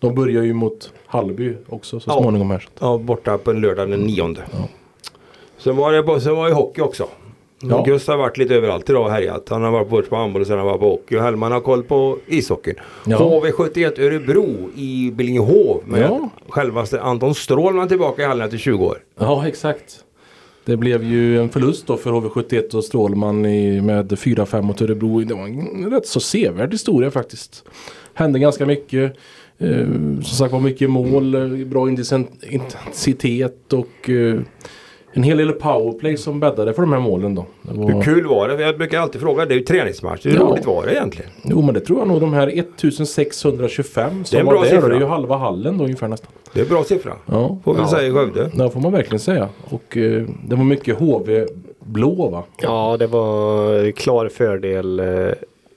De 0.00 0.14
börjar 0.14 0.42
ju 0.42 0.52
mot 0.52 0.92
Hallby 1.06 1.54
också 1.68 2.00
så 2.00 2.10
Ja. 2.10 2.20
småningom 2.20 2.50
här. 2.50 2.68
Ja, 2.80 2.98
borta 2.98 3.38
på 3.38 3.50
en 3.50 3.60
lördag 3.60 3.90
den 3.90 4.00
nionde. 4.00 4.40
Ja. 4.52 4.68
Sen 5.58 5.76
var 5.76 5.92
det 5.92 6.02
på, 6.02 6.20
sen 6.20 6.36
var 6.36 6.48
det 6.48 6.54
hockey 6.54 6.80
också. 6.82 7.08
Ja. 7.62 7.84
Gus 7.86 8.06
har 8.08 8.16
varit 8.16 8.38
lite 8.38 8.54
överallt 8.54 8.90
idag 8.90 9.04
och 9.04 9.10
härjat. 9.10 9.48
Han 9.48 9.62
har 9.62 9.70
varit 9.70 9.88
både 9.88 10.02
på 10.08 10.16
handboll 10.16 10.40
och 10.42 10.46
sen 10.46 10.58
har 10.58 10.64
han 10.64 10.68
varit 10.68 10.80
på 10.80 10.88
hockey. 10.90 11.16
Och 11.16 11.22
Hellman 11.22 11.52
har 11.52 11.60
koll 11.60 11.82
på 11.82 12.18
ishockeyn. 12.26 12.74
Ja. 13.06 13.18
HV71 13.18 14.00
Örebro 14.06 14.46
i 14.76 15.10
Billingehov 15.14 15.82
med 15.86 16.02
Ja. 16.02 16.28
självaste 16.48 17.00
Anton 17.00 17.34
Strålman 17.34 17.88
tillbaka 17.88 18.22
i 18.22 18.24
hallen 18.24 18.44
efter 18.44 18.58
20 18.58 18.84
år. 18.86 18.98
Ja, 19.18 19.46
exakt. 19.48 20.04
Det 20.68 20.76
blev 20.76 21.04
ju 21.04 21.40
en 21.40 21.48
förlust 21.48 21.86
då 21.86 21.96
för 21.96 22.10
HV71 22.10 22.74
och 22.74 22.84
Strålman 22.84 23.46
i, 23.46 23.80
med 23.80 24.12
4-5 24.12 24.62
mot 24.62 24.82
Örebro. 24.82 25.20
Det 25.20 25.34
var 25.34 25.46
en 25.46 25.90
rätt 25.90 26.06
så 26.06 26.20
sevärd 26.20 26.72
historia 26.72 27.10
faktiskt. 27.10 27.64
Hände 28.14 28.38
ganska 28.38 28.66
mycket. 28.66 29.16
Eh, 29.58 29.86
som 30.14 30.22
sagt 30.22 30.52
var 30.52 30.60
mycket 30.60 30.90
mål, 30.90 31.64
bra 31.66 31.88
intensitet 31.88 33.72
och 33.72 34.10
eh, 34.10 34.40
en 35.12 35.22
hel 35.22 35.36
del 35.36 35.52
powerplay 35.52 36.16
som 36.16 36.40
bäddade 36.40 36.72
för 36.74 36.82
de 36.82 36.92
här 36.92 37.00
målen 37.00 37.34
då. 37.34 37.46
Det 37.62 37.70
Hur 37.86 37.94
var, 37.94 38.02
kul 38.02 38.26
var 38.26 38.48
det? 38.48 38.62
Jag 38.62 38.78
brukar 38.78 39.00
alltid 39.00 39.20
fråga. 39.20 39.44
Det 39.46 39.54
är 39.54 39.58
ju 39.58 39.64
träningsmatch. 39.64 40.26
Hur 40.26 40.34
Ja. 40.34 40.40
roligt 40.40 40.66
var 40.66 40.86
det 40.86 40.92
egentligen? 40.92 41.30
jo 41.44 41.62
men 41.62 41.74
det 41.74 41.80
tror 41.80 41.98
jag 41.98 42.08
nog 42.08 42.20
de 42.20 42.32
här 42.32 42.48
1625 42.48 44.10
Det 44.14 44.20
är 44.20 44.24
som 44.24 44.38
en 44.38 44.46
var 44.46 44.52
bra 44.52 44.62
där. 44.62 44.68
siffra. 44.70 44.88
Det 44.88 44.94
är 44.94 45.00
ju 45.00 45.06
halva 45.06 45.36
hallen 45.36 45.78
då 45.78 45.84
ungefär 45.84 46.08
nästan. 46.08 46.30
Det 46.52 46.60
är 46.60 46.64
en 46.64 46.70
bra 46.70 46.84
siffra. 46.84 47.12
Ja, 47.26 47.58
Får 47.64 47.74
vi 47.74 47.80
Ja. 47.80 47.88
säga 47.88 48.08
i 48.08 48.12
Skövde. 48.12 48.50
det 48.54 48.70
får 48.70 48.80
man 48.80 48.92
verkligen 48.92 49.20
säga. 49.20 49.48
Och 49.70 49.96
eh, 49.96 50.22
det 50.48 50.56
var 50.56 50.64
mycket 50.64 50.98
HV-blå 50.98 52.28
va? 52.30 52.42
Ja, 52.62 52.96
det 52.98 53.06
var 53.06 53.90
klar 53.90 54.28
fördel 54.28 55.00
eh, 55.00 55.06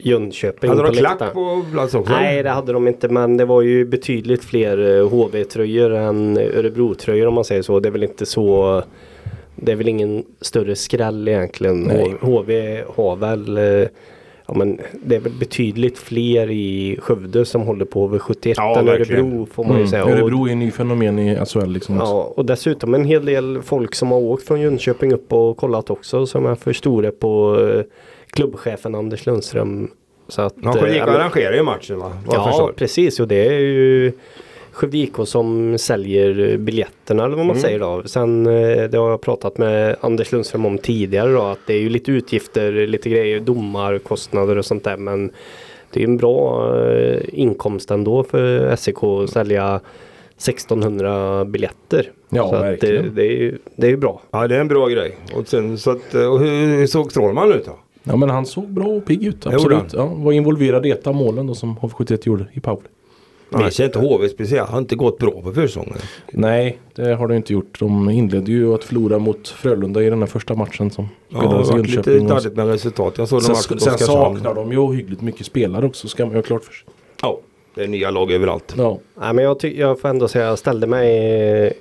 Jönköping 0.03 0.69
Hade 0.69 0.81
de 0.81 0.87
på 0.87 0.93
klack 0.93 1.33
på 1.33 1.61
plats 1.71 1.93
också? 1.95 2.13
Nej, 2.13 2.43
det 2.43 2.49
hade 2.49 2.73
de 2.73 2.87
inte. 2.87 3.07
Men 3.07 3.37
det 3.37 3.45
var 3.45 3.61
ju 3.61 3.85
betydligt 3.85 4.43
fler 4.43 4.97
eh, 4.99 5.07
HV-tröjor 5.09 5.91
än 5.93 6.37
Örebro-tröjor 6.37 7.27
om 7.27 7.33
man 7.33 7.45
säger 7.45 7.61
så. 7.61 7.79
Det 7.79 7.89
är 7.89 7.91
väl 7.91 8.03
inte 8.03 8.25
så. 8.25 8.83
Det 9.61 9.71
är 9.71 9.75
väl 9.75 9.87
ingen 9.87 10.23
större 10.41 10.75
skräll 10.75 11.27
egentligen. 11.27 11.81
Nej. 11.83 12.15
HV 12.21 12.83
har 12.95 13.15
väl 13.15 13.57
eh, 13.57 13.87
Ja, 14.47 14.57
men 14.57 14.79
det 15.03 15.15
är 15.15 15.19
väl 15.19 15.31
betydligt 15.39 15.97
fler 15.97 16.51
i 16.51 16.97
Skövde 17.01 17.45
som 17.45 17.61
håller 17.61 17.85
på 17.85 18.09
HV71 18.09 18.53
Ja, 18.57 18.79
än. 18.79 18.89
Örebro 18.89 19.45
får 19.45 19.63
man 19.63 19.71
ju 19.73 19.77
Mm. 19.77 19.87
säga. 19.89 20.03
Och- 20.03 20.09
Örebro 20.11 20.47
är 20.47 20.51
en 20.51 20.59
ny 20.59 20.71
fenomen 20.71 21.19
i 21.19 21.35
SHL 21.45 21.65
liksom. 21.71 21.95
Ja, 21.95 22.33
och 22.35 22.45
dessutom 22.45 22.93
en 22.93 23.05
hel 23.05 23.25
del 23.25 23.61
folk 23.61 23.95
som 23.95 24.11
har 24.11 24.17
åkt 24.19 24.47
från 24.47 24.61
Jönköping 24.61 25.13
upp 25.13 25.33
och 25.33 25.57
kollat 25.57 25.89
också 25.89 26.25
som 26.25 26.45
jag 26.45 26.59
förstod 26.59 27.03
det 27.03 27.11
på 27.11 27.59
eh, 27.75 27.81
klubbchefen 28.29 28.95
Anders 28.95 29.25
Lundström. 29.25 29.91
Så 30.27 30.41
att, 30.41 30.53
eh, 30.57 30.59
gick 30.65 30.75
ja, 30.75 31.03
och 31.03 31.11
men- 31.11 31.15
arrangerade 31.21 31.57
ju 31.57 31.63
matchen 31.63 31.99
va? 31.99 32.11
Vad 32.25 32.35
Ja, 32.35 32.71
precis 32.75 33.19
och 33.19 33.27
det 33.27 33.47
är 33.47 33.59
ju 33.59 34.11
Skövde 34.71 34.97
IK 34.97 35.15
som 35.25 35.77
säljer 35.77 36.57
biljetterna 36.57 37.25
eller 37.25 37.35
vad 37.35 37.45
man 37.45 37.55
Mm. 37.55 37.61
säger 37.61 37.79
då. 37.79 38.01
Sen 38.05 38.45
eh, 38.47 38.83
det 38.89 38.97
har 38.97 39.09
jag 39.09 39.21
pratat 39.21 39.57
med 39.57 39.95
Anders 40.01 40.31
Lundström 40.31 40.65
om 40.65 40.77
tidigare 40.77 41.31
då 41.31 41.41
att 41.41 41.59
det 41.67 41.73
är 41.73 41.79
ju 41.79 41.89
lite 41.89 42.11
utgifter, 42.11 42.87
lite 42.87 43.09
grejer, 43.09 43.39
domarkostnader 43.39 44.57
och 44.57 44.65
sånt 44.65 44.83
där 44.83 44.97
men 44.97 45.31
det 45.93 45.99
är 45.99 46.03
en 46.03 46.17
bra 46.17 46.69
eh, 46.85 47.19
inkomst 47.33 47.91
ändå 47.91 48.23
för 48.23 48.75
SEK 48.75 49.03
att 49.03 49.29
sälja 49.29 49.79
1600 50.37 51.45
biljetter. 51.45 52.11
Ja, 52.29 52.49
så 52.49 52.55
att 52.55 52.61
det, 52.61 52.67
verkligen. 52.69 53.15
det, 53.15 53.23
är 53.25 53.31
ju, 53.31 53.57
det 53.75 53.87
är 53.87 53.91
ju 53.91 53.97
bra. 53.97 54.21
Ja 54.31 54.47
det 54.47 54.55
är 54.55 54.59
en 54.61 54.67
bra 54.67 54.87
grej. 54.87 55.17
Och, 55.35 55.47
sen, 55.47 55.77
så 55.77 55.91
att, 55.91 56.13
och 56.13 56.39
hur, 56.39 56.87
såg 56.87 57.11
Strålman 57.11 57.51
ut 57.53 57.65
då? 57.65 57.77
Ja 58.03 58.15
men 58.15 58.29
han 58.29 58.45
såg 58.45 58.67
bra 58.69 58.85
och 58.87 59.05
pigg 59.05 59.23
ut. 59.23 59.47
Absolut. 59.47 59.93
Ja, 59.93 60.05
var 60.05 60.31
involverad 60.31 60.85
i 60.85 60.91
ett 60.91 61.07
av 61.07 61.15
målen 61.15 61.47
då 61.47 61.55
som 61.55 61.77
HV71 61.77 62.19
gjorde 62.27 62.45
i 62.53 62.59
powerplay. 63.51 63.63
Annars 63.63 63.79
är 63.79 63.85
inte 63.85 63.99
HV 63.99 64.29
speciellt. 64.29 64.69
Har 64.69 64.77
inte 64.77 64.95
gått 64.95 65.17
bra 65.17 65.31
på 65.41 65.51
försäsongen. 65.53 65.97
Nej, 66.31 66.79
det 66.95 67.13
har 67.13 67.27
de 67.27 67.35
inte 67.35 67.53
gjort. 67.53 67.79
De 67.79 68.09
inledde 68.09 68.51
ju 68.51 68.73
att 68.73 68.83
förlora 68.83 69.19
mot 69.19 69.47
Frölunda 69.47 70.03
i 70.03 70.09
den 70.09 70.19
här 70.19 70.27
första 70.27 70.55
matchen 70.55 70.91
som 70.91 71.09
Ja, 71.29 71.37
det 71.37 71.45
spelades 71.45 71.69
i 71.69 71.71
varit 71.71 71.81
lite 71.89 71.95
Jönköping. 72.11 72.23
och- 72.23 72.29
darrigt 72.41 72.55
med 72.55 72.67
resultat. 72.67 73.13
Jag 73.17 73.27
såg 73.27 73.39
den 73.39 73.43
Sen, 73.43 73.53
matchen 73.53 73.73
mot 73.75 73.99
sen 73.99 74.07
saknar 74.07 74.53
de 74.55 74.71
ju 74.71 74.77
ohyggligt 74.77 75.21
mycket 75.21 75.45
spelare 75.45 75.85
också 75.85 76.07
ska 76.07 76.25
man 76.25 76.31
ju 76.31 76.37
ha 76.37 76.43
klart 76.43 76.63
för 76.63 76.73
sig. 76.73 76.87
Ja, 77.21 77.39
det 77.75 77.83
är 77.83 77.87
nya 77.87 78.11
lag 78.11 78.31
överallt. 78.31 78.73
Ja, 78.77 78.99
Nej, 79.19 79.33
men 79.33 79.45
jag, 79.45 79.59
ty- 79.59 79.79
jag 79.79 79.99
får 79.99 80.09
ändå 80.09 80.27
säga 80.27 80.45
jag 80.45 80.59
ställde 80.59 80.87
mig 80.87 81.65
eh, 81.65 81.71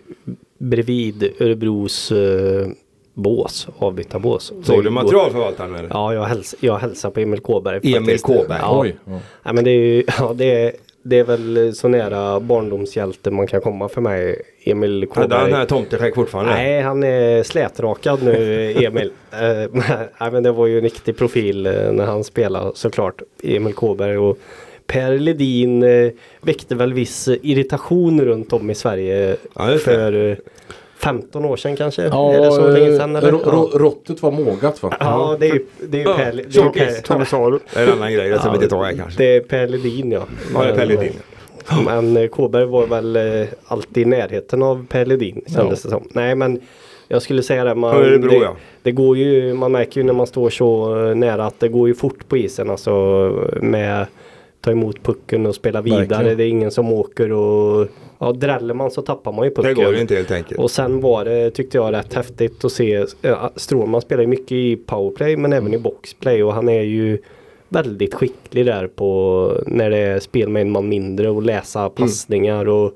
bredvid 0.59 1.33
Örebros 1.41 2.13
eh, 2.13 2.67
bås, 3.15 3.69
avbytarbås. 3.79 4.53
Såg 4.63 4.85
du 4.85 4.91
materialförvaltaren 4.91 5.75
eller? 5.75 5.89
Ja, 5.89 6.15
jag, 6.15 6.25
häls 6.25 6.55
jag 6.61 6.79
hälsar 6.79 7.11
på 7.11 7.21
Emil 7.21 7.41
Kåberg. 7.41 7.97
Emil. 7.97 8.19
Kåberg. 8.19 8.59
Ja. 8.63 8.81
oj. 8.81 8.97
Ja. 9.05 9.11
Nej, 9.43 9.55
men 9.55 9.65
det 9.65 9.71
är 9.71 9.75
ju, 9.95 10.05
ja, 10.19 10.33
det 10.37 10.45
är, 10.65 10.73
det 11.03 11.19
är 11.19 11.25
väl 11.25 11.75
så 11.75 11.89
nära 11.89 12.41
barndomshjälte 12.41 13.31
man 13.31 13.47
kan 13.47 13.61
komma 13.61 13.89
för 13.89 14.01
mig. 14.01 14.43
Emil 14.65 15.09
Hade 15.15 15.35
han 15.35 15.45
Kåberg. 15.47 15.59
här 15.59 15.67
tomteskägg 15.67 16.15
fortfarande? 16.15 16.53
Nej, 16.53 16.81
han 16.83 17.03
är 17.03 17.43
slätrakad 17.43 18.23
nu, 18.23 18.71
Emil. 18.85 19.13
Eh, 19.33 19.71
Nej, 20.21 20.31
men 20.33 20.43
det 20.43 20.53
var 20.53 20.67
ju 20.67 20.77
en 20.77 20.83
riktig 20.83 21.17
profil 21.19 21.67
eh, 21.67 21.93
när 21.93 22.05
han 22.07 22.25
spelade 22.25 22.71
såklart. 22.75 23.23
Emil 23.43 23.75
Kåberg 23.75 24.19
och 24.19 24.39
Per 24.87 25.19
Ledin 25.19 25.83
eh, 25.83 26.11
väckte 26.41 26.75
väl 26.75 26.93
viss 26.93 27.29
irritation 27.29 28.25
runt 28.25 28.53
om 28.53 28.71
i 28.71 28.75
Sverige 28.75 29.37
Ja, 29.55 29.79
för 29.79 30.37
15 31.03 31.45
år 31.45 31.57
sedan 31.57 31.77
kanske. 31.77 32.03
Ja, 32.03 32.33
är 32.35 32.41
det 32.41 32.53
så 32.53 32.69
länge 32.69 32.97
sedan? 32.99 33.17
Eller? 33.17 33.33
ro- 33.33 33.41
ro- 33.45 33.71
Råttet 33.79 34.23
var 34.23 34.31
mågat 34.31 34.83
va? 34.83 34.97
Ja, 35.01 35.37
det 35.41 35.47
är 35.49 35.55
ju 35.55 35.65
det 35.89 35.97
är 35.97 36.01
ju 36.03 36.09
Ja, 36.09 36.15
Per, 36.17 36.25
det 36.25 36.33
per, 36.33 37.59
Det 37.75 37.81
är 37.81 37.87
en 37.87 37.93
annan 37.93 38.13
grej. 38.13 38.31
Det 38.31 38.39
ska 38.39 38.51
vi 38.51 38.57
inte 38.57 38.69
ta 38.69 38.83
här 38.85 38.93
kanske. 38.97 39.19
det 39.23 39.37
är 39.37 39.41
Per 39.41 39.69
Ledin 39.69 40.13
ja. 40.13 40.23
Ja, 40.55 40.63
det 40.63 40.71
är 40.71 40.75
Per 40.77 40.87
Ledin. 40.87 41.13
Men 41.85 42.17
eh, 42.17 42.27
Kåberg 42.29 42.65
var 42.67 42.87
väl 42.87 43.17
eh, 43.17 43.49
alltid 43.65 44.03
i 44.07 44.11
närheten 44.11 44.63
av 44.63 44.87
Per 44.89 45.07
Ledin 45.07 45.41
kändes 45.47 45.83
det 45.83 45.89
som. 45.89 46.09
Nej 46.13 46.35
men 46.35 46.61
jag 47.09 47.23
skulle 47.23 47.43
säga 47.43 47.65
det. 47.65 47.75
Man, 47.75 47.97
Örebro, 47.97 48.31
det, 48.31 48.37
ja. 48.37 48.57
det 48.83 48.93
går 48.93 49.17
ju, 49.17 49.55
man 49.55 49.73
märker 49.73 50.01
ju 50.01 50.07
när 50.07 50.13
man 50.13 50.27
står 50.27 50.51
så 50.51 50.97
eh, 51.07 51.15
nära 51.15 51.47
att 51.47 51.61
det 51.61 51.69
går 51.69 51.89
ju 51.89 51.95
fort 51.95 52.29
på 52.29 52.37
isen 52.37 52.71
alltså 52.71 52.91
med 53.63 54.07
ta 54.61 54.71
emot 54.71 55.03
pucken 55.03 55.47
och 55.47 55.55
spela 55.55 55.81
vidare. 55.83 56.07
Verkligen. 56.07 56.37
Det 56.39 56.45
är 56.45 56.49
ingen 56.49 56.71
som 56.71 56.93
åker 56.93 57.33
och 57.33 57.89
ja, 58.19 58.33
dräller 58.33 58.75
man 58.75 58.91
så 58.91 59.03
tappar 59.03 59.33
man 59.33 59.45
ju 59.45 59.51
Det 59.51 59.57
pucken. 59.63 59.75
går 59.85 59.95
ju 59.95 60.01
inte 60.01 60.15
helt 60.15 60.31
enkelt. 60.31 60.61
Och 60.61 60.71
sen 60.71 61.01
var 61.01 61.25
det, 61.25 61.51
tyckte 61.51 61.79
jag, 61.79 61.93
rätt 61.93 62.15
häftigt 62.15 62.65
att 62.65 62.73
se. 62.73 63.05
Strålman 63.57 64.01
spelar 64.01 64.23
ju 64.23 64.27
mycket 64.29 64.53
i 64.53 64.77
powerplay 64.77 65.37
men 65.37 65.53
även 65.53 65.75
i 65.75 65.79
boxplay 65.79 66.43
och 66.45 66.53
han 66.55 66.69
är 66.69 66.83
ju 66.83 67.19
väldigt 67.69 68.15
skicklig 68.15 68.67
där 68.67 68.87
på 68.87 69.63
när 69.67 69.91
det 69.91 69.99
är 69.99 70.21
spel 70.21 70.49
med 70.49 70.63
en 70.63 70.71
man 70.71 70.89
mindre 70.89 71.31
och 71.31 71.43
läsa 71.43 71.91
passningar 71.91 72.69
och 72.69 72.95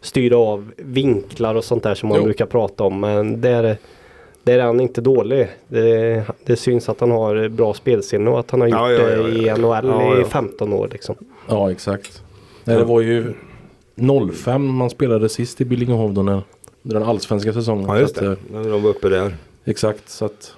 styra 0.00 0.36
av 0.38 0.72
vinklar 0.76 1.54
och 1.54 1.64
sånt 1.64 1.82
där 1.82 1.94
som 1.94 2.08
man 2.08 2.18
Jo. 2.18 2.24
brukar 2.24 2.46
prata 2.46 2.84
om. 2.84 3.00
Men 3.00 3.40
där, 3.40 3.76
där 4.44 4.58
är 4.58 4.62
han 4.62 4.80
inte 4.80 5.00
dålig. 5.00 5.48
Det, 5.68 6.24
det 6.44 6.56
syns 6.56 6.88
att 6.88 7.00
han 7.00 7.10
har 7.10 7.48
bra 7.48 7.74
spelsinne 7.74 8.30
och 8.30 8.38
att 8.40 8.50
han 8.50 8.60
har 8.60 8.68
gjort 8.68 8.78
Ja, 8.78 8.92
ja, 8.92 9.08
ja, 9.10 9.22
det 9.22 9.28
i. 9.30 9.50
NHL 9.58 9.86
Ja, 9.88 10.02
ja. 10.16 10.20
i 10.20 10.24
15 10.24 10.72
år 10.72 10.88
liksom. 10.92 11.14
Ja, 11.48 11.70
exakt. 11.70 12.22
Nej, 12.64 12.76
det 12.76 12.84
var 12.84 13.00
ju 13.00 13.34
05 14.32 14.66
man 14.66 14.90
spelade 14.90 15.28
sist 15.28 15.60
i 15.60 15.64
Billingehov 15.64 16.14
då 16.14 16.22
när, 16.22 16.42
under 16.82 17.00
den 17.00 17.08
allsvenska 17.08 17.52
säsongen. 17.52 17.86
Ja 17.88 17.98
just 17.98 18.16
Så 18.16 18.24
det. 18.24 18.32
att, 18.32 18.38
När 18.50 18.70
de 18.70 18.82
var 18.82 18.90
uppe 18.90 19.08
där. 19.08 19.26
eh, 19.26 19.32
Exakt, 19.64 20.08
så 20.08 20.24
att 20.24 20.52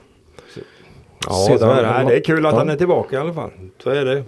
Ja, 1.28 1.32
Sedan- 1.48 1.58
så 1.58 1.70
är 1.70 1.82
det. 2.04 2.08
Det 2.10 2.16
är 2.16 2.20
kul 2.24 2.46
att 2.46 2.52
Ja. 2.52 2.58
han 2.58 2.70
är 2.70 2.76
tillbaka 2.76 3.16
i 3.16 3.18
alla 3.18 3.32
fall. 3.34 3.50
Så 3.82 3.90
är 3.90 4.04
det. 4.04 4.22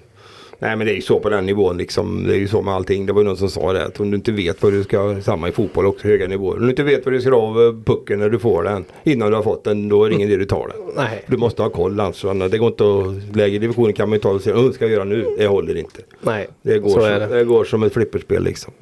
Nej 0.61 0.76
men 0.76 0.86
det 0.86 0.92
är 0.92 0.94
ju 0.94 1.00
så 1.02 1.20
på 1.20 1.28
den 1.28 1.46
nivån 1.46 1.78
liksom. 1.78 2.24
Det 2.26 2.34
är 2.34 2.38
ju 2.38 2.48
så 2.48 2.62
med 2.62 2.74
allting. 2.74 3.06
Det 3.06 3.12
var 3.12 3.20
ju 3.20 3.26
någon 3.28 3.36
som 3.36 3.50
sa 3.50 3.72
det. 3.72 3.84
Att 3.84 4.00
om 4.00 4.11
du 4.11 4.16
inte 4.16 4.32
vet 4.32 4.62
vad 4.62 4.72
du 4.72 4.84
ska, 4.84 5.20
samma 5.22 5.48
i 5.48 5.52
fotboll 5.52 5.86
också, 5.86 6.09
höga 6.09 6.26
nivåer. 6.26 6.56
Om 6.56 6.62
du 6.62 6.70
inte 6.70 6.82
vet 6.82 7.04
vad 7.04 7.14
du 7.14 7.20
ska 7.20 7.30
ha 7.30 7.36
av 7.42 7.62
eh, 7.62 7.72
pucken 7.84 8.18
när 8.18 8.28
du 8.30 8.38
får 8.38 8.62
den. 8.62 8.84
Innan 9.04 9.30
du 9.30 9.36
har 9.36 9.42
fått 9.42 9.64
den, 9.64 9.88
då 9.88 10.04
är 10.04 10.09
det 10.09 10.14
ingen 10.14 10.28
idé 10.28 10.36
du 10.36 10.44
tar 10.44 10.68
den. 10.68 10.94
Nej, 11.04 11.24
Du 11.26 11.36
måste 11.36 11.62
ha 11.62 11.70
koll 11.70 12.00
alltså. 12.00 12.34
Det 12.34 12.59
går 12.59 12.68
inte 12.68 12.84
att, 12.84 13.36
lägre 13.36 13.59
divisioner 13.59 13.92
kan 13.92 14.09
man 14.09 14.16
ju 14.16 14.20
ta 14.22 14.30
och 14.30 14.40
säga, 14.42 14.56
"Åh, 14.59 14.70
ska 14.72 14.84
jag 14.84 14.92
göra 14.92 15.04
nu? 15.04 15.26
Det 15.38 15.46
håller 15.46 15.76
inte. 15.76 16.00
nej. 16.20 16.48
Det 16.62 16.78
går, 16.78 16.88
så 16.88 16.94
som, 17.00 17.02
det. 17.02 17.26
det. 17.26 17.44
går 17.44 17.64
som 17.64 17.82
ett 17.82 17.92
flipperspel 17.92 18.42
liksom. 18.44 18.72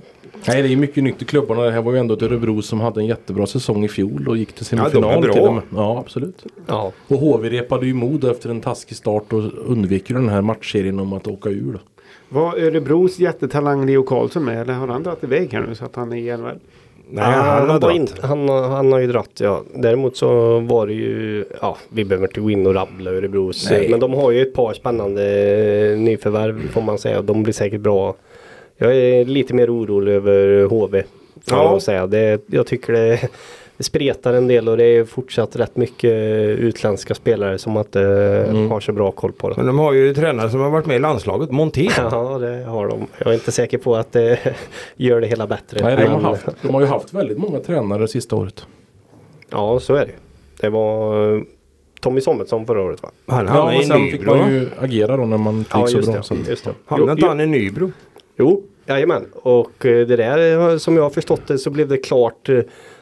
Nej 0.48 0.62
det 0.62 0.72
är 0.72 0.76
mycket 0.76 1.04
nytt 1.04 1.22
i 1.22 1.24
klubbarna. 1.24 1.62
Det 1.62 1.70
här 1.70 1.82
var 1.82 1.92
ju 1.92 1.98
ändå 1.98 2.14
ett 2.14 2.22
Örebro 2.22 2.62
som 2.62 2.80
hade 2.80 3.00
en 3.00 3.06
jättebra 3.06 3.46
säsong 3.46 3.84
i 3.84 3.88
fjol 3.88 4.28
och 4.28 4.36
gick 4.36 4.52
till 4.52 4.66
Ja, 4.70 4.76
semifinal 4.78 5.22
bra. 5.22 5.32
till 5.32 5.42
och 5.42 5.54
med. 5.54 5.62
Ja 5.74 5.98
absolut. 5.98 6.44
Ja, 6.66 6.92
Och 7.08 7.16
HV 7.18 7.48
repade 7.50 7.86
ju 7.86 7.94
mod 7.94 8.24
efter 8.24 8.50
en 8.50 8.60
taskig 8.60 8.96
start 8.96 9.32
och 9.32 9.42
undvek 9.66 10.10
ju 10.10 10.16
den 10.16 10.28
här 10.28 10.40
matchserien 10.42 11.00
om 11.00 11.12
att 11.12 11.26
åka 11.26 11.48
ur. 11.50 11.72
Då. 11.72 11.78
Var 12.28 12.56
Örebros 12.58 13.18
jättetalang 13.18 13.86
Leo 13.86 14.02
Karlsson 14.02 14.44
med 14.44 14.60
eller 14.62 14.74
har 14.74 14.88
han 14.88 15.02
dragit 15.02 15.24
iväg 15.24 15.52
här 15.52 15.64
nu 15.68 15.74
så 15.74 15.84
att 15.84 15.96
han 15.96 16.12
är 16.12 16.16
i 16.16 16.36
NHL? 16.36 16.58
Nej, 17.10 17.24
han 17.24 17.60
har 17.60 17.66
var 17.66 17.78
dratt. 17.80 17.94
inte- 17.96 18.26
han, 18.26 18.48
har- 18.48 18.68
han 18.68 18.92
har 18.92 18.98
ju 18.98 19.06
dratt 19.06 19.30
ja. 19.40 19.62
Däremot 19.74 20.16
så 20.16 20.58
var 20.60 20.86
det 20.86 20.92
ju, 20.92 21.44
ja 21.60 21.76
vi 21.88 22.04
behöver 22.04 22.26
inte 22.26 22.40
gå 22.40 22.50
in 22.50 22.66
och 22.66 22.74
rabbla 22.74 23.10
Örebros. 23.10 23.68
Nej. 23.70 23.88
Men 23.90 24.00
de 24.00 24.12
har 24.14 24.30
ju 24.30 24.42
ett 24.42 24.54
par 24.54 24.72
spännande 24.74 25.22
nyförvärv 25.98 26.68
får 26.68 26.82
man 26.82 26.98
säga. 26.98 27.22
De 27.22 27.42
blir 27.42 27.52
säkert 27.54 27.80
bra. 27.80 28.14
Jag 28.76 28.96
är 28.96 29.24
lite 29.24 29.54
mer 29.54 29.74
orolig 29.76 30.12
över 30.12 30.64
HV. 30.64 31.02
Ja. 31.44 31.62
jag 31.72 31.82
säga. 31.82 32.06
Det, 32.06 32.42
jag 32.46 32.66
tycker 32.66 32.92
det, 32.92 33.28
det 33.76 33.84
spretar 33.84 34.34
en 34.34 34.46
del 34.48 34.68
och 34.68 34.76
det 34.76 34.84
är 34.84 35.04
fortsatt 35.04 35.56
rätt 35.56 35.76
mycket 35.76 36.12
utländska 36.58 37.14
spelare 37.14 37.58
som 37.58 37.76
inte 37.76 38.00
Mm. 38.48 38.70
har 38.70 38.80
så 38.80 38.92
bra 38.92 39.10
koll 39.10 39.32
på 39.32 39.48
det. 39.48 39.56
Men 39.56 39.66
de 39.66 39.78
har 39.78 39.92
ju 39.92 40.14
tränare 40.14 40.50
som 40.50 40.60
har 40.60 40.70
varit 40.70 40.86
med 40.86 40.96
i 40.96 40.98
landslaget, 40.98 41.50
Montén. 41.50 41.90
Ja 41.96 42.38
det 42.38 42.64
har 42.64 42.88
de. 42.88 43.06
Jag 43.18 43.28
är 43.28 43.32
inte 43.34 43.52
säker 43.52 43.78
på 43.78 43.96
att 43.96 44.12
det 44.12 44.38
gör 44.96 45.20
det 45.20 45.26
hela 45.26 45.46
bättre. 45.46 45.80
Nej, 45.82 45.96
de, 45.96 46.06
har 46.12 46.20
haft, 46.20 46.46
de 46.62 46.74
har 46.74 46.80
ju 46.80 46.86
haft 46.86 47.14
väldigt 47.14 47.38
många 47.38 47.58
tränare 47.60 48.00
det 48.00 48.08
sista 48.08 48.36
året. 48.36 48.66
Ja, 49.50 49.80
så 49.80 49.94
är 49.94 50.06
det. 50.06 50.12
Det 50.60 50.68
var 50.68 51.32
eh, 51.36 51.40
Tommy 52.00 52.20
Sommelsson 52.20 52.66
förra 52.66 52.82
året 52.82 53.02
va? 53.02 53.10
Han 53.26 53.46
Ja, 53.46 53.52
hamnade 53.52 53.76
och 53.76 53.82
i 53.82 53.86
sen 53.86 54.04
fick 54.10 54.20
Nybro. 54.20 54.36
man 54.36 54.54
ju 54.54 54.68
agera 54.80 55.16
då 55.16 55.24
när 55.24 55.38
man 55.38 55.58
inte 55.58 55.70
Ja, 55.74 55.88
gick 55.88 56.04
så 56.04 56.12
bra. 56.12 56.22
Det. 56.46 56.72
Hamnade 56.86 57.12
inte 57.12 57.26
han 57.26 57.40
i 57.40 57.46
Nybro? 57.46 57.92
Jo, 58.38 58.62
jajamän. 58.86 59.26
Och 59.32 59.86
eh, 59.86 60.06
det 60.06 60.16
där 60.16 60.70
eh, 60.72 60.78
som 60.78 60.96
jag 60.96 61.02
har 61.02 61.10
förstått 61.10 61.42
det 61.46 61.58
så 61.58 61.70
blev 61.70 61.88
det 61.88 61.96
klart 61.98 62.48
eh, 62.48 62.60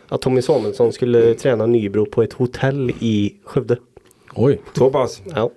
att 0.09 0.21
Tommy 0.23 0.43
Samuelsson 0.43 0.93
skulle 0.93 1.35
träna 1.35 1.67
Nybro 1.67 2.07
på 2.07 2.23
ett 2.23 2.33
hotell 2.33 2.91
i 3.01 3.35
Skövde. 3.45 3.77
Oj. 4.35 4.61
Så 4.73 4.91
pass. 4.91 5.23
Ja, 5.35 5.51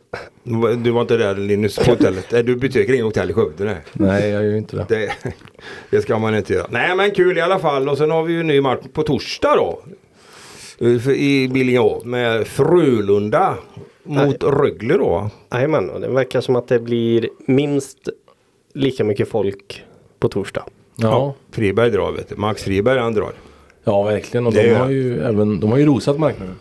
Du 0.84 0.92
var 0.92 1.02
inte 1.02 1.18
där 1.18 1.36
Linus 1.36 1.76
på 1.80 1.92
hotellet? 1.92 2.30
Du 2.30 2.56
besöker 2.56 2.94
inget 2.94 3.06
hotell 3.06 3.30
i 3.30 3.34
Skövde 3.34 3.64
nej. 3.66 3.78
Nej 3.94 4.30
jag 4.30 4.44
gör 4.44 4.52
ju 4.52 4.58
inte 4.58 4.76
det. 4.78 4.86
Det, 4.90 5.12
det 5.90 6.02
ska 6.02 6.20
man 6.20 6.36
inte 6.36 6.54
göra. 6.54 6.68
Nej 6.70 6.96
men 6.96 7.12
kul 7.12 7.38
i 7.38 7.42
alla 7.42 7.60
fall 7.60 7.90
och 7.90 7.98
sen 7.98 8.12
har 8.12 8.24
vi 8.24 8.34
ju 8.34 8.40
en 8.40 8.48
ny 8.48 8.62
match 8.62 8.82
på 8.94 9.04
torsdag 9.04 9.56
då. 9.56 9.80
I 11.12 11.48
Billingå 11.48 12.02
med 12.06 12.48
Frölunda 12.48 13.58
mot 14.04 14.44
Rögle 14.44 14.94
då. 14.94 15.30
jajamän. 15.52 15.90
Och 15.90 16.02
det 16.02 16.08
verkar 16.10 16.42
som 16.42 16.56
att 16.56 16.68
det 16.68 16.80
blir 16.80 17.30
minst 17.48 18.10
lika 18.78 19.04
mycket 19.04 19.28
folk 19.30 19.84
på 20.20 20.30
torsdag. 20.30 20.64
Ja, 20.96 21.34
Friberg 21.52 21.90
drar 21.92 22.12
vet 22.12 22.30
du. 22.30 22.36
Max 22.36 22.64
Friberg 22.64 23.00
han 23.00 23.14
drar. 23.14 23.32
ja 23.84 24.04
verkligen. 24.04 24.48
Och 24.48 24.54
Det 24.54 24.64
de 24.70 24.76
har, 24.76 24.90
ju 24.90 25.20
även, 25.22 25.60
de 25.60 25.72
har 25.72 25.78
ju 25.78 25.86
rosat 25.86 26.20
marknaden. 26.20 26.56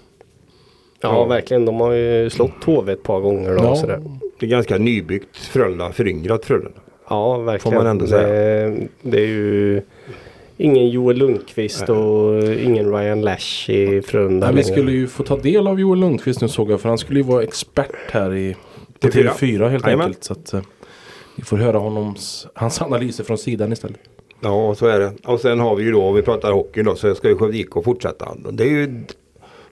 Ja, 1.00 1.14
Ja. 1.14 1.24
verkligen. 1.24 1.64
De 1.64 1.80
har 1.80 1.92
ju 1.92 2.30
slått 2.30 2.64
HV 2.64 2.92
ett 2.92 3.02
par 3.02 3.20
gånger. 3.20 3.50
Då, 3.54 3.64
Ja. 3.64 3.76
sådär. 3.76 4.02
Det 4.40 4.46
är 4.46 4.50
ganska 4.50 4.78
nybyggt 4.78 5.36
Frölunda, 5.36 5.92
föryngrat 5.92 6.44
Frölunda. 6.44 6.80
Ja, 7.08 7.38
verkligen. 7.38 7.72
Får 7.74 7.82
man 7.82 7.90
ändå 7.90 8.06
säga. 8.06 8.28
Det, 8.28 8.88
det 9.02 9.18
är 9.20 9.26
ju 9.26 9.82
ingen 10.56 10.88
Joel 10.90 11.16
Lundqvist 11.16 11.88
och 11.88 12.42
ingen 12.52 12.92
Ryan 12.98 13.20
Lash 13.22 13.70
i 13.70 14.02
Frölunda 14.02 14.46
Men 14.46 14.56
vi 14.56 14.64
skulle 14.64 14.92
ju 14.92 15.06
få 15.06 15.22
ta 15.22 15.36
del 15.36 15.66
av 15.66 15.80
Joel 15.80 15.98
Lundqvist 16.00 16.40
nu 16.40 16.48
såg 16.48 16.70
jag. 16.70 16.80
För 16.80 16.88
han 16.88 16.98
skulle 16.98 17.18
ju 17.20 17.24
vara 17.26 17.42
expert 17.42 18.10
här 18.10 18.34
i 18.34 18.56
på 19.00 19.08
TV4. 19.08 19.28
TV4 19.30 19.68
helt 19.68 19.84
Jajamän. 19.84 20.06
enkelt. 20.06 20.24
Så 20.24 20.32
att, 20.32 20.52
eh, 20.54 20.60
vi 21.36 21.42
får 21.42 21.56
höra 21.56 21.78
honoms, 21.78 22.46
hans 22.54 22.82
analyser 22.82 23.24
från 23.24 23.38
sidan 23.38 23.72
istället. 23.72 24.00
Ja, 24.40 24.74
så 24.74 24.86
är 24.86 24.98
det. 25.00 25.12
Och 25.24 25.40
sen 25.40 25.60
har 25.60 25.76
vi 25.76 25.84
ju 25.84 25.92
då, 25.92 26.02
om 26.02 26.14
vi 26.14 26.22
pratar 26.22 26.52
hockey 26.52 26.82
då, 26.82 26.94
så 26.94 27.14
ska 27.14 27.28
ju 27.28 27.36
Skövde 27.38 27.56
IK 27.58 27.70
fortsätta. 27.84 28.36
Det 28.50 28.64
är 28.64 28.68
ju 28.68 29.04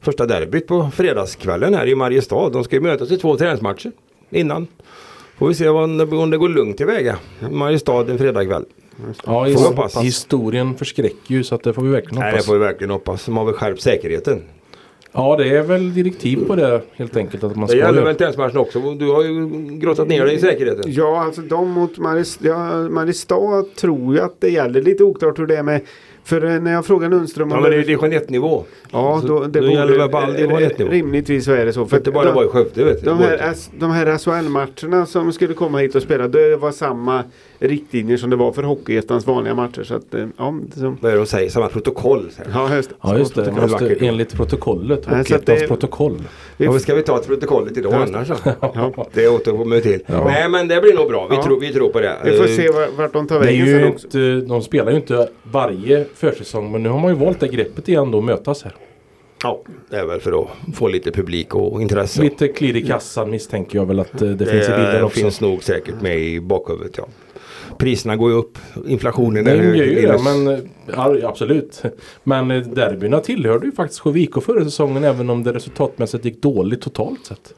första 0.01 0.27
derbyt 0.27 0.67
på 0.67 0.91
fredagskvällen 0.95 1.75
här 1.75 1.87
i 1.87 1.95
Mariestad. 1.95 2.49
De 2.51 2.65
ska 2.65 2.77
ju 2.77 2.83
mötas 2.83 3.11
i 3.11 3.17
två 3.17 3.37
träningsmatcher 3.37 3.93
innan. 4.31 4.67
Får 5.39 5.49
vi 5.49 5.55
se 5.55 5.69
om 5.69 5.99
det, 5.99 6.37
går 6.37 6.49
lugnt 6.49 6.77
tillväga. 6.77 7.19
Mariestad 7.51 8.11
en 8.11 8.19
fredagkväll. 8.19 8.65
Ja, 9.27 9.47
his- 9.47 9.67
hoppas. 9.67 9.97
historien 9.97 10.75
förskräcker 10.75 11.35
ju 11.35 11.45
så 11.45 11.55
att 11.55 11.63
det 11.63 11.73
får 11.73 11.83
vi 11.83 11.89
verkligen 11.91 12.21
Nej, 12.21 12.25
det 12.31 12.37
hoppas. 12.37 12.47
får 12.47 12.53
vi 12.53 12.59
verkligen 12.59 12.91
hoppas. 12.91 13.25
De 13.25 13.37
har 13.37 13.45
väl 13.45 13.55
skärpt 13.55 13.81
säkerheten. 13.83 14.43
Ja, 15.17 15.37
det 15.37 15.49
är 15.49 15.63
väl 15.63 15.95
direktiv 15.95 16.47
på 16.47 16.57
det 16.57 16.83
helt 16.93 17.17
enkelt 17.17 17.45
att 17.45 17.57
man 17.57 17.67
Det 17.67 17.69
ska 17.69 17.79
gäller 17.79 18.05
väl 18.05 18.17
träningsmatchen 18.17 18.59
också. 18.59 18.95
Du 18.95 19.11
har 19.11 19.25
ju 19.25 19.49
grottat 19.79 20.09
ner 20.09 20.25
dig 20.25 20.35
i 20.35 20.39
säkerheten. 20.39 20.83
Ja, 20.87 21.25
alltså 21.25 21.41
de 21.41 21.71
mot 21.71 21.99
Marist 21.99 22.39
ja, 22.43 22.89
Mariestad 22.89 23.65
tror 23.77 24.17
jag 24.17 24.25
att 24.25 24.41
det 24.41 24.51
gäller. 24.51 24.83
Lite 24.83 25.05
oklart 25.05 25.39
hur 25.39 25.47
det 25.47 25.57
är 25.57 25.63
med. 25.63 25.81
För 26.25 26.45
eh, 26.45 26.61
när 26.61 26.73
jag 26.73 26.87
frågar 26.87 27.09
Lundström 27.09 27.51
Ja, 27.51 27.57
om 27.57 27.63
men 27.63 27.71
det 27.71 27.77
är 27.77 27.79
ju 27.79 27.85
division 27.85 28.13
1 28.13 28.31
nivå. 28.31 28.65
Ja, 28.93 29.19
Så 29.21 29.27
då, 29.27 29.41
det 29.45 29.61
då 29.61 29.67
gäller 29.71 29.93
det 29.93 29.99
borde, 29.99 30.09
på 30.09 30.19
all 30.19 30.31
eh, 30.31 30.37
division 30.37 30.63
1 30.63 30.79
nivå. 30.79 30.91
Rimligtvis 30.91 31.45
så 31.45 31.53
är 31.53 31.65
det 31.67 31.73
så. 31.73 31.87
För 31.87 31.97
att 31.97 32.05
det 32.05 32.11
bara 32.11 32.25
de, 32.25 32.35
var 32.35 32.45
i 32.45 32.49
Skövde 32.49 32.85
vet 32.85 33.01
du. 33.01 33.07
de 33.07 33.19
här, 33.19 33.33
inte- 33.49 33.59
de 33.79 33.91
här 33.91 34.19
SHL-matcherna 34.19 35.07
som 35.07 35.33
skulle 35.33 35.55
komma 35.55 35.79
hit 35.79 35.95
och 35.95 36.03
spela, 36.03 36.29
det 36.29 36.57
var 36.57 36.71
samma 36.73 37.23
riktlinjer 37.59 38.17
som 38.17 38.31
det 38.31 38.37
var 38.37 38.53
för 38.53 38.63
Hockeyettans 38.63 39.27
vanliga 39.27 39.55
matcher. 39.55 39.83
Så 39.83 39.95
att, 39.95 40.15
eh, 40.15 40.27
ja, 40.39 40.55
som, 40.75 40.99
Vad 41.01 41.11
är 41.11 41.15
det 41.15 41.21
de 41.21 41.27
säger? 41.27 41.51
Samma 41.51 41.69
protokoll. 41.69 42.31
ja, 42.55 42.77
just. 42.77 42.91
Ja, 43.03 43.19
just 43.19 43.35
det. 43.35 43.43
protokoll. 43.45 43.63
Måste, 43.71 43.85
Vackert. 43.85 44.03
enligt 44.03 44.35
protokollet. 44.37 45.05
Så 45.05 45.11
Hockeyettans 45.11 45.63
protokoll. 45.69 46.23
Vi- 46.57 46.65
Ja, 46.65 46.79
ska 46.79 46.95
vi 46.95 47.03
ta 47.03 47.19
till 47.19 47.29
protokollet 47.29 47.77
idag 47.77 47.93
det. 47.93 47.97
annars? 47.99 48.29
Ja. 48.61 49.07
Det 49.13 49.29
återkommer 49.29 49.77
vi 49.77 49.83
till. 49.83 50.01
Ja. 50.07 50.25
Nej 50.25 50.49
men 50.49 50.69
det 50.69 50.81
blir 50.81 50.95
nog 50.95 51.09
bra. 51.09 51.27
Vi, 51.31 51.37
Ja. 51.37 51.43
tror, 51.45 51.61
vi 51.61 51.73
tror 51.73 51.89
på 51.89 52.01
det. 52.01 52.13
Vi 52.25 52.37
får 52.37 52.45
Eh, 52.45 52.51
se 52.51 52.69
var- 52.69 52.89
vart 52.97 53.13
de 53.13 53.27
tar 53.27 53.39
vägen 53.39 53.67
sen 53.67 53.89
också. 53.89 54.07
ett, 54.09 54.15
eh, 54.15 54.49
de 54.49 54.63
spelar 54.63 54.91
ju 54.93 54.97
inte 54.97 55.29
varje 55.43 56.05
försäsong 56.15 56.73
men 56.73 56.83
nu 56.83 56.89
har 56.89 57.01
man 57.01 57.11
ju 57.11 57.19
valt 57.19 57.41
det 57.41 57.49
greppet 57.49 57.89
igen 57.89 58.11
då 58.11 58.19
att 58.19 58.25
mötas 58.25 58.63
här. 58.63 58.75
Ja, 59.43 59.63
det 59.91 59.97
är 59.97 60.07
väl 60.07 60.21
för 60.21 60.43
att 60.43 60.49
få 60.75 60.89
lite 60.89 61.11
publik 61.13 61.55
och 61.55 61.83
intresse. 61.83 62.23
Lite 62.23 62.49
klirr 62.49 62.77
i 62.77 62.87
kassan 62.87 63.31
misstänker 63.31 63.79
jag 63.79 63.87
väl 63.87 64.01
att 64.01 64.23
eh, 64.23 64.29
det 64.29 64.47
finns 64.47 64.69
i 64.69 64.71
bilden 64.71 64.95
det 64.95 65.03
också. 65.03 65.21
finns 65.21 65.41
nog 65.41 65.63
säkert 65.63 66.01
med 66.01 66.19
i 66.19 66.41
bakhuvudet. 66.41 66.99
Ja. 66.99 67.07
Priserna 67.79 68.17
går 68.17 68.31
ju 68.31 68.37
upp. 68.37 68.59
Inflationen 68.87 69.47
är 69.47 69.57
hög. 69.57 69.77
ju 69.77 70.07
det, 70.07 70.21
men 70.25 70.49
eh, 70.49 70.59
ja, 70.87 71.29
absolut. 71.29 71.83
Men 72.23 72.51
eh, 72.51 72.61
derbyna 72.61 73.21
tillhörde 73.21 73.67
ju 73.67 73.73
faktiskt 73.73 74.01
Skövde 74.01 74.41
förra 74.41 74.65
säsongen 74.65 75.05
även 75.05 75.31
om 75.31 75.43
det 75.43 75.53
resultatmässigt 75.53 76.25
gick 76.25 76.43
dåligt 76.43 76.81
totalt 76.81 77.27
sett. 77.27 77.55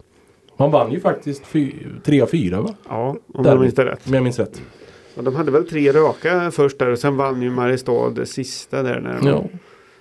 Man 0.57 0.71
vann 0.71 0.93
ju 0.93 1.01
faktiskt 1.01 1.47
fy, 1.47 1.73
3 2.05 2.21
av 2.21 2.27
4 2.27 2.61
va? 2.61 2.75
Ja, 2.89 3.17
om 3.35 3.43
Derby. 3.43 3.49
jag 3.49 3.61
minns 3.61 3.75
det 3.75 3.85
rätt. 3.85 4.01
Om 4.07 4.15
jag 4.15 4.23
minns 4.23 4.39
rätt. 4.39 4.63
Och 5.17 5.25
de 5.25 5.35
hade 5.37 5.51
väl 5.51 5.69
tre 5.69 5.93
raka 5.93 6.51
först 6.51 6.79
där 6.79 6.89
och 6.89 6.99
sen 6.99 7.17
vann 7.17 7.43
ju 7.43 7.51
Mariestad 7.51 8.11
det 8.11 8.27
sista 8.27 8.83
där 8.83 9.01
när, 9.01 9.19
de, 9.19 9.27
Ja. 9.29 9.45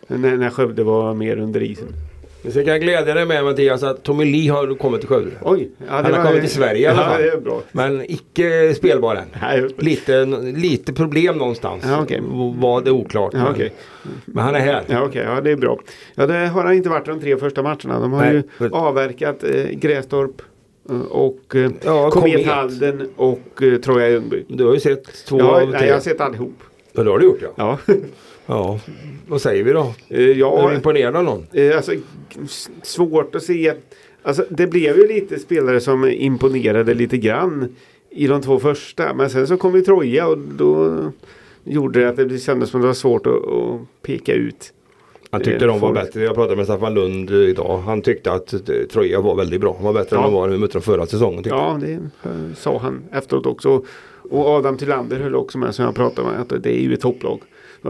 när, 0.08 0.38
när 0.38 0.50
Skövde 0.50 0.84
var 0.84 1.14
mer 1.14 1.38
under 1.40 1.64
isen. 1.64 1.88
Så 2.50 2.60
jag 2.60 2.66
kan 2.66 2.80
glädja 2.80 3.14
dig 3.14 3.26
med 3.26 3.44
Mattias 3.44 3.84
att 3.84 4.04
Tommy 4.04 4.26
Lee 4.26 4.52
har 4.52 4.76
kommit 4.76 5.00
till 5.02 5.10
Skövde. 5.10 5.32
Oj! 5.42 5.70
Ja, 5.78 5.86
Han 5.90 6.14
har 6.14 6.24
kommit 6.24 6.42
till 6.42 6.50
Sverige 6.52 6.80
i 6.82 6.86
alla 6.88 7.02
ja, 7.02 7.08
fall. 7.10 7.22
det 7.22 7.30
är 7.30 7.38
bra. 7.42 7.62
Men 7.72 8.12
icke 8.12 8.74
spelbar 8.76 9.16
än. 9.16 9.26
Nej. 9.42 9.68
Lite, 9.78 10.26
lite 10.56 10.94
problem 10.94 11.38
någonstans. 11.38 11.84
Ja, 11.88 12.02
okej. 12.02 12.22
Vad 12.58 12.84
det 12.84 12.90
är 12.90 12.94
oklart. 12.94 13.34
Ja, 13.34 13.40
men, 13.44 13.52
okej. 13.54 13.74
men 14.26 14.44
han 14.44 14.56
är 14.56 14.60
här. 14.60 14.84
Ja, 14.88 15.04
okej, 15.04 15.24
ja, 15.36 15.42
det 15.42 15.52
är 15.52 15.56
bra. 15.56 15.80
Ja, 16.16 16.28
det 16.28 16.48
har 16.48 16.64
han 16.64 16.74
inte 16.74 16.90
varit 16.90 17.06
de 17.06 17.20
tre 17.20 17.38
första 17.38 17.64
matcherna. 17.64 18.00
De 18.00 18.14
har 18.14 18.22
Nej, 18.26 18.34
ju 18.34 18.44
för- 18.58 18.70
avverkat 18.88 19.44
eh, 19.44 19.64
Grästorp 19.72 20.42
och 21.10 21.56
eh, 21.56 21.72
Ja, 21.84 22.10
Komet 22.12 22.32
Komet. 22.34 22.46
Halden 22.48 23.10
och 23.16 23.64
eh, 23.64 23.78
Troja 23.80 24.10
Ljungby. 24.10 24.44
Du 24.48 24.66
har 24.66 24.74
ju 24.74 24.80
sett 24.80 25.26
två 25.26 25.40
Ja, 25.40 25.62
av 25.62 25.70
nej, 25.70 25.80
tre. 25.80 25.88
jag 25.88 25.96
har 25.96 26.02
sett 26.02 26.22
allihop. 26.22 26.54
Ja, 26.94 27.04
det 27.04 27.10
har 27.10 27.20
du 27.20 27.26
gjort 27.26 27.40
ja. 27.42 27.50
Ja, 27.56 27.78
Ja. 28.46 28.80
Vad 29.28 29.42
säger 29.42 29.64
vi 29.64 29.72
då? 29.72 29.94
eh, 30.10 30.20
Är 30.30 30.34
ja 30.36 30.68
du 30.70 30.76
imponerad 30.76 31.16
av 31.16 31.24
någon? 31.24 31.46
eh, 31.54 31.76
alltså, 31.76 31.92
svårt 32.84 33.36
att 33.36 33.44
se. 33.44 33.74
Alltså, 34.24 34.46
det 34.50 34.68
blev 34.68 34.98
ju 34.98 35.08
lite 35.08 35.40
spelare 35.40 35.80
som 35.82 36.06
imponerade 36.10 36.94
lite 36.94 37.18
grann 37.18 37.76
i 38.10 38.28
de 38.28 38.42
två 38.42 38.60
första. 38.60 39.14
Men 39.14 39.30
sen 39.30 39.48
så 39.48 39.58
kom 39.58 39.76
ju 39.76 39.82
Troja 39.82 40.28
och 40.28 40.38
då 40.38 40.98
gjorde 41.64 42.00
det 42.00 42.10
att 42.10 42.16
det 42.30 42.38
kändes 42.40 42.70
som 42.70 42.82
det 42.82 42.88
var 42.88 42.94
svårt 42.94 43.28
att, 43.28 43.34
att 43.34 43.80
peka 44.02 44.34
ut. 44.34 44.74
Han 45.36 45.44
tyckte 45.44 45.66
de 45.66 45.80
var 45.80 45.94
bättre. 45.94 46.24
Jag 46.24 46.36
pratade 46.36 46.56
med 46.56 46.66
Staffan 46.66 46.94
Lund 46.94 47.32
idag. 47.32 47.78
Han 47.78 48.02
tyckte 48.02 48.32
att 48.32 48.54
eh, 48.54 48.60
Troja 48.92 49.22
var 49.22 49.36
väldigt 49.36 49.62
bra. 49.62 49.74
Han 49.76 49.84
var 49.86 49.94
bättre 49.94 50.16
Ja. 50.16 50.26
än 50.26 50.32
de 50.32 50.34
var 50.34 50.68
dem 50.74 50.82
förra 50.82 51.06
säsongen. 51.06 51.44
Ja, 51.48 51.78
det 51.82 51.92
eh, 51.94 52.54
sa 52.56 52.78
han 52.78 53.04
efteråt 53.12 53.46
också. 53.46 53.84
Och 54.30 54.48
Adam 54.48 54.78
Tillander 54.78 55.20
höll 55.20 55.36
också 55.36 55.58
med 55.58 55.76
som 55.76 55.86
jag 55.86 55.96
pratade 55.96 56.28
med 56.32 56.42
att 56.42 56.64
det 56.64 56.70
är 56.78 56.82
ju 56.82 56.94
ett 56.94 57.02
topplag. 57.02 57.40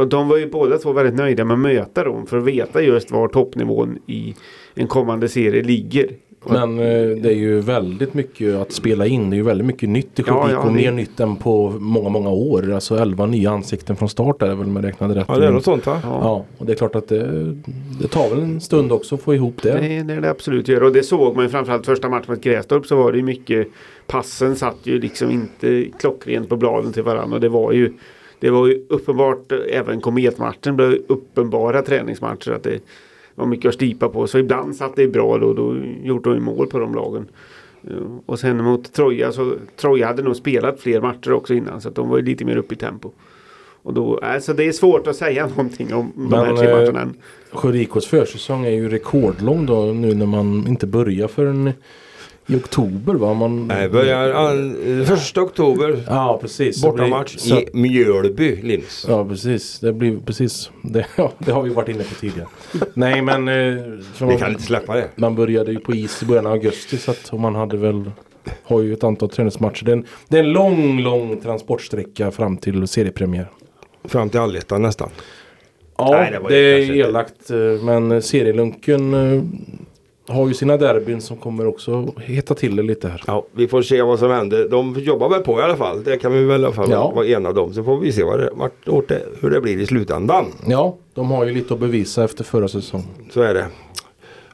De 0.07 0.27
var 0.27 0.37
ju 0.37 0.49
båda 0.49 0.77
två 0.77 0.93
väldigt 0.93 1.15
nöjda 1.15 1.45
med 1.45 1.53
att 1.53 1.59
möta 1.59 2.03
dem 2.03 2.25
för 2.27 2.37
att 2.37 2.43
veta 2.43 2.81
just 2.81 3.11
var 3.11 3.27
toppnivån 3.27 3.97
i 4.07 4.35
en 4.73 4.87
kommande 4.87 5.27
serie 5.29 5.63
ligger. 5.63 6.09
Men 6.49 6.79
eh, 6.79 7.17
det 7.21 7.29
är 7.29 7.35
ju 7.35 7.59
väldigt 7.59 8.13
mycket 8.13 8.55
att 8.55 8.71
spela 8.71 9.05
in. 9.05 9.29
Det 9.29 9.35
är 9.35 9.37
ju 9.37 9.43
väldigt 9.43 9.67
mycket 9.67 9.89
nytt 9.89 10.19
i 10.19 10.23
Ja, 10.27 10.33
Skövde 10.41 10.53
ja, 10.53 10.59
och 10.59 10.67
det- 10.67 10.73
mer 10.73 10.91
nytt 10.91 11.19
än 11.19 11.35
på 11.35 11.69
många, 11.79 12.09
många 12.09 12.29
år. 12.29 12.73
Alltså 12.73 12.95
11 12.97 13.25
nya 13.25 13.51
ansikten 13.51 13.95
från 13.95 14.09
start 14.09 14.41
är 14.41 14.47
väl 14.47 14.59
om 14.67 14.75
jag 14.75 14.85
räknade 14.85 15.15
rätt. 15.15 15.25
Ja, 15.27 15.37
det 15.37 15.47
är 15.47 15.51
något 15.51 15.63
sånt 15.63 15.85
va? 15.85 15.99
Ja. 16.03 16.19
Ja, 16.21 16.45
och 16.57 16.65
det 16.65 16.71
är 16.71 16.75
klart 16.75 16.95
att 16.95 17.07
det, 17.07 17.55
det 18.01 18.07
tar 18.07 18.29
väl 18.29 18.39
en 18.39 18.61
stund 18.61 18.91
också 18.91 19.15
att 19.15 19.21
få 19.21 19.33
ihop 19.33 19.61
det. 19.61 19.71
Det 19.71 19.87
är 19.93 20.03
det, 20.03 20.13
är 20.13 20.21
det 20.21 20.29
absolut 20.29 20.67
gör. 20.67 20.83
Och 20.83 20.93
det 20.93 21.03
såg 21.03 21.35
man 21.35 21.45
ju 21.45 21.49
framförallt 21.49 21.85
första 21.85 22.09
matchen 22.09 22.25
mot 22.27 22.41
Grästorp 22.41 22.85
så 22.85 22.95
var 22.95 23.11
det 23.11 23.17
ju 23.17 23.23
mycket 23.23 23.67
Passen 24.07 24.55
satt 24.55 24.77
ju 24.83 24.99
liksom 24.99 25.31
inte 25.31 25.85
klockrent 25.99 26.49
på 26.49 26.55
bladen 26.57 26.93
till 26.93 27.03
varandra. 27.03 27.35
Och 27.35 27.41
det 27.41 27.49
var 27.49 27.71
ju 27.71 27.93
det 28.39 28.49
var 28.49 28.67
ju 28.67 28.85
uppenbart, 28.89 29.51
även 29.71 30.01
kometmatchen 30.01 30.75
blev 30.75 30.97
uppenbara 31.07 31.81
träningsmatcher 31.81 32.51
att 32.51 32.63
det 32.63 32.79
var 33.35 33.45
mycket 33.45 33.69
att 33.69 33.75
stipa 33.75 34.09
på. 34.09 34.27
Så 34.27 34.37
ibland 34.37 34.75
satt 34.75 34.95
det 34.95 35.07
bra 35.07 35.37
då, 35.37 35.53
då 35.53 35.75
gjorde 36.03 36.33
de 36.33 36.39
mål 36.43 36.67
på 36.67 36.79
de 36.79 36.95
lagen. 36.95 37.25
Eh, 37.87 37.93
Och 38.25 38.39
sen 38.39 38.63
mot 38.63 38.93
Troja 38.93 39.31
så 39.31 39.53
Troja 39.75 40.07
hade 40.07 40.23
nog 40.23 40.35
spelat 40.35 40.79
fler 40.79 41.01
matcher 41.01 41.33
också 41.33 41.53
innan 41.53 41.81
så 41.81 41.89
de 41.89 42.09
var 42.09 42.17
ju 42.17 42.23
lite 42.23 42.45
mer 42.45 42.57
uppe 42.57 42.73
i 42.73 42.77
tempo. 42.77 43.11
Och 43.83 43.93
då, 43.93 44.17
alltså 44.17 44.53
det 44.53 44.63
är 44.67 44.71
svårt 44.71 45.07
att 45.07 45.15
säga 45.15 45.47
någonting 45.57 45.93
om 45.93 46.11
de 46.15 46.33
här 46.33 46.45
Men, 46.47 46.57
tre 46.57 46.69
eh, 46.69 46.77
matcherna 46.77 47.01
än. 47.01 47.13
Sjödikos 47.51 48.07
försäsong 48.07 48.65
är 48.65 48.69
ju 48.69 48.89
rekordlång 48.89 49.65
då 49.65 49.81
nu 49.85 50.13
när 50.15 50.25
man 50.25 50.67
inte 50.67 50.87
börjar 50.87 51.27
förrän 51.27 51.71
i 52.47 52.55
oktober 52.55 53.13
va? 53.13 53.33
Man... 53.33 53.67
Nej, 53.67 53.89
börjar 53.89 54.31
an, 54.33 55.05
första 55.07 55.41
oktober. 55.41 56.03
Ja 56.07 56.37
precis. 56.41 56.81
Bortamatch 56.81 57.31
blir- 57.33 57.39
så- 57.41 57.59
i 57.61 57.69
Mjölby, 57.73 58.55
Linus. 58.61 59.05
Ja 59.09 59.25
precis. 59.25 59.79
Det 59.79 59.93
blir 59.93 60.17
precis. 60.25 60.69
Det, 60.81 61.05
ja, 61.17 61.31
det 61.37 61.51
har 61.51 61.61
vi 61.63 61.69
varit 61.69 61.89
inne 61.89 62.03
på 62.03 62.15
tidigare. 62.15 62.47
Nej 62.93 63.21
men. 63.21 63.47
Eh, 63.47 63.53
för 64.13 64.25
Vi 64.25 64.25
man, 64.25 64.37
kan 64.37 64.49
inte 64.51 64.63
släppa 64.63 64.95
det. 64.95 65.07
man 65.15 65.35
började 65.35 65.71
ju 65.71 65.79
på 65.79 65.93
is 65.95 66.23
i 66.23 66.25
början 66.25 66.45
av 66.45 66.51
augusti 66.51 66.97
så 66.97 67.11
att 67.11 67.31
man 67.33 67.55
hade 67.55 67.77
väl. 67.77 68.11
Har 68.63 68.81
ju 68.81 68.93
ett 68.93 69.03
antal 69.03 69.29
träningsmatcher. 69.29 69.85
Det 69.85 69.91
är 69.91 69.95
en, 69.95 70.05
det 70.27 70.37
är 70.39 70.43
en 70.43 70.51
lång 70.51 70.99
lång 70.99 71.41
transportsträcka 71.41 72.31
fram 72.31 72.57
till 72.57 72.87
seriepremiär. 72.87 73.49
Fram 74.03 74.29
till 74.29 74.39
allettan 74.39 74.81
nästan. 74.81 75.09
Ja 75.97 76.09
Nej, 76.11 76.31
det 76.31 76.37
det, 76.37 76.43
var 76.43 76.51
ju 76.51 76.57
är 77.01 77.07
elakt. 77.07 77.49
eh, 77.51 77.57
Men 77.83 78.21
serielunken 78.21 79.13
eh, 79.13 79.43
har 80.27 80.47
ju 80.47 80.53
sina 80.53 80.77
derbyn 80.77 81.21
som 81.21 81.37
kommer 81.37 81.67
också 81.67 82.13
heta 82.21 82.53
till 82.55 82.75
det 82.75 82.83
lite 82.83 83.07
här. 83.07 83.21
Ja, 83.27 83.45
vi 83.51 83.67
får 83.67 83.81
se 83.81 84.01
vad 84.01 84.19
som 84.19 84.31
händer. 84.31 84.69
De 84.69 84.93
jobbar 84.99 85.29
väl 85.29 85.41
på 85.41 85.59
i 85.59 85.63
alla 85.63 85.77
fall. 85.77 86.03
Det 86.03 86.17
kan 86.17 86.33
vi 86.33 86.43
väl 86.43 86.61
i 86.61 86.65
alla 86.65 86.73
fall 86.73 86.91
Ja. 86.91 87.11
vara 87.15 87.25
ena 87.27 87.51
dem. 87.51 87.73
Så 87.73 87.83
får 87.83 87.99
vi 87.99 88.11
se 88.11 88.23
vad 88.23 88.39
det, 88.39 88.49
vart, 88.53 89.07
det, 89.07 89.21
hur 89.41 89.49
det 89.49 89.61
blir 89.61 89.77
i 89.79 89.85
slutändan. 89.85 90.45
Ja, 90.67 90.97
de 91.13 91.31
har 91.31 91.45
ju 91.45 91.53
lite 91.53 91.73
att 91.73 91.79
bevisa 91.79 92.23
efter 92.23 92.43
förra 92.43 92.67
säsongen. 92.67 93.07
Så 93.31 93.41
är 93.41 93.53
det. 93.53 93.65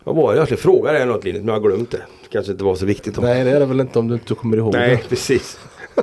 Vad 0.03 0.15
var 0.15 0.31
det? 0.33 0.37
Jag 0.37 0.47
skulle 0.47 0.57
fråga 0.61 0.91
dig 0.91 1.05
något 1.05 1.23
Linus 1.23 1.39
men 1.41 1.47
jag 1.47 1.61
har 1.61 1.67
glömt 1.69 1.91
det. 1.91 2.01
kanske 2.31 2.51
inte 2.51 2.63
var 2.63 2.75
så 2.75 2.85
viktigt. 2.85 3.15
Då. 3.15 3.21
Nej 3.21 3.43
det 3.43 3.51
är 3.51 3.59
det 3.59 3.65
väl 3.65 3.79
inte 3.79 3.99
om 3.99 4.07
du 4.07 4.13
inte 4.13 4.33
kommer 4.35 4.57
ihåg 4.57 4.73
Nej, 4.73 4.89
det. 5.03 5.09
precis. 5.09 5.59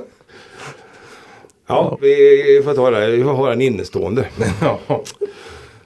Ja, 1.67 1.97
vi 2.01 2.61
får 2.65 2.73
ta 2.73 2.89
det. 2.91 3.07
Vi 3.11 3.23
får 3.23 3.31
ha 3.33 3.49
den 3.49 3.61
innestående. 3.61 4.25
Ja. 4.61 4.79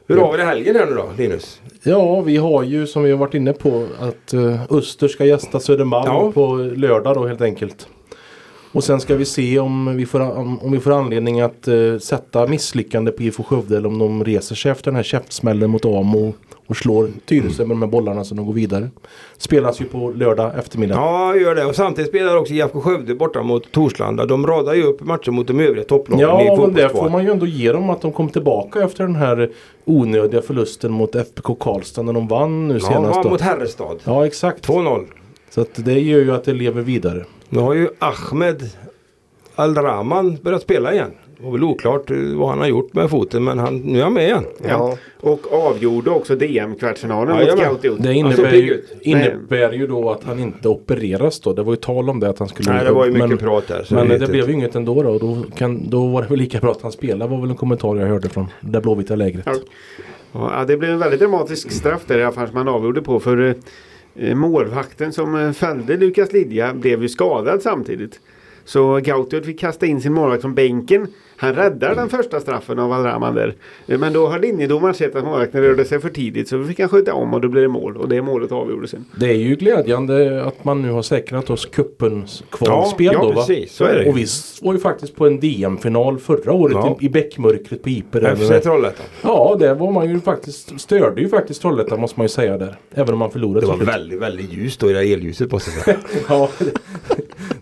Hur 0.08 0.18
har 0.18 0.32
vi 0.32 0.38
det 0.38 0.44
helgen 0.44 0.76
här 0.76 0.86
nu 0.86 0.94
då, 0.96 1.10
Linus? 1.18 1.62
Ja, 1.84 2.22
vi 2.22 2.38
har 2.38 2.64
ju 2.64 2.88
som 2.88 3.04
vi 3.04 3.12
har 3.12 3.18
varit 3.18 3.34
inne 3.34 3.54
på 3.54 3.86
att 4.00 4.34
uh, 4.34 4.62
Öster 4.70 5.08
ska 5.08 5.26
gästa 5.26 5.60
Södermalm 5.60 6.06
Ja. 6.08 6.32
på 6.32 6.56
lördag 6.76 7.16
då 7.16 7.28
helt 7.28 7.42
enkelt. 7.42 7.88
Och 8.72 8.84
sen 8.84 9.00
ska 9.02 9.16
vi 9.16 9.26
se 9.26 9.60
om 9.60 9.98
vi 9.98 10.06
får, 10.06 10.20
om, 10.20 10.60
om 10.60 10.72
vi 10.72 10.80
får 10.80 10.92
anledning 10.92 11.42
att 11.42 11.68
eh, 11.68 11.98
sätta 11.98 12.48
misslyckande 12.48 13.12
på 13.12 13.24
IFK 13.24 13.44
Skövde 13.44 13.78
eller 13.78 13.88
om 13.88 14.00
de 14.00 14.24
reser 14.26 14.56
sig 14.56 14.72
efter 14.72 14.86
den 14.86 14.96
här 14.96 15.04
käftsmällen 15.04 15.70
mot 15.70 15.86
Amo 15.86 16.34
och 16.74 16.78
slår 16.78 17.10
Tyresö 17.26 17.64
med 17.66 17.70
de 17.70 17.82
här 17.82 17.90
bollarna 17.90 18.24
så 18.24 18.36
de 18.36 18.46
går 18.46 18.54
vidare. 18.54 18.90
Spelas 19.38 19.82
ju 19.82 19.86
på 19.86 20.12
lördag 20.16 20.52
eftermiddag. 20.60 20.96
Ja, 20.96 21.36
gör 21.36 21.56
det. 21.56 21.66
Och 21.66 21.76
samtidigt 21.76 22.10
spelar 22.10 22.38
också 22.38 22.54
IFK 22.54 22.82
Skövde 22.82 23.16
borta 23.16 23.42
mot 23.44 23.72
Torslanda. 23.72 24.26
De 24.26 24.48
radar 24.48 24.74
ju 24.74 24.84
upp 24.84 25.02
matcher 25.02 25.32
mot 25.32 25.48
de 25.48 25.60
övriga 25.60 25.84
topplagen 25.86 26.20
i 26.42 26.46
Ja, 26.46 26.58
men 26.62 26.74
det 26.74 26.90
får 26.90 27.10
man 27.10 27.24
ju 27.26 27.32
ändå 27.32 27.46
ge 27.46 27.72
dem 27.72 27.90
att 27.90 28.02
de 28.02 28.12
kom 28.12 28.30
tillbaka 28.30 28.82
efter 28.84 29.04
den 29.04 29.16
här 29.16 29.52
onödiga 29.86 30.42
förlusten 30.42 30.92
mot 30.92 31.16
FBK 31.16 31.60
Karlstad 31.60 32.02
när 32.02 32.14
de 32.14 32.28
vann 32.28 32.68
nu 32.68 32.74
Ja, 32.74 32.80
senast. 32.80 33.24
då. 33.24 33.30
mot 33.30 33.42
Herrestad. 33.42 33.98
Ja, 34.04 34.26
exakt. 34.26 34.68
2-0. 34.68 35.06
Så 35.50 35.62
att 35.62 35.70
det 35.86 36.00
gör 36.00 36.20
ju 36.20 36.32
att 36.32 36.44
det 36.44 36.54
lever 36.54 36.82
vidare. 36.82 37.26
Nu 37.50 37.60
har 37.60 37.74
ju 37.74 37.88
Ahmed 38.00 38.70
Al-Rahman 39.56 40.38
börjat 40.42 40.62
spela 40.62 40.94
igen. 40.94 41.12
Det 41.44 41.48
var 41.48 41.54
väl 41.54 41.64
oklart 41.64 42.12
eh, 42.12 42.18
vad 42.18 42.50
han 42.50 42.60
har 42.60 42.68
gjort 42.68 42.94
med 42.94 43.10
foten 43.10 43.44
men 43.44 43.60
han, 43.60 43.78
nu 43.78 44.00
är 44.00 44.04
han 44.04 44.14
med 44.14 44.24
igen. 44.24 44.46
Ja. 44.68 44.98
Och 45.20 45.54
avgjorde 45.54 46.10
också 46.10 46.36
DM-kvartsfinalen 46.36 47.30
mot 47.30 47.42
Jajamän. 47.42 47.66
Scout 47.66 47.86
ut. 47.86 48.04
Det 48.04 48.08
Han 48.08 48.16
innebär 48.16 48.52
pigg 48.52 48.66
ju, 48.66 48.84
innebär 49.02 49.74
ju 49.74 49.88
då 49.88 50.10
att 50.12 50.24
han 50.24 50.40
inte 50.40 50.70
opereras 50.70 51.40
då. 51.40 51.54
Det 51.54 51.64
var 51.64 51.74
ju 51.74 51.78
tal 51.78 52.10
om 52.10 52.20
det 52.20 52.30
att 52.30 52.40
han 52.40 52.48
skulle 52.48 52.74
Nej, 52.74 52.84
det 52.86 52.92
var 52.92 53.06
ju 53.06 53.12
mycket 53.12 53.30
men, 53.30 53.38
prat 53.38 53.68
där. 53.68 53.84
så 53.84 53.96
Men 53.96 54.08
det 54.08 54.18
vet 54.18 54.30
blev 54.30 54.48
ju 54.48 54.54
inget 54.54 54.76
ändå 54.76 55.04
då. 55.04 55.10
Och 55.10 55.20
Då, 55.20 55.44
kan, 55.58 55.90
då 55.90 56.08
var 56.08 56.22
det 56.22 56.28
väl 56.28 56.38
lika 56.40 56.60
bra 56.60 56.72
att 56.72 56.82
han 56.82 56.92
spelade 56.92 57.32
var 57.32 57.42
väl 57.42 57.50
en 57.50 57.56
kommentar 57.56 57.96
jag 57.96 58.08
hörde 58.08 58.30
från 58.30 58.48
det 58.62 58.82
blåvita 58.82 59.16
lägret. 59.16 59.46
Ja. 59.46 59.54
Ja, 60.32 60.66
det 60.68 60.78
blev 60.78 60.92
en 60.92 61.00
väldigt 61.00 61.20
dramatisk 61.20 61.72
straff 61.72 62.02
där 62.08 62.18
i 62.18 62.24
alla 62.24 62.34
fall 62.34 62.48
som 62.48 62.56
man 62.56 62.68
avgjorde 62.68 63.02
på. 63.02 63.20
För 63.20 63.56
eh, 64.16 64.36
målvakten 64.36 65.14
som 65.14 65.36
eh, 65.36 65.52
fällde 65.52 65.98
Lukas 65.98 66.34
Lidja 66.34 66.74
blev 66.74 67.02
ju 67.02 67.10
skadad 67.10 67.62
samtidigt. 67.62 68.20
Så 68.66 69.00
Gautur 69.04 69.42
fick 69.42 69.60
kasta 69.60 69.86
in 69.86 70.02
sin 70.02 70.14
målvakt 70.14 70.42
från 70.42 70.54
bänken. 70.56 71.08
Han 71.38 71.54
räddar 71.56 71.96
den 71.96 72.10
första 72.10 72.40
straffen 72.40 72.80
av 72.80 72.92
Al-Rahman 72.92 73.36
där. 73.36 73.56
Eh, 73.88 74.00
Men 74.00 74.14
då 74.14 74.28
har 74.28 74.40
linjedomaren 74.40 74.96
sett 74.96 75.16
att 75.16 75.24
målvakten 75.24 75.62
rörde 75.62 75.86
sig 75.86 76.00
för 76.02 76.10
tidigt 76.10 76.48
så 76.48 76.64
fick 76.64 76.80
han 76.80 76.90
skjuta 76.90 77.14
om 77.14 77.34
och 77.34 77.42
då 77.42 77.48
blev 77.48 77.62
det 77.64 77.68
mål. 77.70 77.98
Och 77.98 78.10
det 78.10 78.22
målet 78.22 78.52
avgjordes 78.52 78.92
sen. 78.92 79.06
Det 79.20 79.30
är 79.30 79.34
ju 79.36 79.56
glädjande 79.56 80.44
att 80.44 80.64
man 80.66 80.82
nu 80.82 80.92
har 80.92 81.02
säkrat 81.02 81.50
oss 81.50 81.66
cupens 81.66 82.44
kvalspel 82.52 83.06
Ja, 83.06 83.14
ja, 83.14 83.20
då 83.22 83.28
va? 83.28 83.34
precis. 83.36 83.72
Så 83.76 83.84
är 83.84 83.96
det. 83.96 84.10
Och 84.10 84.18
vi 84.18 84.26
var 84.62 84.74
ju 84.74 84.80
faktiskt 84.80 85.16
på 85.16 85.28
en 85.28 85.40
DM-final 85.40 86.18
förra 86.20 86.54
året 86.54 86.74
Ja. 86.76 86.98
i, 87.02 87.06
i 87.06 87.10
bäckmörkret 87.10 87.84
på 87.84 87.90
Iper. 87.90 88.36
FC 88.36 88.64
Trollhättan. 88.64 89.06
Ja, 89.22 89.56
det 89.60 89.74
var 89.74 89.92
man 89.92 90.10
ju 90.10 90.20
faktiskt, 90.20 90.80
störde 90.80 91.22
ju 91.22 91.30
faktiskt 91.30 91.62
Trollhättan 91.62 92.00
måste 92.00 92.20
man 92.20 92.26
ju 92.26 92.30
säga 92.30 92.58
där. 92.58 92.76
Även 92.94 93.14
om 93.14 93.20
man 93.20 93.32
förlorade. 93.32 93.60
Det 93.66 93.68
var 93.68 93.78
väldigt, 93.78 94.20
väldigt 94.20 94.54
ljust 94.54 94.80
då 94.80 94.90
i 94.90 94.94
det 94.94 95.00
elljuset 95.00 95.62
säga. 95.62 95.98
Ja, 96.30 96.50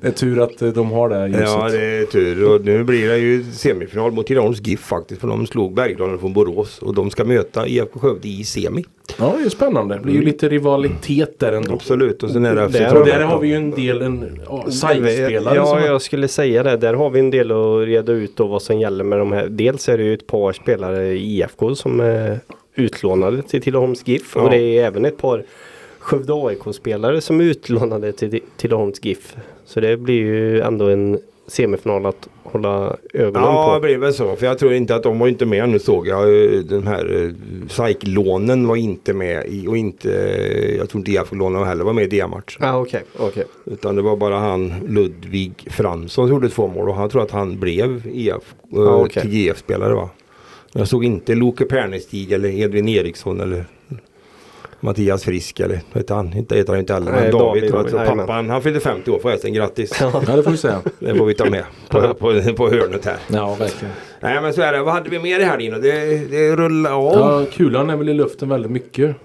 det 0.02 0.08
är 0.08 0.12
tur 0.12 0.40
att 0.44 0.62
eh, 0.62 0.70
de 0.70 0.92
har 0.92 1.10
det 1.10 1.28
ljuset. 1.28 1.44
Ja, 1.44 1.70
det 1.70 1.82
är 1.86 2.06
tur. 2.06 2.50
Och 2.56 2.66
nu 2.66 2.84
blir 2.84 3.08
det 3.10 3.18
ju 3.18 3.44
semifinal 3.62 4.12
mot 4.12 4.28
Tidaholms 4.28 4.62
GIF 4.68 4.80
faktiskt. 4.80 5.22
För 5.22 5.28
de 5.28 5.48
slog 5.48 5.74
Bergdalen 5.74 6.20
från 6.20 6.34
Borås. 6.34 6.80
Och 6.80 6.94
de 6.94 7.10
ska 7.10 7.24
möta 7.26 7.68
IFK 7.68 8.00
Skövde 8.00 8.28
i 8.28 8.44
semi. 8.44 8.84
Ja, 9.20 9.36
det 9.40 9.46
är 9.46 9.50
spännande. 9.50 9.96
Det 9.96 10.02
blir 10.02 10.14
ju 10.14 10.22
lite 10.22 10.50
rivalitet 10.50 11.40
där 11.40 11.52
ändå. 11.54 11.74
Absolut. 11.74 12.24
Och 12.24 12.30
sen 12.30 12.46
är 12.46 12.56
det 12.56 12.68
Där- 12.68 12.98
Och 13.00 13.06
där 13.06 13.22
har 13.22 13.40
vi 13.40 13.48
ju 13.48 13.56
en 13.56 13.72
del 13.72 14.02
en 14.02 14.40
ja, 14.50 14.66
sidespelare 14.72 15.56
Ja, 15.56 15.66
som 15.66 15.80
jag 15.80 16.02
skulle 16.02 16.28
säga 16.28 16.64
det. 16.64 16.78
Där 16.78 16.94
har 16.94 17.10
vi 17.10 17.20
en 17.20 17.30
del 17.32 17.52
att 17.52 17.86
reda 17.88 18.12
ut 18.12 18.36
då 18.36 18.48
vad 18.48 18.62
som 18.62 18.80
gäller 18.80 19.04
med 19.04 19.20
de 19.20 19.32
här. 19.32 19.48
Dels 19.50 19.90
är 19.90 19.98
det 19.98 20.04
ju 20.04 20.14
ett 20.14 20.28
par 20.28 20.54
spelare 20.54 21.08
i 21.14 21.38
IFK 21.38 21.76
som 21.76 22.00
är 22.00 22.40
utlånade 22.76 23.42
till 23.42 23.62
Tidaholms 23.62 24.08
GIF. 24.08 24.32
Ja. 24.36 24.42
Och 24.42 24.50
det 24.50 24.58
är 24.58 24.86
även 24.86 25.06
ett 25.06 25.18
par 25.18 25.44
Skövde 26.00 26.34
AIK-spelare 26.34 27.22
som 27.22 27.40
är 27.40 27.44
utlånade 27.44 28.12
till 28.12 28.40
Tidaholms 28.58 29.00
GIF. 29.06 29.36
Så 29.66 29.80
det 29.80 29.98
blir 29.98 30.16
ju 30.16 30.62
ändå 30.62 30.86
en 30.90 31.20
semifinal 31.52 32.06
att 32.06 32.30
hålla 32.44 32.96
ögonen 33.14 33.42
Ja, 33.44 33.74
det 33.74 33.80
på. 33.80 33.86
blir 33.86 33.98
väl 33.98 34.14
så. 34.14 34.36
För 34.36 34.46
jag 34.46 34.58
tror 34.60 34.74
inte 34.74 34.96
att 34.96 35.04
de 35.04 35.20
var 35.20 35.28
inte 35.28 35.46
med. 35.46 35.70
Nu 35.70 35.80
såg 35.80 36.08
jag 36.08 36.28
den 36.66 36.88
här 36.88 37.24
eh, 37.24 37.32
SAIK-lånen 37.70 38.68
var 38.68 38.76
inte 38.76 39.14
med 39.14 39.46
i 39.48 39.68
och 39.68 39.78
inte, 39.78 40.14
eh, 40.14 40.76
jag 40.78 40.90
tror 40.90 41.00
inte 41.00 41.12
IFK-lånen 41.12 41.64
heller 41.64 41.84
var 41.84 41.94
med 41.94 42.04
i 42.04 42.08
DM-matchen. 42.08 42.60
Ja, 42.60 42.78
okej. 42.80 43.04
okej. 43.18 43.44
Utan 43.66 43.96
det 43.96 44.02
var 44.02 44.16
bara 44.18 44.38
han 44.38 44.74
Ludvig 44.88 45.54
Fransson 45.70 46.10
som 46.28 46.30
gjorde 46.36 46.50
två 46.50 46.68
mål 46.68 46.90
och 46.90 46.96
han 46.96 47.10
tror 47.10 47.22
att 47.24 47.32
han 47.32 47.60
blev 47.60 48.02
IF, 48.14 48.28
eh, 48.34 48.38
Ja, 48.70 48.96
okej. 48.96 49.22
till 49.22 49.34
GF-spelare 49.34 49.94
va. 49.94 50.10
Jag 50.74 50.88
såg 50.88 51.06
inte 51.06 51.36
Loke 51.36 51.66
Pernestig 51.66 52.32
eller 52.32 52.50
Edvin 52.50 52.88
Eriksson 52.90 53.40
eller 53.42 53.66
Mattias 54.82 55.24
Frisk 55.24 55.60
eller 55.60 55.82
vad 55.94 56.02
heter 56.04 56.16
han? 56.16 56.34
Inte 56.34 56.56
heter 56.56 56.72
han 56.74 56.80
inte 56.80 56.94
heller. 56.94 57.12
Nej, 57.12 57.32
David, 57.32 57.72
David, 57.72 57.92
David 57.94 58.18
pappan. 58.20 58.50
Han 58.50 58.62
fyllde 58.62 58.80
50 58.80 59.12
år 59.12 59.20
förresten. 59.20 59.54
Grattis. 59.54 59.98
Ja, 60.02 60.36
det 60.36 60.44
får 60.44 60.52
vi 60.52 60.58
säga. 60.58 60.82
Det 61.00 61.16
får 61.16 61.26
vi 61.26 61.34
ta 61.34 61.50
med 61.50 61.64
på, 61.90 62.14
på, 62.14 62.54
på 62.56 62.70
hörnet 62.70 63.06
här. 63.06 63.18
Ja, 63.28 63.56
verkligen. 63.60 63.94
Nej 64.20 64.42
men 64.42 64.54
så 64.54 64.62
är 64.62 64.72
det. 64.74 64.82
Vad 64.84 64.94
hade 64.94 65.10
vi 65.10 65.20
mer 65.20 65.40
i 65.40 65.44
helgen? 65.44 65.82
Det, 65.82 66.18
det 66.32 66.56
rullar 66.56 66.92
av. 66.92 67.14
Ja, 67.14 67.46
kulan 67.52 67.90
är 67.90 67.96
väl 67.98 68.10
i 68.10 68.14
luften 68.14 68.50
väldigt 68.50 68.72
mycket. 68.72 69.16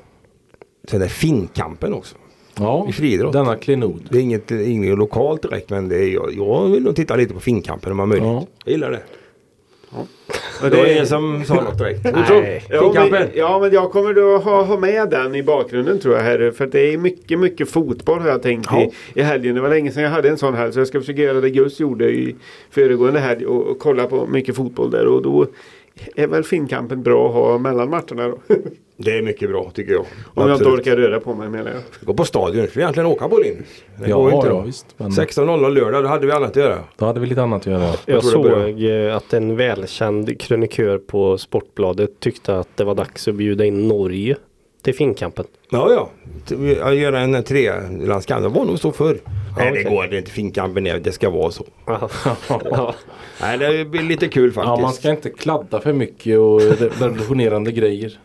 Sen 0.88 1.02
är 1.02 1.09
Finnkampen 1.09 1.94
också. 1.94 2.16
Ja, 2.59 2.86
I 2.88 2.92
friidrott. 2.92 3.32
denna 3.32 3.57
klenod. 3.57 4.00
Det 4.11 4.18
är 4.18 4.22
inget, 4.22 4.50
inget 4.50 4.98
lokalt 4.98 5.42
direkt 5.42 5.70
men 5.70 5.88
det 5.88 5.96
är, 5.96 6.09
jag, 6.14 6.32
jag 6.36 6.66
vill 6.68 6.82
nog 6.82 6.96
titta 6.96 7.16
lite 7.16 7.34
på 7.34 7.40
Finnkampen 7.40 7.90
om 7.90 7.96
man 7.96 8.11
har 8.11 8.16
möjlighet. 8.16 8.48
Ja. 8.48 8.62
Jag 8.64 8.72
gillar 8.72 8.90
det. 8.90 9.00
Och 10.62 10.70
Det 10.70 10.76
var 10.76 10.86
ingen 10.92 11.07
som 11.07 11.44
sa 11.44 11.55
något 11.55 11.78
direkt. 11.78 12.05
Nej. 12.30 12.62
Ja 12.70 13.07
men, 13.11 13.28
ja 13.34 13.59
men 13.59 13.72
jag 13.72 13.90
kommer 13.92 14.14
då 14.14 14.38
ha, 14.38 14.62
ha 14.62 14.78
med 14.78 15.11
den 15.11 15.34
i 15.34 15.42
bakgrunden 15.42 15.99
tror 15.99 16.14
jag 16.16 16.22
här. 16.22 16.51
För 16.51 16.66
det 16.66 16.92
är 16.94 16.99
mycket, 16.99 17.38
mycket 17.38 17.70
fotboll 17.70 18.20
har 18.20 18.28
jag 18.28 18.42
tänkt 18.42 18.68
Ja. 18.72 18.82
i, 18.82 19.20
i 19.20 19.22
helgen. 19.22 19.55
Det 19.55 19.61
var 19.61 19.68
länge 19.68 19.90
sedan 19.92 20.03
jag 20.03 20.11
hade 20.11 20.28
en 20.28 20.38
sån 20.38 20.55
helg. 20.55 20.72
Så 20.72 20.80
jag 20.80 20.86
ska 20.86 21.01
försöka 21.01 21.22
göra 21.22 21.40
det 21.40 21.51
Gus 21.51 21.80
gjorde 21.80 22.05
i 22.11 22.36
föregående 22.70 23.20
helg 23.20 23.47
och, 23.47 23.66
och 23.66 23.78
kolla 23.78 24.07
på 24.07 24.26
mycket 24.26 24.57
fotboll 24.57 24.90
där. 24.90 25.07
Och 25.07 25.22
då 25.22 25.47
är 26.16 26.26
väl 26.26 26.44
Finnkampen 26.44 27.03
bra 27.03 27.28
att 27.28 27.34
ha 27.34 27.59
mellan 27.59 27.90
matcherna 27.90 28.28
då. 28.28 28.38
Det 28.99 29.18
är 29.18 29.22
mycket 29.22 29.49
bra 29.51 29.70
tycker 29.74 29.92
jag. 29.92 30.01
Om 30.01 30.07
jag 30.34 30.44
inte 30.44 30.53
Absolut. 30.53 30.80
orkar 30.80 30.97
röra 30.97 31.20
på 31.20 31.34
mig 31.34 31.49
menar 31.49 31.70
jag. 31.70 31.80
Gå 32.07 32.14
på 32.14 32.24
stadion. 32.24 32.62
Vi 32.62 32.68
ska 32.68 32.80
egentligen 32.80 33.07
åka 33.07 33.28
på. 33.28 33.38
Det 33.38 33.55
Ja, 34.09 34.16
går 34.16 34.32
inte 34.34 34.49
ja, 34.49 34.61
visst. 34.61 34.86
Men 34.97 35.11
16.00 35.11 35.70
lördag, 35.70 36.03
då 36.05 36.09
hade 36.09 36.26
vi 36.26 36.32
annat 36.32 36.51
att 36.51 36.57
göra. 36.57 36.78
då 36.97 37.05
hade 37.05 37.20
vi 37.20 37.26
lite 37.26 37.42
annat 37.42 37.61
att 37.61 37.66
göra. 37.66 37.90
Jag 38.07 38.16
det 38.16 38.22
såg 38.22 38.82
eh, 38.84 39.16
att 39.16 39.32
en 39.32 39.57
välkänd 39.57 40.40
krönikör 40.40 40.99
på 40.99 41.38
Sportbladet 41.38 42.20
tyckte 42.20 42.59
att 42.59 42.68
det 42.76 42.84
var 42.84 42.94
dags 42.94 43.28
att 43.28 43.34
bjuda 43.34 43.64
in 43.64 43.88
Norge 43.88 44.36
till 44.82 44.94
Finnkampen. 44.94 45.44
Ja, 45.70 45.92
ja. 45.92 46.11
Att 46.82 46.97
göra 46.97 47.20
en 47.20 47.42
trelandskamp. 47.42 48.42
Det 48.42 48.49
var 48.49 48.64
nog 48.64 48.78
så 48.78 48.92
förr. 48.92 49.18
Nej 49.59 49.72
det 49.72 49.82
går 49.90 50.07
det 50.07 50.16
är 50.16 50.18
inte 50.18 50.30
finkampen 50.30 50.84
ner. 50.84 50.99
Det 50.99 51.12
ska 51.12 51.30
vara 51.30 51.51
så. 51.51 51.64
Ja. 52.64 52.94
Nej 53.40 53.59
det 53.59 53.84
blir 53.84 54.03
lite 54.03 54.28
kul 54.28 54.53
faktiskt. 54.53 54.76
Ja, 54.76 54.82
man 54.82 54.92
ska 54.92 55.11
inte 55.11 55.30
kladda 55.30 55.80
för 55.80 55.92
mycket 55.92 56.38
och 56.38 56.61
re- 56.61 56.90
revolutionerande 57.01 57.72
grejer. 57.72 58.18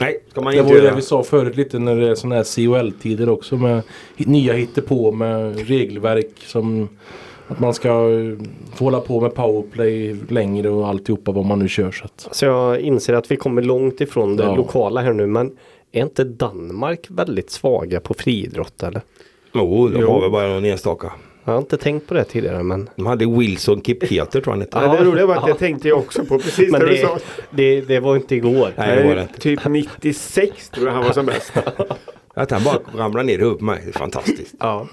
Nej, 0.00 0.22
ska 0.30 0.40
man 0.40 0.52
Det 0.52 0.58
inte 0.58 0.72
var 0.72 0.80
ju 0.80 0.86
det 0.86 0.94
vi 0.96 1.02
sa 1.02 1.22
förut 1.22 1.56
lite 1.56 1.78
när 1.78 1.96
det 1.96 2.08
är 2.08 2.14
sådana 2.14 2.34
här 2.36 2.66
COL-tider 2.66 3.28
också 3.28 3.56
med 3.56 3.82
nya 4.16 4.52
hittepå 4.52 5.12
med 5.12 5.68
regelverk 5.68 6.30
som 6.46 6.88
att 7.48 7.60
man 7.60 7.74
ska 7.74 7.88
eh, 7.88 8.38
få 8.74 8.84
hålla 8.84 9.00
på 9.00 9.20
med 9.20 9.34
powerplay 9.34 10.16
längre 10.28 10.68
och 10.68 10.88
alltihopa 10.88 11.32
vad 11.32 11.44
man 11.44 11.58
nu 11.58 11.68
kör. 11.68 11.90
Så 11.90 12.04
att, 12.04 12.28
Så 12.30 12.44
jag 12.44 12.80
inser 12.80 13.14
att 13.14 13.30
vi 13.30 13.36
kommer 13.36 13.62
långt 13.62 14.00
ifrån 14.00 14.36
det 14.36 14.44
Ja. 14.44 14.56
lokala 14.56 15.00
här 15.00 15.12
nu 15.12 15.26
men 15.26 15.56
är 15.92 16.02
inte 16.02 16.24
Danmark 16.24 17.06
väldigt 17.08 17.50
svaga 17.50 18.00
på 18.00 18.14
friidrott 18.14 18.82
eller? 18.82 19.02
Jo, 19.52 19.88
de 19.88 20.00
Jo. 20.00 20.10
har 20.10 20.20
väl 20.20 20.30
bara 20.30 20.48
någon 20.48 20.64
enstaka. 20.64 21.12
Jag 21.44 21.52
har 21.52 21.58
inte 21.58 21.76
tänkt 21.76 22.06
på 22.06 22.14
det 22.14 22.24
tidigare 22.24 22.62
men 22.62 22.88
De 22.96 23.06
hade 23.06 23.26
Wilson 23.26 23.82
Kipketer 23.82 24.40
tror 24.40 24.44
jag 24.46 24.52
han 24.52 24.60
hette. 24.60 24.78
Ja, 24.78 25.04
det 25.04 25.10
roliga 25.10 25.26
var 25.26 25.34
att 25.34 25.42
Ja. 25.42 25.48
jag 25.48 25.58
tänkte 25.58 25.88
jag 25.88 25.98
också 25.98 26.24
på 26.24 26.38
precis 26.38 26.70
Men 26.72 26.80
det 26.80 26.86
du 26.86 26.92
det, 26.92 26.98
sa. 27.02 27.18
det, 27.50 27.80
det 27.80 28.00
var 28.00 28.16
inte 28.16 28.34
igår. 28.36 28.72
Nej, 28.76 28.96
det 29.02 29.08
var 29.08 29.14
det 29.14 29.22
inte. 29.22 29.38
typ 29.40 29.60
96 29.64 30.68
tror 30.70 30.86
jag 30.86 30.94
han 30.94 31.04
var 31.04 31.12
som 31.12 31.26
bäst. 31.26 31.52
Att 32.34 32.50
han 32.50 32.64
bara 32.64 32.78
ramlar 32.96 33.22
ner 33.22 33.34
i 33.34 33.36
huvudet 33.36 33.58
på 33.58 33.64
mig. 33.64 33.80
Det 33.84 33.90
är 33.90 33.98
fantastiskt. 33.98 34.54
Ja. 34.58 34.86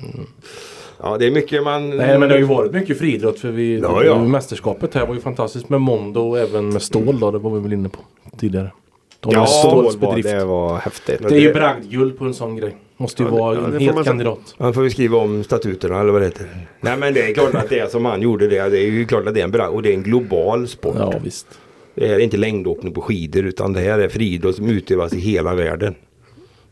Ja, 1.03 1.17
det 1.17 1.25
är 1.27 1.31
mycket 1.31 1.63
man... 1.63 1.89
nej 1.89 2.19
men 2.19 2.21
det 2.29 2.35
har 2.35 2.39
ju 2.39 2.43
varit 2.45 2.71
mycket 2.73 2.97
friidrott 2.97 3.39
för 3.39 3.51
vi, 3.51 3.79
Ja, 3.79 4.03
ja. 4.03 4.23
mästerskapet 4.23 4.93
här 4.93 5.05
var 5.05 5.13
ju 5.15 5.21
fantastiskt 5.21 5.69
med 5.69 5.81
Mondo 5.81 6.19
och 6.21 6.39
även 6.39 6.69
med 6.69 6.81
stål 6.81 7.19
då. 7.19 7.31
Det 7.31 7.37
var 7.39 7.51
vi 7.51 7.59
väl 7.59 7.73
inne 7.73 7.89
på 7.89 7.99
tidigare. 8.39 8.71
De 9.19 9.31
Ja, 9.33 9.45
Stål 9.45 9.83
var, 9.99 10.21
det 10.21 10.45
var 10.45 10.77
häftigt. 10.77 11.19
Det 11.29 11.35
är 11.35 11.39
ju 11.39 11.53
bragdguld 11.53 12.17
på 12.17 12.25
en 12.25 12.33
sån 12.33 12.55
grej. 12.55 12.77
Måste 12.97 13.23
ju 13.23 13.29
Ja, 13.29 13.35
vara 13.35 13.57
en 13.67 13.79
säga. 13.79 14.03
kandidat. 14.03 14.55
Han 14.57 14.73
får 14.73 14.83
ju 14.83 14.89
skriva 14.89 15.17
om 15.17 15.43
statuterna 15.43 15.99
eller 15.99 16.11
vad 16.11 16.21
det 16.21 16.25
heter. 16.25 16.67
Nej 16.81 16.97
men 16.97 17.13
det 17.13 17.21
är 17.29 17.33
klart 17.33 17.55
att 17.55 17.69
det 17.69 17.79
är 17.79 17.87
som 17.87 18.05
han 18.05 18.21
gjorde 18.21 18.47
det. 18.47 18.69
Det 18.69 18.79
är 18.79 18.87
ju 18.91 19.05
klart 19.05 19.27
att 19.27 19.33
det 19.33 19.39
är 19.39 19.43
en 19.43 19.51
bra 19.51 19.67
och 19.67 19.81
det 19.83 19.89
är 19.89 19.93
en 19.93 20.03
global 20.03 20.67
sport. 20.67 20.95
Ja 20.99 21.13
visst. 21.23 21.47
Det 21.95 22.07
är 22.07 22.19
inte 22.19 22.37
längdåkning 22.37 22.93
på 22.93 23.01
skidor 23.01 23.45
utan 23.45 23.73
det 23.73 23.79
här 23.79 23.99
är 23.99 24.09
friidrott 24.09 24.55
som 24.55 24.69
utövas 24.69 25.13
i 25.13 25.19
hela 25.19 25.55
världen. 25.55 25.95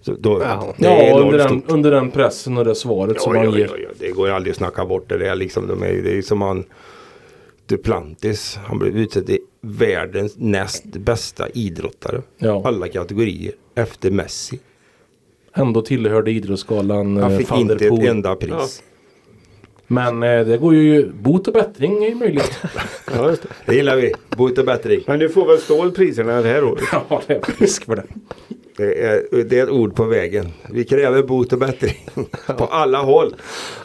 Så 0.01 0.15
då, 0.19 0.41
Ja. 0.43 0.73
Ja 0.78 1.19
under 1.19 1.38
den, 1.38 1.63
under 1.67 1.91
den 1.91 2.11
pressen 2.11 2.57
och 2.57 2.65
det 2.65 2.76
svaret 2.76 3.21
som 3.21 3.36
Ja, 3.36 3.43
man 3.43 3.51
ja, 3.53 3.57
ger. 3.59 3.65
ja, 3.67 3.78
ja, 3.84 3.89
det 3.99 4.11
går 4.11 4.30
aldrig 4.30 4.51
att 4.51 4.57
snacka 4.57 4.86
bort 4.86 5.09
det. 5.09 5.17
Det 5.17 5.30
är, 5.30 5.36
liksom, 5.36 5.67
de 5.67 5.84
är, 5.84 5.93
det 6.03 6.17
är 6.17 6.21
som 6.21 6.41
han 6.41 6.63
Duplantis. 7.67 8.59
Han 8.65 8.80
blev 8.80 8.97
utsedd 8.97 9.26
till 9.26 9.39
världens 9.61 10.34
näst 10.38 10.86
bästa 10.86 11.49
idrottare. 11.49 12.21
Ja. 12.38 12.61
Alla 12.65 12.88
kategorier. 12.88 13.51
Efter 13.76 14.11
Messi. 14.11 14.59
Ändå 15.58 15.82
tillhörde 15.82 16.32
idrottsgalan 16.32 17.18
Han 17.18 17.32
eh, 17.32 17.38
fick 17.38 17.51
inte 17.51 17.86
ett 17.86 18.03
enda 18.03 18.36
pris. 18.36 18.84
Men 19.88 20.24
eh, 20.24 20.45
det 20.45 20.58
går 20.58 20.76
ju 20.76 21.10
bot 21.10 21.47
och 21.47 21.53
bättring 21.53 22.03
är 22.03 22.10
ju 22.10 22.16
möjligt. 22.16 22.60
Ja, 23.16 23.30
just 23.30 23.41
det. 23.41 23.49
Det 23.66 23.76
gillar 23.76 23.95
vi. 23.95 24.14
Bot 24.38 24.58
och 24.58 24.66
bättring. 24.66 25.03
Men 25.08 25.20
du 25.20 25.30
får 25.30 25.47
väl 25.47 25.58
stål 25.58 25.91
priserna 25.91 26.41
det 26.41 26.49
här 26.49 26.64
året. 26.64 26.84
ja 27.10 27.22
det 27.28 27.34
är 27.34 27.41
risk 27.58 27.86
för 27.86 27.95
det. 27.95 28.03
Det 28.78 29.03
är, 29.03 29.43
det 29.43 29.60
är 29.60 29.64
ett 29.64 29.70
ord 29.70 29.95
på 29.95 30.03
vägen. 30.03 30.53
Vi 30.72 30.84
kräver 30.84 31.24
bot 31.24 31.53
och 31.53 31.60
bättring. 31.60 32.10
på 32.58 32.66
alla 32.66 33.01
håll. 33.01 33.36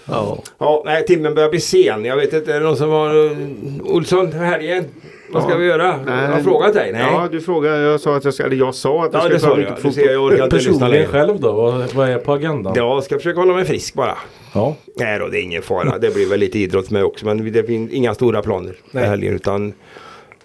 Ja. 0.04 0.42
Ja, 0.58 0.82
nej, 0.86 1.06
timmen 1.06 1.34
börjar 1.34 1.50
bli 1.50 1.60
sen. 1.60 2.04
Jag 2.04 2.16
vet 2.16 2.32
inte, 2.32 2.54
är 2.54 2.60
det 2.60 2.66
någon 2.66 2.76
som 2.76 2.90
har... 2.90 3.14
Uh, 3.14 3.36
Olsson, 3.84 4.32
helgen? 4.32 4.84
Vad 5.32 5.42
ska 5.42 5.56
vi 5.56 5.66
göra? 5.66 6.00
Jag 6.06 6.28
har 6.28 6.40
frågat 6.40 6.74
dig. 6.74 6.92
Nej. 6.92 7.02
Ja, 7.12 7.28
du 7.32 7.40
frågade. 7.40 7.80
Jag 7.82 8.00
sa 8.00 8.16
att 8.16 8.24
jag 8.24 8.34
ska, 8.34 8.42
eller 8.44 8.56
jag 8.56 8.74
sa 8.74 9.04
att 9.04 9.12
jag 9.12 9.20
Ja, 9.20 9.24
ska 9.24 9.34
det 9.34 9.40
sa 9.40 9.56
du. 9.56 9.56
mycket 9.56 9.70
ja. 9.70 9.74
Du 9.76 9.82
fotboll. 9.82 9.92
ser, 10.04 10.12
jag 10.12 10.24
orkar 10.24 10.44
inte 10.44 10.56
lyssna 10.56 10.72
Personligen 10.72 10.92
längre. 10.92 11.06
själv 11.26 11.40
då? 11.40 11.52
Vad, 11.52 11.94
vad 11.94 12.08
är 12.08 12.18
på 12.18 12.32
agendan? 12.32 12.72
Ja, 12.76 12.94
jag 12.94 13.04
ska 13.04 13.16
försöka 13.16 13.40
hålla 13.40 13.54
mig 13.54 13.64
frisk 13.64 13.94
bara. 13.94 14.18
Ja. 14.54 14.76
Nej 14.96 15.18
då, 15.18 15.28
det 15.28 15.38
är 15.40 15.42
ingen 15.42 15.62
fara. 15.62 15.98
Det 15.98 16.14
blir 16.14 16.28
väl 16.28 16.40
lite 16.40 16.58
idrott 16.58 16.90
med 16.90 17.04
också. 17.04 17.26
Men 17.26 17.52
det 17.52 17.62
finns 17.64 17.92
inga 17.92 18.14
stora 18.14 18.42
planer 18.42 18.66
Nej. 18.70 18.74
Nej. 18.90 19.04
helgen. 19.08 19.34
Utan 19.34 19.72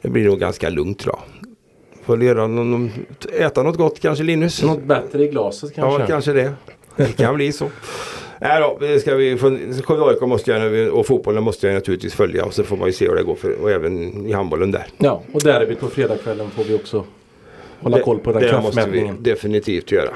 det 0.01 0.09
blir 0.09 0.25
nog 0.25 0.39
ganska 0.39 0.69
lugnt 0.69 0.99
tror 0.99 1.15
jag. 1.15 1.49
Får 2.05 2.23
göra 2.23 2.47
någon, 2.47 2.91
äta 3.39 3.63
något 3.63 3.77
gott 3.77 3.99
kanske 3.99 4.23
Linus? 4.23 4.63
Något 4.63 4.83
bättre 4.83 5.23
i 5.23 5.27
glaset 5.27 5.75
kanske? 5.75 6.01
Ja, 6.01 6.07
kanske 6.07 6.33
det. 6.33 6.53
Det 6.95 7.17
kan 7.17 7.35
bli 7.35 7.51
så. 7.51 7.65
Nej 8.47 8.61
då, 8.61 8.77
det 8.79 8.99
ska 8.99 9.15
vi 9.15 9.37
Skövde 9.83 10.05
AIK 10.05 10.21
måste 10.21 10.51
jag 10.51 10.93
och 10.93 11.05
fotbollen 11.05 11.43
måste 11.43 11.67
jag 11.67 11.73
naturligtvis 11.73 12.13
följa 12.13 12.45
och 12.45 12.53
så 12.53 12.63
får 12.63 12.77
man 12.77 12.87
ju 12.87 12.93
se 12.93 13.07
hur 13.07 13.15
det 13.15 13.23
går 13.23 13.35
för, 13.35 13.61
och 13.61 13.71
även 13.71 14.25
i 14.27 14.31
handbollen 14.31 14.71
där. 14.71 14.85
Ja, 14.97 15.23
och 15.31 15.41
derbyt 15.41 15.79
på 15.79 15.87
fredagskvällen 15.87 16.49
får 16.49 16.63
vi 16.63 16.75
också 16.75 17.03
hålla 17.79 17.99
koll 17.99 18.19
på 18.19 18.31
den 18.31 18.41
det 18.41 18.51
måste 18.51 18.69
vi 18.69 18.75
kraftmätningen. 18.75 19.23
definitivt 19.23 19.91
göra. 19.91 20.09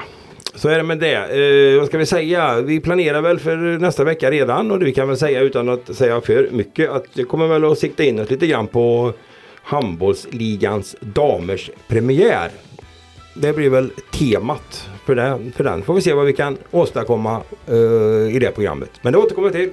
Så 0.54 0.68
är 0.68 0.76
det 0.76 0.82
med 0.82 0.98
det. 0.98 1.14
Eh, 1.14 1.78
vad 1.78 1.88
ska 1.88 1.98
vi 1.98 2.06
säga? 2.06 2.60
Vi 2.60 2.80
planerar 2.80 3.22
väl 3.22 3.38
för 3.38 3.56
nästa 3.56 4.04
vecka 4.04 4.30
redan 4.30 4.70
och 4.70 4.82
vi 4.82 4.92
kan 4.92 5.08
väl 5.08 5.16
säga 5.16 5.40
utan 5.40 5.68
att 5.68 5.96
säga 5.96 6.20
för 6.20 6.48
mycket 6.50 6.90
att 6.90 7.04
det 7.14 7.24
kommer 7.24 7.46
väl 7.46 7.64
att 7.64 7.78
sikta 7.78 8.04
in 8.04 8.18
oss 8.18 8.30
lite 8.30 8.46
grann 8.46 8.66
på 8.66 9.12
handbollsligans 9.62 10.96
damers 11.00 11.70
premiär. 11.88 12.50
Det 13.34 13.52
blir 13.52 13.70
väl 13.70 13.90
temat 14.12 14.88
för 15.06 15.14
den. 15.14 15.52
För 15.52 15.64
den 15.64 15.82
får 15.82 15.94
vi 15.94 16.00
se 16.00 16.12
vad 16.12 16.26
vi 16.26 16.32
kan 16.32 16.58
åstadkomma 16.70 17.42
eh, 17.66 17.74
i 18.36 18.38
det 18.40 18.50
programmet. 18.54 18.90
Men 19.02 19.12
det 19.12 19.18
återkommer 19.18 19.50
till. 19.50 19.70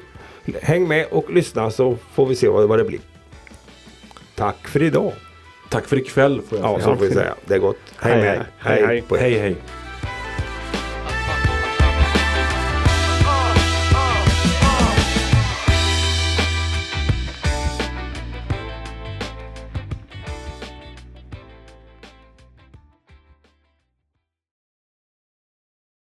Häng 0.62 0.88
med 0.88 1.06
och 1.12 1.32
lyssna 1.32 1.72
så 1.72 1.98
får 2.14 2.26
vi 2.26 2.36
se 2.36 2.48
vad, 2.48 2.68
vad 2.70 2.80
det 2.80 2.84
blir. 2.86 3.00
Tack 4.36 4.68
för 4.68 4.84
idag. 4.84 5.12
Tack 5.70 5.86
för 5.86 5.98
ikväll 5.98 6.42
får 6.50 6.58
jag 6.58 6.68
Ja, 6.68 6.74
säga. 6.76 6.86
så 6.86 6.96
får 6.96 7.06
vi 7.06 7.12
säga. 7.14 7.36
Det 7.46 7.54
är 7.54 7.60
gott. 7.60 7.78
Hej 8.00 8.14
Hej, 8.14 8.22
med. 8.22 8.38
hej. 8.38 8.46
Hej, 8.58 8.86
hej. 8.86 8.98
er. 9.12 9.18
Hej 9.18 9.34
hej. 9.40 9.56